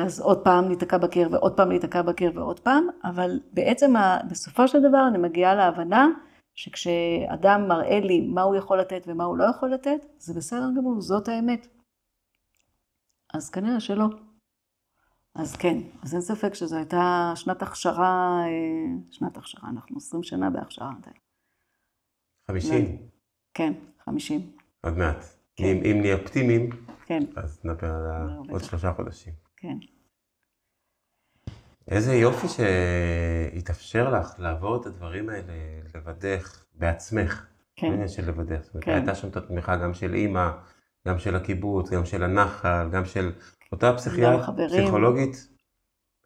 אז 0.04 0.20
עוד 0.20 0.44
פעם 0.44 0.68
להיתקע 0.68 0.98
בקיר 0.98 1.30
ועוד 1.32 1.58
פעם 1.58 1.70
להיתקע 1.70 2.02
בקיר 2.02 2.32
ועוד 2.36 2.60
פעם, 2.60 2.88
אבל 3.04 3.40
בעצם 3.54 3.94
בסופו 4.30 4.68
של 4.68 4.80
דבר 4.80 5.08
אני 5.08 5.18
מגיעה 5.18 5.56
להבנה 5.56 6.08
שכשאדם 6.56 7.68
מראה 7.68 8.00
לי 8.00 8.22
מה 8.22 8.42
הוא 8.42 8.56
יכול 8.56 8.80
לתת 8.80 9.04
ומה 9.08 9.24
הוא 9.24 9.38
לא 9.38 9.44
יכול 9.44 9.74
לתת, 9.74 10.06
זה 10.18 10.34
בסדר 10.34 10.70
גמור, 10.78 11.02
זאת 11.02 11.28
האמת. 11.28 11.68
אז 13.34 13.50
כנראה 13.50 13.80
שלא. 13.80 14.06
אז 15.36 15.56
כן, 15.56 15.78
אז 16.04 16.14
אין 16.14 16.22
ספק 16.22 16.54
שזו 16.54 16.76
הייתה 16.78 17.34
שנת 17.36 17.62
הכשרה, 17.62 18.44
שנת 19.12 19.38
הכשרה, 19.38 19.70
אנחנו 19.70 19.98
20 19.98 20.24
שנה 20.24 20.50
בהכשרה 20.50 20.92
עדיין. 21.00 21.16
50? 22.48 22.98
כן, 23.54 23.74
50. 24.06 24.52
עוד 24.82 24.98
מעט. 24.98 25.26
כן. 25.56 25.64
אם, 25.64 25.82
אם 25.86 26.02
נהיה 26.02 26.16
אופטימיים, 26.16 26.70
כן. 27.06 27.24
אז 27.36 27.60
נדבר 27.64 27.88
על 27.88 28.30
עוד 28.50 28.64
שלושה 28.64 28.94
חודשים. 28.94 29.34
כן. 29.58 29.78
איזה 31.88 32.16
יופי 32.16 32.48
שהתאפשר 32.48 34.10
לך 34.10 34.34
לעבור 34.40 34.82
את 34.82 34.86
הדברים 34.86 35.30
האלה 35.30 35.54
לבדך 35.96 36.66
בעצמך. 36.74 37.46
כן. 37.76 37.90
בעניין 37.90 38.08
של 38.08 38.28
לבדך. 38.28 38.62
זאת 38.62 38.74
אומרת, 38.74 38.88
הייתה 38.88 39.16
שם 39.16 39.28
את 39.28 39.38
התמיכה 39.38 39.76
גם 39.76 39.94
של 39.94 40.14
אימא, 40.14 40.52
גם 41.08 41.20
של 41.20 41.36
הקיבוץ, 41.36 41.90
גם 41.90 42.06
של 42.06 42.24
הנחל, 42.24 42.90
גם 42.92 43.06
של 43.06 43.32
אותה 43.72 43.94
פסיכיאטרית, 43.94 44.72
פסיכולוגית. 44.72 45.50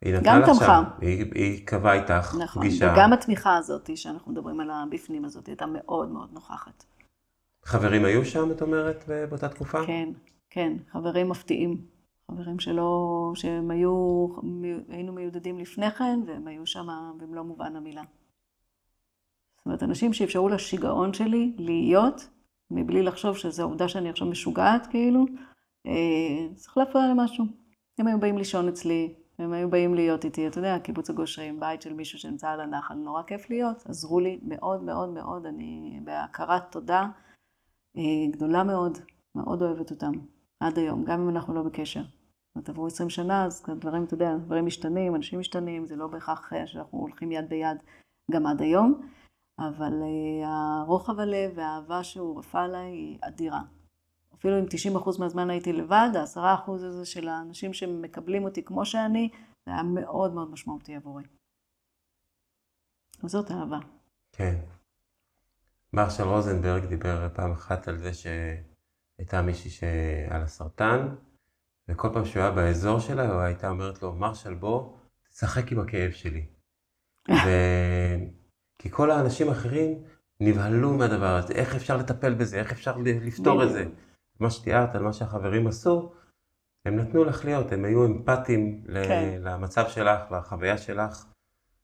היא 0.04 0.14
נתנה 0.14 0.38
לך 0.38 0.48
שם, 0.58 0.82
היא, 1.00 1.24
היא 1.34 1.66
קבעה 1.66 1.94
איתך 1.94 2.34
נכון, 2.40 2.62
פגישה. 2.62 2.86
נכון, 2.86 2.98
וגם 2.98 3.12
התמיכה 3.12 3.56
הזאת 3.56 3.96
שאנחנו 3.96 4.32
מדברים 4.32 4.60
על 4.60 4.70
הבפנים 4.70 5.24
הזאת, 5.24 5.46
הייתה 5.46 5.66
מאוד 5.66 6.08
מאוד 6.08 6.28
נוכחת. 6.32 6.84
חברים 7.64 8.04
היו 8.04 8.24
שם, 8.24 8.50
את 8.50 8.62
אומרת, 8.62 9.04
באותה 9.28 9.48
תקופה? 9.48 9.86
כן, 9.86 10.08
כן, 10.50 10.72
חברים 10.92 11.28
מפתיעים. 11.28 11.86
חברים 12.30 12.58
שלא, 12.58 13.32
שהם 13.34 13.70
היו, 13.70 14.26
היינו 14.88 15.12
מיודדים 15.12 15.58
לפני 15.58 15.90
כן, 15.90 16.20
והם 16.26 16.46
היו 16.46 16.66
שם 16.66 16.88
במלוא 17.16 17.42
מובן 17.42 17.76
המילה. 17.76 18.02
זאת 19.56 19.66
אומרת, 19.66 19.82
אנשים 19.82 20.12
שאפשרו 20.12 20.48
לשיגעון 20.48 21.14
שלי 21.14 21.52
להיות, 21.58 22.28
מבלי 22.70 23.02
לחשוב 23.02 23.36
שזו 23.36 23.62
עובדה 23.62 23.88
שאני 23.88 24.10
עכשיו 24.10 24.26
משוגעת, 24.26 24.86
כאילו, 24.86 25.24
צריך 26.54 26.76
להפריע 26.76 27.08
למשהו. 27.08 27.44
הם 27.98 28.06
היו 28.06 28.20
באים 28.20 28.38
לישון 28.38 28.68
אצלי, 28.68 29.14
הם 29.38 29.52
היו 29.52 29.70
באים 29.70 29.94
להיות 29.94 30.24
איתי, 30.24 30.46
אתה 30.46 30.58
יודע, 30.58 30.78
קיבוץ 30.78 31.10
הגושרים, 31.10 31.60
בית 31.60 31.82
של 31.82 31.92
מישהו 31.92 32.18
שנמצא 32.18 32.48
על 32.48 32.60
הנחל, 32.60 32.94
נורא 32.94 33.22
כיף 33.22 33.50
להיות, 33.50 33.86
עזרו 33.86 34.20
לי 34.20 34.40
מאוד 34.42 34.82
מאוד 34.82 35.08
מאוד, 35.08 35.46
אני 35.46 36.00
בהכרת 36.04 36.62
תודה 36.72 37.06
אה, 37.96 38.26
גדולה 38.30 38.64
מאוד, 38.64 38.98
מאוד 39.34 39.62
אוהבת 39.62 39.90
אותם, 39.90 40.12
עד 40.60 40.78
היום, 40.78 41.04
גם 41.04 41.20
אם 41.20 41.28
אנחנו 41.28 41.54
לא 41.54 41.62
בקשר. 41.62 42.02
זאת 42.02 42.56
אומרת, 42.56 42.68
עברו 42.68 42.86
20 42.86 43.10
שנה, 43.10 43.44
אז 43.44 43.64
דברים, 43.78 44.04
אתה 44.04 44.14
יודע, 44.14 44.36
דברים 44.36 44.66
משתנים, 44.66 45.14
אנשים 45.14 45.40
משתנים, 45.40 45.86
זה 45.86 45.96
לא 45.96 46.06
בהכרח 46.06 46.52
שאנחנו 46.66 46.98
הולכים 46.98 47.32
יד 47.32 47.48
ביד 47.48 47.76
גם 48.30 48.46
עד 48.46 48.62
היום, 48.62 49.00
אבל 49.58 49.92
הרוחב 50.44 51.20
הלב 51.20 51.52
והאהבה 51.54 52.04
שהוא 52.04 52.38
רפא 52.38 52.58
עליי 52.58 52.90
היא 52.90 53.18
אדירה. 53.22 53.60
אפילו 54.40 54.58
אם 54.58 54.64
90% 54.96 55.18
מהזמן 55.18 55.50
הייתי 55.50 55.72
לבד, 55.72 56.08
ה-10% 56.14 56.70
הזה 56.70 57.06
של 57.06 57.28
האנשים 57.28 57.72
שמקבלים 57.72 58.44
אותי 58.44 58.64
כמו 58.64 58.86
שאני, 58.86 59.28
זה 59.66 59.72
היה 59.72 59.82
מאוד 59.82 60.34
מאוד 60.34 60.50
משמעותי 60.50 60.94
עבורי. 60.94 61.24
זאת 63.22 63.50
אהבה. 63.50 63.78
כן. 64.32 64.56
מרשל 65.92 66.22
רוזנברג 66.22 66.84
דיבר 66.84 67.28
פעם 67.34 67.52
אחת 67.52 67.88
על 67.88 67.98
זה 67.98 68.10
שהייתה 68.14 69.42
מישהי 69.42 69.70
שעל 69.70 70.42
הסרטן, 70.42 71.08
וכל 71.88 72.08
פעם 72.12 72.24
שהוא 72.24 72.42
היה 72.42 72.52
באזור 72.52 72.98
שלה, 72.98 73.32
הוא 73.32 73.40
הייתה 73.40 73.70
אומרת 73.70 74.02
לו, 74.02 74.12
מרשל 74.12 74.54
בוא, 74.54 74.96
תשחק 75.28 75.72
עם 75.72 75.80
הכאב 75.80 76.10
שלי. 76.10 76.46
ו... 77.46 77.48
כי 78.78 78.90
כל 78.90 79.10
האנשים 79.10 79.48
האחרים 79.48 80.02
נבהלו 80.40 80.92
מהדבר 80.92 81.36
הזה, 81.36 81.54
איך 81.54 81.74
אפשר 81.74 81.96
לטפל 81.96 82.34
בזה, 82.34 82.56
איך 82.56 82.72
אפשר 82.72 82.96
לפתור 83.04 83.64
את 83.64 83.72
זה. 83.72 83.84
מה 84.40 84.50
שתיארת 84.50 84.94
על 84.94 85.02
מה 85.02 85.12
שהחברים 85.12 85.66
עשו, 85.66 86.12
הם 86.84 86.96
נתנו 86.96 87.24
לך 87.24 87.44
להיות, 87.44 87.72
הם 87.72 87.84
היו 87.84 88.06
אמפתיים 88.06 88.84
כן. 89.08 89.40
למצב 89.40 89.88
שלך, 89.88 90.32
לחוויה 90.32 90.78
שלך. 90.78 91.26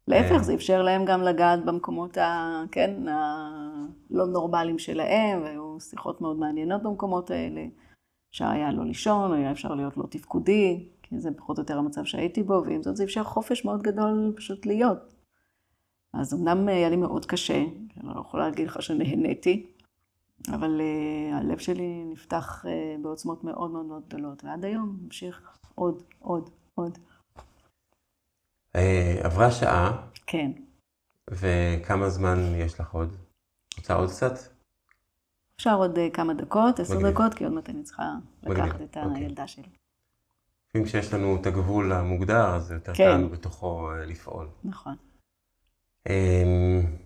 להפך, 0.08 0.32
אה, 0.32 0.42
זה 0.42 0.54
אפשר 0.54 0.82
להם 0.82 1.04
גם 1.04 1.22
לגעת 1.22 1.64
במקומות 1.64 2.18
ה... 2.18 2.62
כן, 2.72 3.08
הלא 3.08 4.26
נורמליים 4.26 4.78
שלהם, 4.78 5.42
והיו 5.42 5.80
שיחות 5.80 6.20
מאוד 6.20 6.38
מעניינות 6.38 6.82
במקומות 6.82 7.30
האלה. 7.30 7.64
אפשר 8.30 8.48
היה 8.48 8.72
לא 8.72 8.84
לישון, 8.84 9.32
היה 9.32 9.52
אפשר 9.52 9.74
להיות 9.74 9.96
לא 9.96 10.04
תפקודי, 10.10 10.88
כי 11.02 11.18
זה 11.18 11.30
פחות 11.36 11.58
או 11.58 11.62
יותר 11.62 11.78
המצב 11.78 12.04
שהייתי 12.04 12.42
בו, 12.42 12.62
ועם 12.66 12.82
זאת 12.82 12.96
זה 12.96 13.04
אפשר 13.04 13.24
חופש 13.24 13.64
מאוד 13.64 13.82
גדול 13.82 14.32
פשוט 14.36 14.66
להיות. 14.66 15.14
אז 16.12 16.34
אמנם 16.34 16.68
היה 16.68 16.88
לי 16.88 16.96
מאוד 16.96 17.26
קשה, 17.26 17.58
אני 18.00 18.14
לא 18.14 18.20
יכולה 18.20 18.48
להגיד 18.48 18.66
לך 18.66 18.82
שנהניתי, 18.82 19.66
אבל 20.48 20.80
uh, 20.80 21.34
הלב 21.34 21.58
שלי 21.58 22.04
נפתח 22.04 22.64
uh, 22.64 23.02
בעוצמות 23.02 23.44
מאוד 23.44 23.70
מאוד 23.70 23.86
מאוד 23.86 24.02
גדולות, 24.08 24.44
ועד 24.44 24.64
היום 24.64 24.98
ממשיך 25.02 25.58
עוד, 25.74 26.02
עוד, 26.18 26.50
עוד. 26.74 26.98
Uh, 28.76 28.80
עברה 29.22 29.50
שעה. 29.50 30.06
כן. 30.26 30.52
וכמה 31.30 32.08
זמן 32.08 32.38
יש 32.54 32.80
לך 32.80 32.94
עוד? 32.94 33.16
רוצה 33.78 33.94
עוד 33.94 34.10
קצת? 34.10 34.32
אפשר 35.56 35.74
עוד 35.74 35.98
uh, 35.98 36.00
כמה 36.14 36.34
דקות, 36.34 36.80
עשר 36.80 37.10
דקות, 37.10 37.34
כי 37.34 37.44
עוד 37.44 37.52
מעט 37.52 37.70
אני 37.70 37.82
צריכה 37.82 38.12
לקחת 38.42 38.74
מגניב. 38.74 38.88
את 38.90 38.96
אוקיי. 38.96 39.22
הילדה 39.22 39.46
שלי. 39.46 39.68
לפעמים 40.68 40.86
כשיש 40.86 41.14
לנו 41.14 41.36
את 41.40 41.46
הגבול 41.46 41.92
המוגדר, 41.92 42.54
אז 42.54 42.70
יותר 42.70 42.94
כן. 42.94 43.04
קל 43.04 43.28
בתוכו 43.28 43.90
לפעול. 44.06 44.48
נכון. 44.64 44.96
Um, 46.08 47.05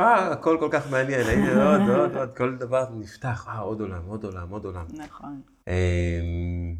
אה, 0.00 0.32
הכל 0.32 0.56
כל 0.60 0.68
כך 0.72 0.90
מעניין, 0.90 1.26
הייתי 1.28 1.50
עוד, 1.50 1.98
עוד, 1.98 2.16
עוד, 2.16 2.36
כל 2.36 2.56
דבר 2.56 2.84
נפתח, 2.94 3.48
אה, 3.48 3.58
עוד 3.58 3.80
עולם, 3.80 4.04
עוד 4.06 4.24
עולם, 4.24 4.50
עוד 4.50 4.64
עולם. 4.64 4.86
נכון. 4.90 5.42
אמ, 5.68 6.76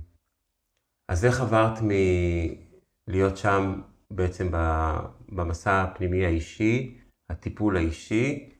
אז 1.08 1.24
איך 1.24 1.40
עברת 1.40 1.78
מלהיות 3.08 3.36
שם 3.36 3.80
בעצם 4.10 4.50
במסע 5.28 5.82
הפנימי 5.82 6.24
האישי, 6.26 6.98
הטיפול 7.30 7.76
האישי, 7.76 8.50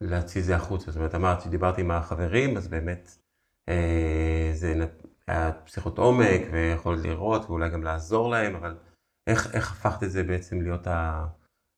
להוציא 0.00 0.42
זה 0.42 0.56
החוצה? 0.56 0.90
זאת 0.90 0.96
אומרת, 0.96 1.14
אמרת 1.14 1.40
שדיברתי 1.40 1.80
עם 1.80 1.90
החברים, 1.90 2.56
אז 2.56 2.68
באמת 2.68 3.16
אה, 3.68 4.50
זה 4.52 4.86
היה 5.28 5.50
שיחות 5.66 5.98
עומק, 5.98 6.40
ויכולת 6.52 7.04
לראות, 7.04 7.44
ואולי 7.44 7.70
גם 7.70 7.82
לעזור 7.82 8.30
להם, 8.30 8.54
אבל 8.54 8.76
איך, 9.26 9.54
איך 9.54 9.72
הפכת 9.72 10.02
את 10.02 10.10
זה 10.10 10.22
בעצם 10.22 10.60
להיות 10.60 10.86
ה... 10.86 11.26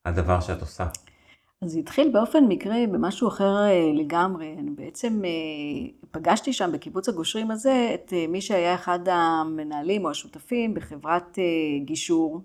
הדבר 0.09 0.41
שאת 0.41 0.61
עושה? 0.61 0.87
אז 1.63 1.71
זה 1.71 1.79
התחיל 1.79 2.11
באופן 2.13 2.45
מקרי 2.45 2.87
במשהו 2.87 3.29
אחר 3.29 3.57
אה, 3.65 3.93
לגמרי. 3.95 4.57
אני 4.59 4.71
בעצם 4.71 5.23
אה, 5.25 5.91
פגשתי 6.11 6.53
שם 6.53 6.71
בקיבוץ 6.73 7.09
הגושרים 7.09 7.51
הזה 7.51 7.91
את 7.95 8.13
אה, 8.13 8.27
מי 8.29 8.41
שהיה 8.41 8.75
אחד 8.75 8.99
המנהלים 9.09 10.05
או 10.05 10.11
השותפים 10.11 10.75
בחברת 10.75 11.39
גישור 11.85 12.41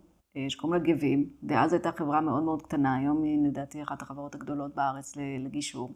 שקוראים 0.49 0.81
לה 0.81 0.93
גבים. 0.93 1.29
דאז 1.43 1.73
הייתה 1.73 1.91
חברה 1.91 2.21
מאוד 2.21 2.43
מאוד 2.43 2.61
קטנה, 2.61 2.95
היום 2.95 3.23
היא 3.23 3.47
לדעתי 3.47 3.83
אחת 3.83 4.01
החברות 4.01 4.35
הגדולות 4.35 4.75
בארץ 4.75 5.13
לגישור. 5.45 5.93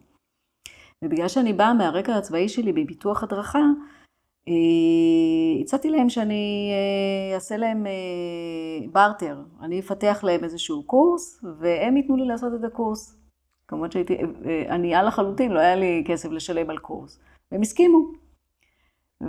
ובגלל 1.04 1.28
שאני 1.28 1.52
באה 1.52 1.74
מהרקע 1.74 2.16
הצבאי 2.16 2.48
שלי 2.48 2.72
בביטוח 2.72 3.22
הדרכה, 3.22 3.62
הצעתי 5.60 5.90
להם 5.90 6.08
שאני 6.08 6.70
אה, 6.72 7.34
אעשה 7.34 7.56
להם 7.56 7.86
בארטר, 8.92 9.36
אה, 9.60 9.64
אני 9.64 9.80
אפתח 9.80 10.20
להם 10.22 10.44
איזשהו 10.44 10.82
קורס, 10.82 11.44
והם 11.58 11.96
ייתנו 11.96 12.16
לי 12.16 12.26
לעשות 12.26 12.52
את 12.60 12.64
הקורס. 12.64 13.14
כמובן 13.68 13.90
שהייתי 13.90 14.16
ענייה 14.70 15.02
לחלוטין, 15.02 15.52
לא 15.52 15.60
היה 15.60 15.74
לי 15.76 16.04
כסף 16.06 16.30
לשלם 16.30 16.70
על 16.70 16.78
קורס. 16.78 17.20
והם 17.52 17.62
הסכימו. 17.62 17.98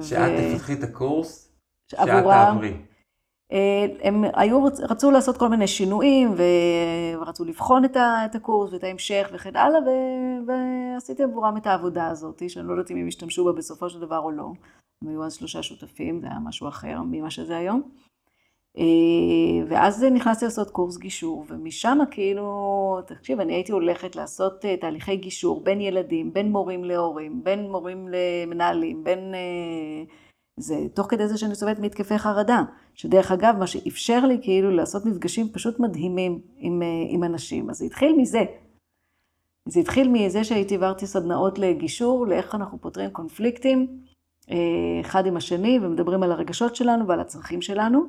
שאת 0.01 0.31
ו... 0.39 0.53
תפתחי 0.53 0.73
את 0.73 0.83
הקורס, 0.83 1.55
שאת 1.87 1.99
תעברי. 1.99 2.73
הם 4.01 4.23
היו, 4.33 4.63
רצו 4.63 5.11
לעשות 5.11 5.37
כל 5.37 5.49
מיני 5.49 5.67
שינויים, 5.67 6.33
ורצו 7.17 7.45
לבחון 7.45 7.85
את 7.95 8.35
הקורס 8.35 8.73
ואת 8.73 8.83
ההמשך 8.83 9.29
וכן 9.33 9.55
הלאה, 9.55 9.79
ועשיתי 10.47 11.23
עבורם 11.23 11.57
את 11.57 11.67
העבודה 11.67 12.07
הזאת, 12.07 12.49
שאני 12.49 12.67
לא 12.67 12.73
יודעת 12.73 12.91
אם 12.91 12.97
הם 12.97 13.07
ישתמשו 13.07 13.45
בה 13.45 13.51
בסופו 13.51 13.89
של 13.89 13.99
דבר 13.99 14.19
או 14.19 14.31
לא. 14.31 14.47
הם 15.01 15.09
היו 15.09 15.23
אז 15.23 15.33
שלושה 15.33 15.63
שותפים, 15.63 16.21
זה 16.21 16.27
היה 16.27 16.39
משהו 16.39 16.67
אחר 16.67 17.01
ממה 17.05 17.29
שזה 17.29 17.57
היום. 17.57 17.81
אה, 18.77 19.65
ואז 19.67 20.03
נכנסתי 20.03 20.45
לעשות 20.45 20.69
קורס 20.69 20.97
גישור, 20.97 21.45
ומשם 21.47 21.97
כאילו, 22.11 22.99
תקשיב, 23.07 23.39
אני 23.39 23.53
הייתי 23.53 23.71
הולכת 23.71 24.15
לעשות 24.15 24.65
אה, 24.65 24.77
תהליכי 24.77 25.15
גישור 25.15 25.63
בין 25.63 25.81
ילדים, 25.81 26.33
בין 26.33 26.51
מורים 26.51 26.83
להורים, 26.83 27.43
בין 27.43 27.71
מורים 27.71 28.07
למנהלים, 28.07 29.03
בין... 29.03 29.33
אה, 30.59 30.63
זה 30.63 30.87
תוך 30.93 31.07
כדי 31.09 31.27
זה 31.27 31.37
שאני 31.37 31.55
סובלת 31.55 31.79
מהתקפי 31.79 32.17
חרדה, 32.17 32.63
שדרך 32.93 33.31
אגב, 33.31 33.55
מה 33.59 33.67
שאפשר 33.67 34.25
לי 34.25 34.37
כאילו 34.41 34.71
לעשות 34.71 35.05
מפגשים 35.05 35.49
פשוט 35.49 35.79
מדהימים 35.79 36.39
עם, 36.57 36.81
עם 37.09 37.23
אנשים. 37.23 37.69
אז 37.69 37.77
זה 37.77 37.85
התחיל 37.85 38.15
מזה. 38.17 38.43
זה 39.65 39.79
התחיל 39.79 40.07
מזה 40.07 40.43
שהייתי 40.43 40.75
עברתי 40.75 41.07
סדנאות 41.07 41.59
לגישור, 41.59 42.27
לאיך 42.27 42.55
אנחנו 42.55 42.77
פותרים 42.81 43.09
קונפליקטים. 43.09 43.87
אה, 44.51 45.01
אחד 45.01 45.25
עם 45.25 45.37
השני 45.37 45.79
ומדברים 45.81 46.23
על 46.23 46.31
הרגשות 46.31 46.75
שלנו 46.75 47.07
ועל 47.07 47.19
הצרכים 47.19 47.61
שלנו. 47.61 48.05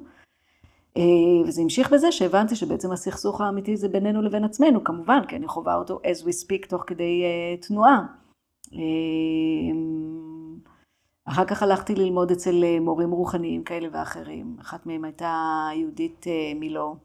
אה, 0.96 1.02
וזה 1.46 1.62
המשיך 1.62 1.92
בזה 1.92 2.12
שהבנתי 2.12 2.56
שבעצם 2.56 2.92
הסכסוך 2.92 3.40
האמיתי 3.40 3.76
זה 3.76 3.88
בינינו 3.88 4.22
לבין 4.22 4.44
עצמנו, 4.44 4.84
כמובן, 4.84 5.20
כי 5.28 5.36
אני 5.36 5.48
חווה 5.48 5.74
אותו 5.74 6.00
as 6.04 6.24
we 6.24 6.46
speak 6.46 6.68
תוך 6.68 6.84
כדי 6.86 7.22
תנועה. 7.60 8.06
אחר 11.30 11.44
כך 11.44 11.62
הלכתי 11.62 11.94
ללמוד 11.94 12.30
אצל 12.30 12.78
מורים 12.80 13.10
רוחניים 13.10 13.64
כאלה 13.64 13.88
ואחרים. 13.92 14.56
אחת 14.60 14.86
מהם 14.86 15.04
הייתה 15.04 15.68
יהודית 15.74 16.26
מילו, 16.56 16.96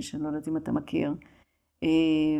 שאני 0.00 0.22
לא 0.22 0.28
יודעת 0.28 0.48
אם 0.48 0.56
אתה 0.56 0.72
מכיר, 0.72 1.14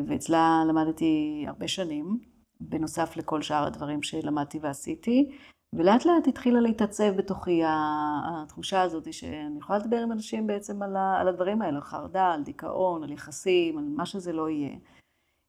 ואצלה 0.07 0.63
למדתי 0.69 1.45
הרבה 1.49 1.69
שנים. 1.69 2.19
בנוסף 2.61 3.17
לכל 3.17 3.43
שאר 3.43 3.67
הדברים 3.67 4.03
שלמדתי 4.03 4.59
ועשיתי. 4.59 5.31
ולאט 5.75 6.05
לאט 6.05 6.29
התחילה 6.29 6.61
להתעצב 6.61 7.17
בתוכי 7.17 7.63
התחושה 7.67 8.83
הזאת 8.83 9.13
שאני 9.13 9.59
יכולה 9.59 9.79
לדבר 9.79 9.97
עם 9.97 10.13
אנשים 10.13 10.47
בעצם 10.47 10.83
על 10.83 11.29
הדברים 11.29 11.63
האלה, 11.63 11.77
על 11.77 11.83
חרדה, 11.83 12.33
על 12.33 12.43
דיכאון, 12.43 13.03
על 13.03 13.13
יחסים, 13.13 13.79
על 13.79 13.85
מה 13.85 14.07
שזה 14.07 14.33
לא 14.33 14.49
יהיה. 14.51 14.77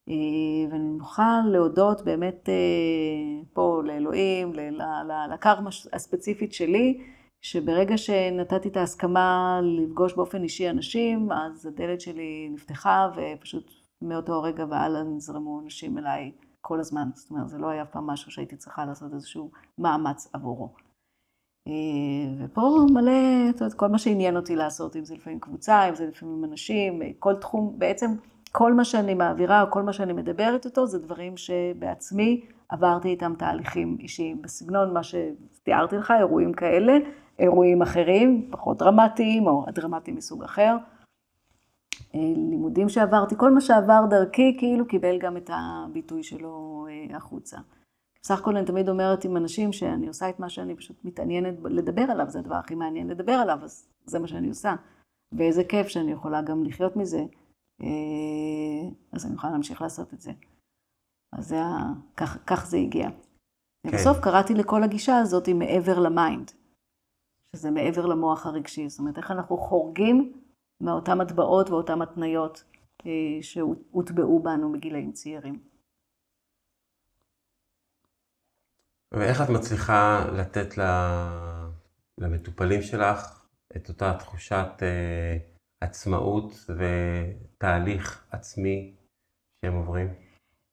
אה, 0.10 0.72
ואני 0.72 0.90
מוכן 0.90 1.48
להודות 1.48 2.02
באמת 2.02 2.50
אה, 2.50 3.44
פה 3.54 3.82
לאלוהים, 3.86 4.54
לקרמה 5.34 5.70
הספציפית 5.94 6.54
שלי, 6.54 7.04
שברגע 7.42 7.98
שנתתי 7.98 8.70
את 8.70 8.78
ההסכמה 8.78 9.60
לפגוש 9.64 10.14
באופן 10.14 10.44
אישי 10.44 10.70
אנשים, 10.70 11.32
אז 11.32 11.66
הדלת 11.66 12.02
שלי 12.02 12.50
נפתחה 12.54 13.12
ופשוט 13.16 13.72
מאותו 14.02 14.34
הרגע 14.34 14.66
והלאה 14.70 15.04
נזרמו 15.04 15.62
אנשים 15.64 15.98
אליי. 15.98 16.32
כל 16.62 16.80
הזמן. 16.80 17.10
זאת 17.14 17.32
אומרת, 17.32 17.50
זה 17.50 17.58
לא 17.58 17.68
היה 17.68 17.86
פעם 17.86 18.08
משהו 18.08 18.32
שהייתי 18.32 18.56
צריכה 18.56 18.86
לעשות 18.86 19.14
איזשהו 19.14 19.52
מאמץ 19.78 20.30
עבורו. 20.34 20.70
אה, 21.68 21.74
ופה 22.40 22.86
מלא, 22.94 23.50
את 23.50 23.62
יודעת, 23.62 23.74
כל 23.74 23.88
מה 23.88 23.98
שעניין 23.98 24.38
אותי 24.38 24.56
לעשות, 24.56 24.96
אם 24.96 25.06
זה 25.06 25.16
לפעמים 25.16 25.40
קבוצה, 25.40 25.90
אם 25.90 25.96
זה 25.96 26.08
לפעמים 26.08 26.46
אנשים, 26.46 27.02
כל 27.20 27.36
תחום, 27.36 27.76
בעצם 27.78 28.12
כל 28.52 28.74
מה 28.74 28.86
שאני 28.86 29.14
מעבירה 29.14 29.62
או 29.62 29.72
כל 29.72 29.82
מה 29.82 29.94
שאני 29.94 30.14
מדברת 30.14 30.66
איתו, 30.66 30.88
זה 30.88 31.00
דברים 31.00 31.38
שבעצמי 31.38 32.46
עברתי 32.70 33.08
איתם 33.10 33.34
תהליכים 33.38 33.98
אישיים, 34.00 34.42
בסגנון 34.42 34.94
מה 34.94 35.02
שתיארתי 35.04 35.96
לך, 35.96 36.14
אירועים 36.20 36.54
כאלה, 36.54 36.94
אירועים 37.40 37.82
אחרים, 37.82 38.48
פחות 38.52 38.78
דרמטיים 38.78 39.48
או 39.48 39.66
הדרמטיים 39.68 40.18
מסוג 40.18 40.44
אחר. 40.44 40.78
אה, 42.16 42.20
לימודים 42.50 42.90
שעברתי, 42.90 43.36
כל 43.38 43.52
מה 43.52 43.62
שעבר 43.62 44.06
דרכי 44.10 44.56
כאילו 44.60 44.88
קיבל 44.88 45.18
גם 45.20 45.38
את 45.38 45.50
הביטוי 45.54 46.24
שלו 46.24 46.88
אה, 46.90 47.18
החוצה. 47.18 47.58
בסך 48.24 48.40
הכל 48.40 48.58
אני 48.58 48.66
תמיד 48.66 48.90
אומרת 48.90 49.26
עם 49.26 49.38
אנשים 49.38 49.74
שאני 49.74 50.08
עושה 50.08 50.30
את 50.30 50.40
מה 50.40 50.50
שאני 50.50 50.76
פשוט 50.76 51.06
מתעניינת 51.06 51.56
לדבר 51.64 52.02
עליו, 52.02 52.30
זה 52.30 52.40
הדבר 52.40 52.56
הכי 52.56 52.76
מעניין 52.76 53.08
לדבר 53.08 53.32
עליו, 53.32 53.60
אז 53.64 53.88
זה 54.06 54.20
מה 54.20 54.28
שאני 54.28 54.48
עושה. 54.50 54.76
ואיזה 55.32 55.64
כיף 55.64 55.88
שאני 55.88 56.12
יכולה 56.12 56.42
גם 56.42 56.64
לחיות 56.64 56.96
מזה, 56.96 57.24
אז 59.14 59.26
אני 59.26 59.34
יכולה 59.36 59.54
להמשיך 59.54 59.82
לעשות 59.82 60.14
את 60.14 60.22
זה. 60.22 60.32
אז 61.34 61.48
זה 61.48 61.62
ה... 61.62 61.94
כך, 62.18 62.38
כך 62.48 62.66
זה 62.66 62.78
הגיע. 62.78 63.10
כן. 63.10 63.90
ובסוף 63.90 64.18
קראתי 64.24 64.54
לכל 64.54 64.84
הגישה 64.84 65.18
הזאת 65.18 65.50
מעבר 65.50 66.00
ל 66.00 66.09
mind, 66.09 66.52
שזה 67.56 67.72
מעבר 67.72 68.06
למוח 68.06 68.46
הרגשי. 68.46 68.90
זאת 68.90 69.00
אומרת, 69.00 69.18
איך 69.18 69.32
אנחנו 69.32 69.58
חורגים 69.58 70.44
מאותן 70.82 71.22
הטבעות 71.22 71.70
ואותן 71.70 72.02
התניות 72.02 72.64
שהוטבעו 73.42 74.44
בנו 74.44 74.72
בגילאים 74.72 75.12
צעירים. 75.12 75.72
ואיך 79.14 79.42
את 79.42 79.50
מצליחה 79.50 80.26
לתת 80.38 80.78
למטופלים 82.18 82.82
שלך 82.82 83.46
את 83.76 83.90
אותה 83.90 84.14
תחושת 84.20 84.68
אה, 84.82 85.38
עצמאות 85.82 86.66
ותהליך 86.70 88.26
עצמי 88.32 88.96
שהם 89.62 89.76
עוברים? 89.76 90.08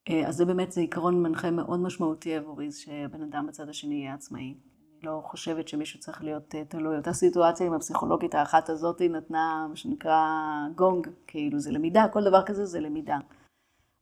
אה, 0.08 0.28
אז 0.28 0.36
זה 0.36 0.44
באמת, 0.44 0.72
זה 0.72 0.80
עיקרון 0.80 1.22
מנחה 1.22 1.50
מאוד 1.50 1.80
משמעותי 1.80 2.36
עבורי, 2.36 2.72
שהבן 2.72 3.22
אדם 3.22 3.46
בצד 3.46 3.68
השני 3.68 3.94
יהיה 3.94 4.14
עצמאי. 4.14 4.42
אני 4.42 5.06
לא 5.06 5.20
חושבת 5.24 5.68
שמישהו 5.68 6.00
צריך 6.00 6.24
להיות 6.24 6.54
אה, 6.54 6.64
תלוי. 6.64 6.96
אותה 6.96 7.12
סיטואציה 7.12 7.66
עם 7.66 7.72
הפסיכולוגית 7.72 8.34
האחת 8.34 8.68
הזאת 8.68 9.02
נתנה 9.02 9.66
מה 9.70 9.76
שנקרא 9.76 10.26
גונג, 10.74 11.08
כאילו 11.26 11.60
זה 11.60 11.70
למידה, 11.70 12.06
כל 12.12 12.24
דבר 12.24 12.42
כזה 12.42 12.66
זה 12.66 12.80
למידה. 12.80 13.18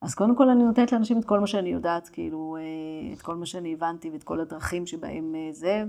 אז 0.02 0.14
קודם 0.14 0.36
כל 0.36 0.48
אני 0.48 0.64
נותנת 0.64 0.92
לאנשים 0.92 1.18
את 1.18 1.24
כל 1.24 1.40
מה 1.40 1.46
שאני 1.46 1.68
יודעת, 1.68 2.08
כאילו, 2.08 2.56
אה, 2.56 3.12
את 3.12 3.22
כל 3.22 3.34
מה 3.34 3.46
שאני 3.46 3.72
הבנתי 3.72 4.10
ואת 4.10 4.24
כל 4.24 4.40
הדרכים 4.40 4.86
שבהם 4.86 5.34
זה, 5.50 5.84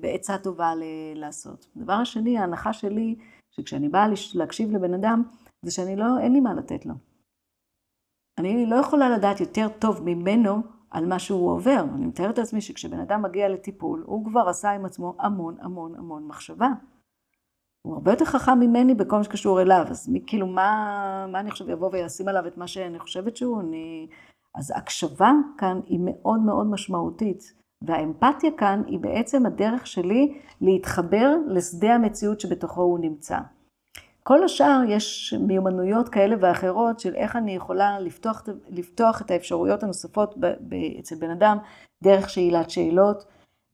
בעצה 0.00 0.38
טובה 0.38 0.72
לעשות. 1.14 1.66
הדבר 1.76 1.92
השני, 1.92 2.38
ההנחה 2.38 2.72
שלי, 2.72 3.16
שכשאני 3.60 3.88
באה 3.88 4.06
להקשיב 4.34 4.70
לבן 4.70 4.94
אדם, 4.94 5.22
זה 5.62 5.70
שאני 5.70 5.96
לא, 5.96 6.18
אין 6.20 6.32
לי 6.32 6.40
מה 6.40 6.54
לתת 6.54 6.86
לו. 6.86 6.94
אני 8.38 8.66
לא 8.66 8.76
יכולה 8.76 9.10
לדעת 9.10 9.40
יותר 9.40 9.68
טוב 9.78 10.02
ממנו 10.04 10.62
על 10.90 11.06
מה 11.06 11.18
שהוא 11.18 11.50
עובר. 11.50 11.84
אני 11.94 12.06
מתארת 12.06 12.38
לעצמי 12.38 12.60
שכשבן 12.60 13.00
אדם 13.00 13.22
מגיע 13.22 13.48
לטיפול, 13.48 14.04
הוא 14.06 14.24
כבר 14.24 14.48
עשה 14.48 14.70
עם 14.70 14.84
עצמו 14.84 15.14
המון 15.18 15.56
המון 15.60 15.94
המון 15.94 16.26
מחשבה. 16.26 16.68
הוא 17.82 17.94
הרבה 17.94 18.10
יותר 18.10 18.24
חכם 18.24 18.58
ממני 18.60 18.94
בכל 18.94 19.16
מה 19.16 19.24
שקשור 19.24 19.62
אליו, 19.62 19.84
אז 19.90 20.08
מי, 20.08 20.22
כאילו, 20.26 20.46
מה, 20.46 21.26
מה 21.32 21.40
אני 21.40 21.48
עכשיו 21.48 21.72
אבוא 21.72 21.90
וישים 21.92 22.28
עליו 22.28 22.46
את 22.46 22.56
מה 22.56 22.66
שאני 22.66 22.98
חושבת 22.98 23.36
שהוא? 23.36 23.60
אני... 23.60 24.08
אז 24.54 24.72
הקשבה 24.76 25.32
כאן 25.58 25.80
היא 25.86 26.00
מאוד 26.02 26.40
מאוד 26.40 26.66
משמעותית, 26.66 27.54
והאמפתיה 27.82 28.50
כאן 28.58 28.82
היא 28.86 28.98
בעצם 28.98 29.46
הדרך 29.46 29.86
שלי 29.86 30.38
להתחבר 30.60 31.34
לשדה 31.48 31.94
המציאות 31.94 32.40
שבתוכו 32.40 32.82
הוא 32.82 32.98
נמצא. 32.98 33.38
כל 34.22 34.44
השאר 34.44 34.80
יש 34.88 35.34
מיומנויות 35.40 36.08
כאלה 36.08 36.36
ואחרות 36.40 37.00
של 37.00 37.14
איך 37.14 37.36
אני 37.36 37.52
יכולה 37.52 38.00
לפתוח, 38.00 38.42
לפתוח 38.68 39.22
את 39.22 39.30
האפשרויות 39.30 39.82
הנוספות 39.82 40.34
ב, 40.40 40.46
ב, 40.46 40.74
אצל 41.00 41.14
בן 41.14 41.30
אדם, 41.30 41.58
דרך 42.04 42.30
שאלת 42.30 42.70
שאלות, 42.70 43.24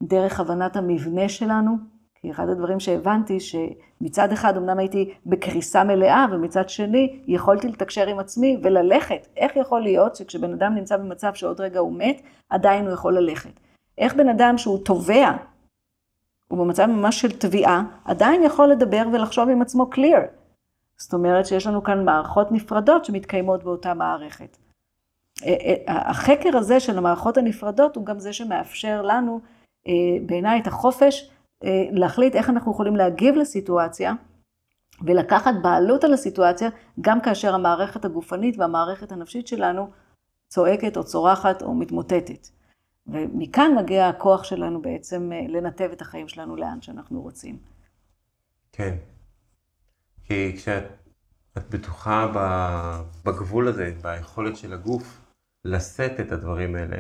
דרך 0.03 0.40
הבנת 0.40 0.76
המבנה 0.76 1.28
שלנו. 1.28 1.76
כי 2.14 2.30
אחד 2.30 2.48
הדברים 2.48 2.80
שהבנתי, 2.80 3.38
שמצד 3.40 4.32
אחד 4.32 4.57
אמנם 4.57 4.78
הייתי 4.78 5.14
בקריסה 5.26 5.84
מלאה, 5.84 6.26
ומצד 6.32 6.68
שני 6.68 7.22
יכולתי 7.26 7.68
לתקשר 7.68 8.07
עם 8.07 8.18
עצמי 8.18 8.61
וללכת. 8.62 9.26
איך 9.36 9.57
יכול 9.57 9.80
להיות 9.80 10.16
שכשבן 10.16 10.53
אדם 10.53 10.74
נמצא 10.74 10.96
במצב 10.96 11.34
שעוד 11.34 11.61
רגע 11.61 11.78
הוא 11.78 11.98
מת, 11.98 12.22
עדיין 12.50 12.84
הוא 12.84 12.94
יכול 12.94 13.18
ללכת? 13.18 13.61
איך 13.99 14.14
בן 14.14 14.28
אדם 14.28 14.59
שהוא 14.59 14.84
תובע, 14.84 15.30
הוא 16.49 16.59
במצב 16.59 16.86
ממש 16.86 17.20
של 17.20 17.38
תביעה, 17.38 17.82
עדיין 18.05 18.43
יכול 18.43 18.68
לדבר 18.68 19.03
ולחשוב 19.12 19.49
עם 19.49 19.62
עצמו 19.62 19.90
clear. 19.95 20.43
זאת 20.97 21.14
אומרת 21.14 21.47
שיש 21.47 21.66
לנו 21.66 21.84
כאן 21.84 22.05
מערכות 22.05 22.53
נפרדות 22.53 23.05
שמתקיימות 23.05 23.64
באותה 23.64 23.95
מערכת. 23.95 24.57
אה, 25.45 25.55
אה, 25.88 26.11
החקר 26.11 26.57
הזה 26.57 26.80
של 26.80 26.99
המערכות 26.99 27.36
הנפרדות 27.36 27.97
הוא 27.97 28.07
גם 28.07 28.18
זה 28.18 28.32
שמאפשר 28.32 29.03
לנו, 29.03 29.40
אה, 29.88 29.93
בעיניי, 30.26 30.61
את 30.61 30.66
החופש 30.66 31.30
להחליט 31.93 32.34
איך 32.34 32.51
אנחנו 32.51 32.72
יכולים 32.72 32.97
להגיב 32.97 33.34
לסיטואציה 33.34 34.12
ולקחת 35.03 35.55
בעלות 35.62 36.05
על 36.05 36.12
הסיטואציה, 36.12 36.68
גם 37.01 37.20
כאשר 37.20 37.55
המערכת 37.55 38.05
הגופנית 38.05 38.59
והמערכת 38.59 39.12
הנפשית 39.12 39.47
שלנו 39.49 39.90
צועקת 40.49 40.97
או 40.97 41.05
צורחת 41.05 41.62
או 41.62 41.74
מתמוטטת. 41.74 42.49
ומכאן 43.07 43.74
מגיע 43.78 44.09
הכוח 44.09 44.44
שלנו 44.44 44.82
בעצם 44.82 45.30
לנתב 45.48 45.88
את 45.92 46.00
החיים 46.00 46.28
שלנו 46.28 46.57
לאן 46.57 46.82
שאנחנו 46.82 47.22
רוצים. 47.22 47.59
כן. 48.72 48.96
כי 50.24 50.53
כשאת 50.57 50.84
בטוחה 51.70 52.32
בגבול 53.24 53.68
הזה, 53.68 53.94
ביכולת 54.03 54.57
של 54.57 54.72
הגוף 54.72 55.20
לשאת 55.64 56.20
את 56.20 56.32
הדברים 56.32 56.74
האלה, 56.74 56.96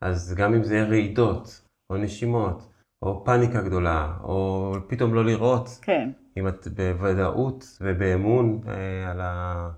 אז 0.00 0.34
גם 0.36 0.54
אם 0.54 0.64
זה 0.64 0.74
יהיה 0.74 0.88
רעידות, 0.88 1.60
או 1.90 1.96
נשימות, 1.96 2.70
או 3.02 3.24
פאניקה 3.24 3.62
גדולה, 3.62 4.16
או 4.22 4.72
פתאום 4.88 5.14
לא 5.14 5.24
לראות, 5.24 5.68
כן. 5.82 6.10
אם 6.36 6.48
את 6.48 6.68
בוודאות 6.68 7.78
ובאמון 7.80 8.60
אה, 8.68 9.10
על, 9.10 9.20
ה, 9.20 9.70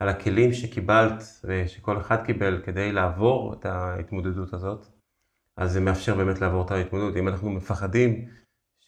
על 0.00 0.08
הכלים 0.08 0.52
שקיבלת 0.52 1.22
ושכל 1.44 1.98
אחד 2.00 2.24
קיבל 2.24 2.62
כדי 2.64 2.92
לעבור 2.92 3.54
את 3.54 3.66
ההתמודדות 3.66 4.52
הזאת, 4.52 4.86
אז 5.58 5.72
זה 5.72 5.80
מאפשר 5.80 6.14
באמת 6.14 6.40
לעבור 6.40 6.66
את 6.66 6.70
ההתמודדות. 6.70 7.16
אם 7.16 7.28
אנחנו 7.28 7.50
מפחדים 7.50 8.28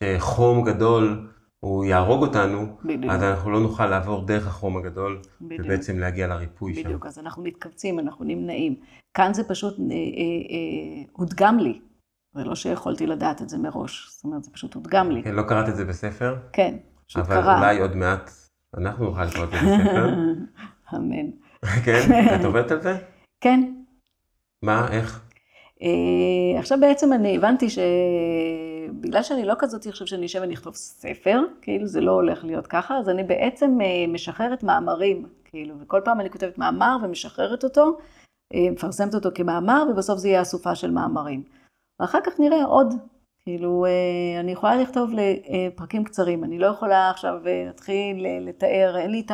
שחום 0.02 0.64
גדול 0.64 1.30
הוא 1.60 1.84
יהרוג 1.84 2.22
אותנו, 2.22 2.76
בדיוק. 2.84 3.12
אז 3.12 3.22
אנחנו 3.22 3.50
לא 3.50 3.60
נוכל 3.60 3.86
לעבור 3.86 4.26
דרך 4.26 4.46
החום 4.46 4.76
הגדול, 4.76 5.22
בדיוק. 5.40 5.60
ובעצם 5.64 5.98
להגיע 5.98 6.26
לריפוי 6.26 6.72
בדיוק. 6.72 6.84
שם. 6.84 6.88
בדיוק, 6.88 7.06
אז 7.06 7.18
אנחנו 7.18 7.42
מתכווצים, 7.42 7.98
אנחנו 7.98 8.24
נמנעים. 8.24 8.74
כאן 9.14 9.34
זה 9.34 9.48
פשוט 9.48 9.78
אה, 9.78 9.84
אה, 9.84 9.94
אה, 9.94 11.02
הודגם 11.12 11.58
לי, 11.58 11.80
זה 12.34 12.44
לא 12.44 12.54
שיכולתי 12.54 13.06
לדעת 13.06 13.42
את 13.42 13.48
זה 13.48 13.58
מראש, 13.58 14.08
זאת 14.10 14.24
אומרת, 14.24 14.44
זה 14.44 14.50
פשוט 14.50 14.74
הודגם 14.74 15.10
לי. 15.10 15.22
כן, 15.22 15.34
לא 15.34 15.42
קראת 15.42 15.68
את 15.68 15.76
זה 15.76 15.84
בספר? 15.84 16.36
כן, 16.52 16.76
פשוט 17.06 17.22
אבל 17.22 17.34
קרה. 17.34 17.58
אבל 17.58 17.64
אולי 17.64 17.80
עוד 17.80 17.96
מעט 17.96 18.30
אנחנו 18.76 19.04
נוכל 19.04 19.24
לקרוא 19.24 19.44
את 19.44 19.50
זה 19.50 19.56
בספר. 19.56 20.08
אמן. 20.96 21.30
כן? 21.84 22.34
את 22.40 22.44
עובדת 22.44 22.70
על 22.70 22.82
זה? 22.82 22.98
כן. 23.40 23.72
מה, 24.62 24.88
איך? 24.92 25.29
אה, 25.82 26.58
עכשיו 26.58 26.78
בעצם 26.80 27.12
אני 27.12 27.36
הבנתי 27.36 27.66
שבגלל 27.70 29.22
שאני 29.22 29.44
לא 29.44 29.54
כזאת 29.58 29.86
עכשיו 29.86 30.06
שאני 30.06 30.26
אשב 30.26 30.40
ואני 30.40 30.54
אכתוב 30.54 30.74
ספר, 30.74 31.40
כאילו 31.62 31.86
זה 31.86 32.00
לא 32.00 32.10
הולך 32.10 32.44
להיות 32.44 32.66
ככה, 32.66 32.98
אז 32.98 33.08
אני 33.08 33.24
בעצם 33.24 33.78
אה, 33.80 34.06
משחררת 34.12 34.62
מאמרים, 34.62 35.28
כאילו, 35.44 35.74
וכל 35.80 36.00
פעם 36.04 36.20
אני 36.20 36.30
כותבת 36.30 36.58
מאמר 36.58 36.96
ומשחררת 37.02 37.64
אותו, 37.64 37.98
אה, 38.54 38.70
מפרסמת 38.72 39.14
אותו 39.14 39.28
כמאמר, 39.34 39.84
ובסוף 39.90 40.18
זה 40.18 40.28
יהיה 40.28 40.42
אסופה 40.42 40.74
של 40.74 40.90
מאמרים. 40.90 41.42
ואחר 42.00 42.18
כך 42.24 42.40
נראה 42.40 42.64
עוד, 42.64 42.94
כאילו, 43.42 43.86
אני 44.40 44.52
יכולה 44.52 44.76
לכתוב 44.76 45.10
לפרקים 45.10 46.04
קצרים, 46.04 46.44
אני 46.44 46.58
לא 46.58 46.66
יכולה 46.66 47.10
עכשיו 47.10 47.34
להתחיל 47.44 48.26
לתאר, 48.40 48.96
אין 48.98 49.10
לי 49.10 49.20
את 49.20 49.32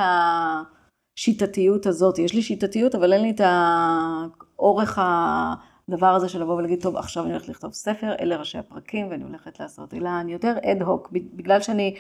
השיטתיות 1.16 1.86
הזאת, 1.86 2.18
יש 2.18 2.34
לי 2.34 2.42
שיטתיות, 2.42 2.94
אבל 2.94 3.12
אין 3.12 3.22
לי 3.22 3.30
את 3.30 3.40
האורך 3.40 4.99
ה... 4.99 5.55
הדבר 5.89 6.07
הזה 6.07 6.28
של 6.28 6.41
לבוא 6.41 6.55
ולהגיד, 6.55 6.82
טוב, 6.82 6.97
עכשיו 6.97 7.24
אני 7.24 7.32
הולכת 7.32 7.49
לכתוב 7.49 7.72
ספר, 7.72 8.12
אלה 8.20 8.37
ראשי 8.37 8.59
הפרקים 8.59 9.11
ואני 9.11 9.24
הולכת 9.24 9.61
לעשות, 9.61 9.95
אלא 9.95 10.09
אני 10.20 10.32
יותר 10.32 10.55
אד 10.64 10.82
הוק, 10.82 11.09
בגלל 11.12 11.61
שאני 11.61 11.95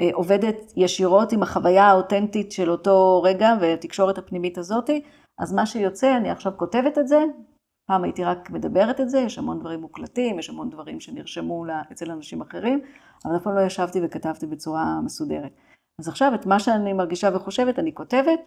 אה, 0.00 0.10
עובדת 0.12 0.72
ישירות 0.76 1.32
עם 1.32 1.42
החוויה 1.42 1.84
האותנטית 1.84 2.52
של 2.52 2.70
אותו 2.70 3.22
רגע 3.22 3.54
והתקשורת 3.60 4.18
הפנימית 4.18 4.58
הזאתי, 4.58 5.02
אז 5.38 5.52
מה 5.52 5.66
שיוצא, 5.66 6.16
אני 6.16 6.30
עכשיו 6.30 6.52
כותבת 6.56 6.98
את 6.98 7.08
זה, 7.08 7.24
פעם 7.86 8.04
הייתי 8.04 8.24
רק 8.24 8.50
מדברת 8.50 9.00
את 9.00 9.10
זה, 9.10 9.18
יש 9.18 9.38
המון 9.38 9.60
דברים 9.60 9.80
מוקלטים, 9.80 10.38
יש 10.38 10.50
המון 10.50 10.70
דברים 10.70 11.00
שנרשמו 11.00 11.64
אצל 11.92 12.10
אנשים 12.10 12.40
אחרים, 12.40 12.80
אבל 13.24 13.36
אף 13.36 13.42
פעם 13.42 13.56
לא 13.56 13.60
ישבתי 13.60 14.00
וכתבתי 14.02 14.46
בצורה 14.46 15.00
מסודרת. 15.04 15.52
אז 16.00 16.08
עכשיו 16.08 16.32
את 16.34 16.46
מה 16.46 16.60
שאני 16.60 16.92
מרגישה 16.92 17.30
וחושבת, 17.34 17.78
אני 17.78 17.94
כותבת, 17.94 18.40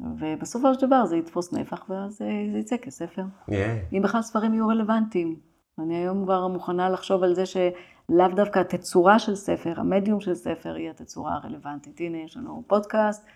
ובסופו 0.00 0.74
של 0.74 0.86
דבר 0.86 1.06
זה 1.06 1.16
יתפוס 1.16 1.52
נפח 1.52 1.84
ואז 1.88 2.12
זה 2.12 2.58
יצא 2.58 2.76
כספר. 2.76 3.22
Yeah. 3.50 3.52
אם 3.92 4.02
בכלל 4.02 4.22
ספרים 4.22 4.54
יהיו 4.54 4.68
רלוונטיים. 4.68 5.36
אני 5.78 5.96
היום 5.96 6.24
כבר 6.24 6.48
מוכנה 6.48 6.90
לחשוב 6.90 7.22
על 7.22 7.34
זה 7.34 7.46
שלאו 7.46 8.28
דווקא 8.36 8.58
התצורה 8.58 9.18
של 9.18 9.34
ספר, 9.34 9.80
המדיום 9.80 10.20
של 10.20 10.34
ספר 10.34 10.74
היא 10.74 10.90
התצורה 10.90 11.34
הרלוונטית. 11.34 12.00
הנה 12.00 12.18
יש 12.18 12.36
לנו 12.36 12.64
פודקאסט, 12.66 13.26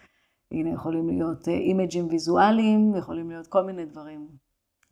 הנה 0.53 0.71
יכולים 0.71 1.09
להיות 1.09 1.49
אימג'ים 1.49 2.09
ויזואליים, 2.11 2.95
יכולים 2.97 3.31
להיות 3.31 3.47
כל 3.47 3.65
מיני 3.65 3.85
דברים. 3.85 4.29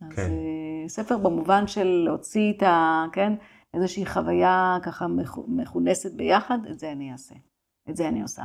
אז 0.01 0.17
כן. 0.17 0.31
אה, 0.31 0.89
ספר 0.89 1.19
במובן 1.19 1.67
של 1.67 1.85
להוציא 1.85 2.53
את 2.57 2.63
ה... 2.63 3.05
כן? 3.13 3.33
איזושהי 3.75 4.07
חוויה 4.07 4.79
ככה 4.83 5.07
מכונסת 5.49 6.13
ביחד, 6.15 6.59
את 6.71 6.79
זה 6.79 6.93
אני 6.93 7.13
אעשה. 7.13 7.35
את 7.91 7.97
זה 7.97 8.09
אני 8.09 8.23
עושה. 8.23 8.43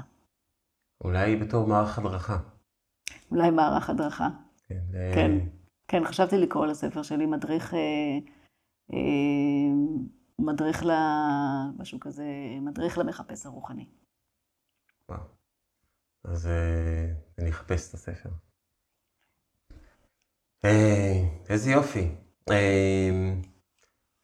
אולי 1.03 1.36
בתור 1.36 1.67
מערך 1.67 1.99
הדרכה. 1.99 2.38
אולי 3.32 3.51
מערך 3.51 3.89
הדרכה. 3.89 4.30
כן. 4.68 4.82
כן, 5.16 5.32
כן, 5.88 6.05
חשבתי 6.05 6.38
לקרוא 6.38 6.66
לספר 6.66 7.03
שלי 7.03 7.26
מדריך, 7.26 7.74
אה, 7.74 7.80
אה, 8.93 8.99
מדריך 10.39 10.86
ל... 10.86 10.91
משהו 11.78 11.99
כזה, 11.99 12.26
מדריך 12.62 12.97
למחפש 12.97 13.45
הרוחני. 13.45 13.86
וואו. 15.10 15.22
אז 16.24 16.47
אה, 16.47 17.05
אני 17.39 17.49
אחפש 17.49 17.89
את 17.89 17.93
הספר. 17.93 18.30
איזה 21.49 21.72
יופי. 21.72 22.16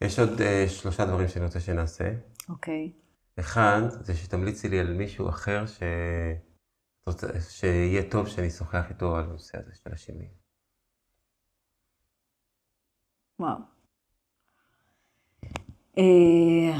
יש 0.01 0.19
עוד 0.19 0.29
שלושה 0.67 1.05
דברים 1.05 1.27
שאני 1.27 1.45
רוצה 1.45 1.59
שנעשה. 1.59 2.11
אוקיי. 2.49 2.91
אחד, 3.39 3.81
זה 3.89 4.15
שתמליצי 4.15 4.69
לי 4.69 4.79
על 4.79 4.93
מישהו 4.93 5.29
אחר 5.29 5.65
ש... 5.65 5.83
שיהיה 7.49 8.11
טוב 8.11 8.27
שאני 8.27 8.47
אשוחח 8.47 8.89
איתו 8.89 9.15
על 9.15 9.23
הנושא 9.23 9.57
הזה 9.57 9.75
של 9.75 9.93
השינוי? 9.93 10.27
וואו. 13.39 13.57
אה, 15.97 16.77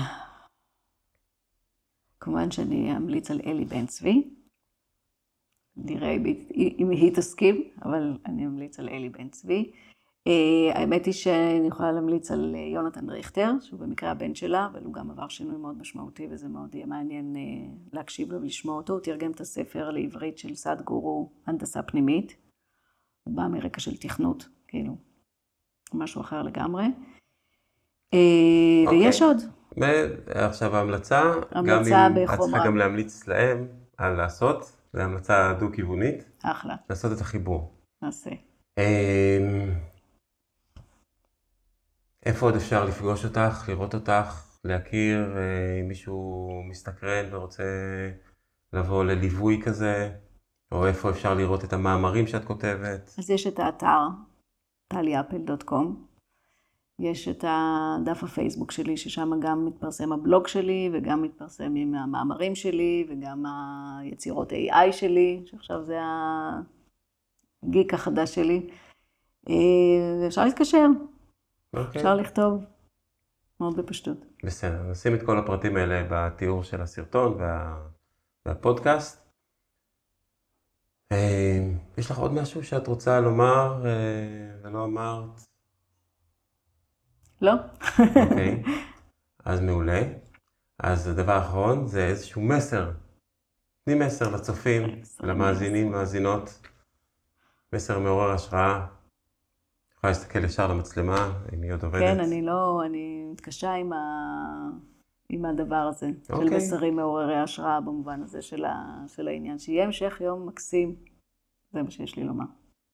כמובן 2.19 2.51
שאני 2.51 2.97
אמליץ 2.97 3.31
על 3.31 3.41
אלי 3.45 3.65
בן 3.65 3.85
צבי. 3.85 4.35
נראה 5.77 6.11
אם 6.79 6.89
היא 6.89 7.15
תסכים, 7.15 7.71
אבל 7.83 8.17
אני 8.25 8.45
אמליץ 8.45 8.79
על 8.79 8.89
אלי 8.89 9.09
בן 9.09 9.29
צבי. 9.29 9.71
Uh, 10.29 10.77
האמת 10.77 11.05
היא 11.05 11.13
שאני 11.13 11.67
יכולה 11.67 11.91
להמליץ 11.91 12.31
על 12.31 12.55
יונתן 12.73 13.09
ריכטר, 13.09 13.51
שהוא 13.61 13.79
במקרה 13.79 14.11
הבן 14.11 14.35
שלה, 14.35 14.67
אבל 14.71 14.83
הוא 14.83 14.93
גם 14.93 15.11
עבר 15.11 15.27
שינוי 15.27 15.57
מאוד 15.57 15.77
משמעותי, 15.77 16.27
וזה 16.31 16.47
מאוד 16.47 16.75
יהיה 16.75 16.85
מעניין 16.85 17.35
uh, 17.35 17.95
להקשיב 17.95 18.31
לו 18.31 18.41
ולשמוע 18.41 18.77
אותו. 18.77 18.93
הוא 18.93 19.01
תרגם 19.01 19.31
את 19.31 19.39
הספר 19.39 19.89
לעברית 19.89 20.37
של 20.37 20.55
סעד 20.55 20.81
גורו, 20.81 21.31
הנדסה 21.47 21.83
פנימית. 21.83 22.35
הוא 23.23 23.35
בא 23.35 23.47
מרקע 23.47 23.79
של 23.79 23.97
תכנות, 23.97 24.47
כאילו, 24.67 24.95
משהו 25.93 26.21
אחר 26.21 26.41
לגמרי. 26.41 26.85
Okay. 28.15 28.89
ויש 28.89 29.21
עוד. 29.21 29.37
ועכשיו 29.77 30.75
ההמלצה, 30.75 31.21
המלצה 31.51 31.89
גם 31.89 32.17
אם 32.17 32.23
את 32.23 32.39
צריכה 32.39 32.65
גם 32.65 32.77
להמליץ 32.77 33.27
להם 33.27 33.67
על 33.97 34.13
לעשות, 34.13 34.71
זו 34.93 35.01
המלצה 35.01 35.53
דו-כיוונית. 35.59 36.23
אחלה. 36.43 36.75
לעשות 36.89 37.11
את 37.11 37.21
החיבור. 37.21 37.73
נעשה. 38.01 38.29
איפה 42.25 42.45
עוד 42.45 42.55
אפשר 42.55 42.85
לפגוש 42.85 43.25
אותך, 43.25 43.69
לראות 43.69 43.93
אותך, 43.93 44.59
להכיר, 44.63 45.37
אה, 45.37 45.79
אם 45.81 45.87
מישהו 45.87 46.49
מסתקרן 46.69 47.25
ורוצה 47.31 47.63
לבוא 48.73 49.03
לליווי 49.03 49.61
כזה, 49.65 50.11
או 50.71 50.87
איפה 50.87 51.09
אפשר 51.09 51.33
לראות 51.33 51.63
את 51.63 51.73
המאמרים 51.73 52.27
שאת 52.27 52.45
כותבת? 52.45 53.15
אז 53.17 53.29
יש 53.29 53.47
את 53.47 53.59
האתר, 53.59 54.07
טליאפל.קום. 54.87 56.05
יש 56.99 57.27
את 57.27 57.45
הדף 57.47 58.23
הפייסבוק 58.23 58.71
שלי, 58.71 58.97
ששם 58.97 59.31
גם 59.39 59.65
מתפרסם 59.65 60.11
הבלוג 60.11 60.47
שלי, 60.47 60.89
וגם 60.93 61.21
מתפרסם 61.21 61.75
עם 61.75 61.95
המאמרים 61.95 62.55
שלי, 62.55 63.07
וגם 63.09 63.43
היצירות 63.99 64.51
AI 64.51 64.91
שלי, 64.91 65.43
שעכשיו 65.45 65.83
זה 65.83 65.99
הגיק 67.63 67.93
החדש 67.93 68.35
שלי. 68.35 68.69
אה, 69.49 70.23
ואפשר 70.23 70.45
להתקשר, 70.45 70.87
Okay. 71.75 71.79
אוקיי. 71.79 72.01
אפשר 72.01 72.15
לכתוב 72.15 72.63
מאוד 73.59 73.77
בפשטות. 73.77 74.25
בסדר, 74.43 74.83
נשים 74.83 75.15
את 75.15 75.23
כל 75.25 75.39
הפרטים 75.39 75.77
האלה 75.77 76.03
בתיאור 76.09 76.63
של 76.63 76.81
הסרטון 76.81 77.33
וה... 77.39 77.77
והפודקאסט. 78.45 79.25
אה, 81.11 81.67
יש 81.97 82.11
לך 82.11 82.17
עוד 82.17 82.33
משהו 82.33 82.63
שאת 82.63 82.87
רוצה 82.87 83.19
לומר 83.19 83.85
אה, 83.85 83.91
ולא 84.63 84.85
אמרת? 84.85 85.41
לא. 87.41 87.53
אוקיי, 87.99 88.63
okay. 88.65 88.69
אז 89.45 89.61
מעולה. 89.61 90.01
אז 90.79 91.07
הדבר 91.07 91.31
האחרון 91.31 91.87
זה 91.87 92.07
איזשהו 92.07 92.41
מסר. 92.41 92.91
תני 93.85 93.95
מסר 93.95 94.35
לצופים, 94.35 95.01
למאזינים, 95.19 95.91
מאזינות. 95.91 96.67
מסר 97.73 97.99
מעורר 97.99 98.31
השראה. 98.31 98.85
יכולה 100.09 100.23
להסתכל 100.23 100.45
ישר 100.45 100.67
למצלמה, 100.73 101.31
אם 101.53 101.61
היא 101.61 101.73
עוד 101.73 101.83
עובדת. 101.83 102.01
כן, 102.01 102.19
אני 102.19 102.41
לא, 102.41 102.81
אני 102.85 103.25
מתקשה 103.31 103.73
עם, 103.73 103.93
ה... 103.93 103.99
עם 105.29 105.45
הדבר 105.45 105.75
הזה, 105.75 106.05
okay. 106.05 106.27
של 106.27 106.33
אוקיי. 106.33 106.57
מסרים 106.57 106.95
מעוררי 106.95 107.37
השראה 107.37 107.81
במובן 107.81 108.21
הזה 108.21 108.41
של, 108.41 108.65
ה... 108.65 109.03
של 109.07 109.27
העניין. 109.27 109.59
שיהיה 109.59 109.85
המשך 109.85 110.21
יום 110.21 110.47
מקסים, 110.47 110.95
זה 111.73 111.83
מה 111.83 111.91
שיש 111.91 112.17
לי 112.17 112.23
לומר. 112.23 112.45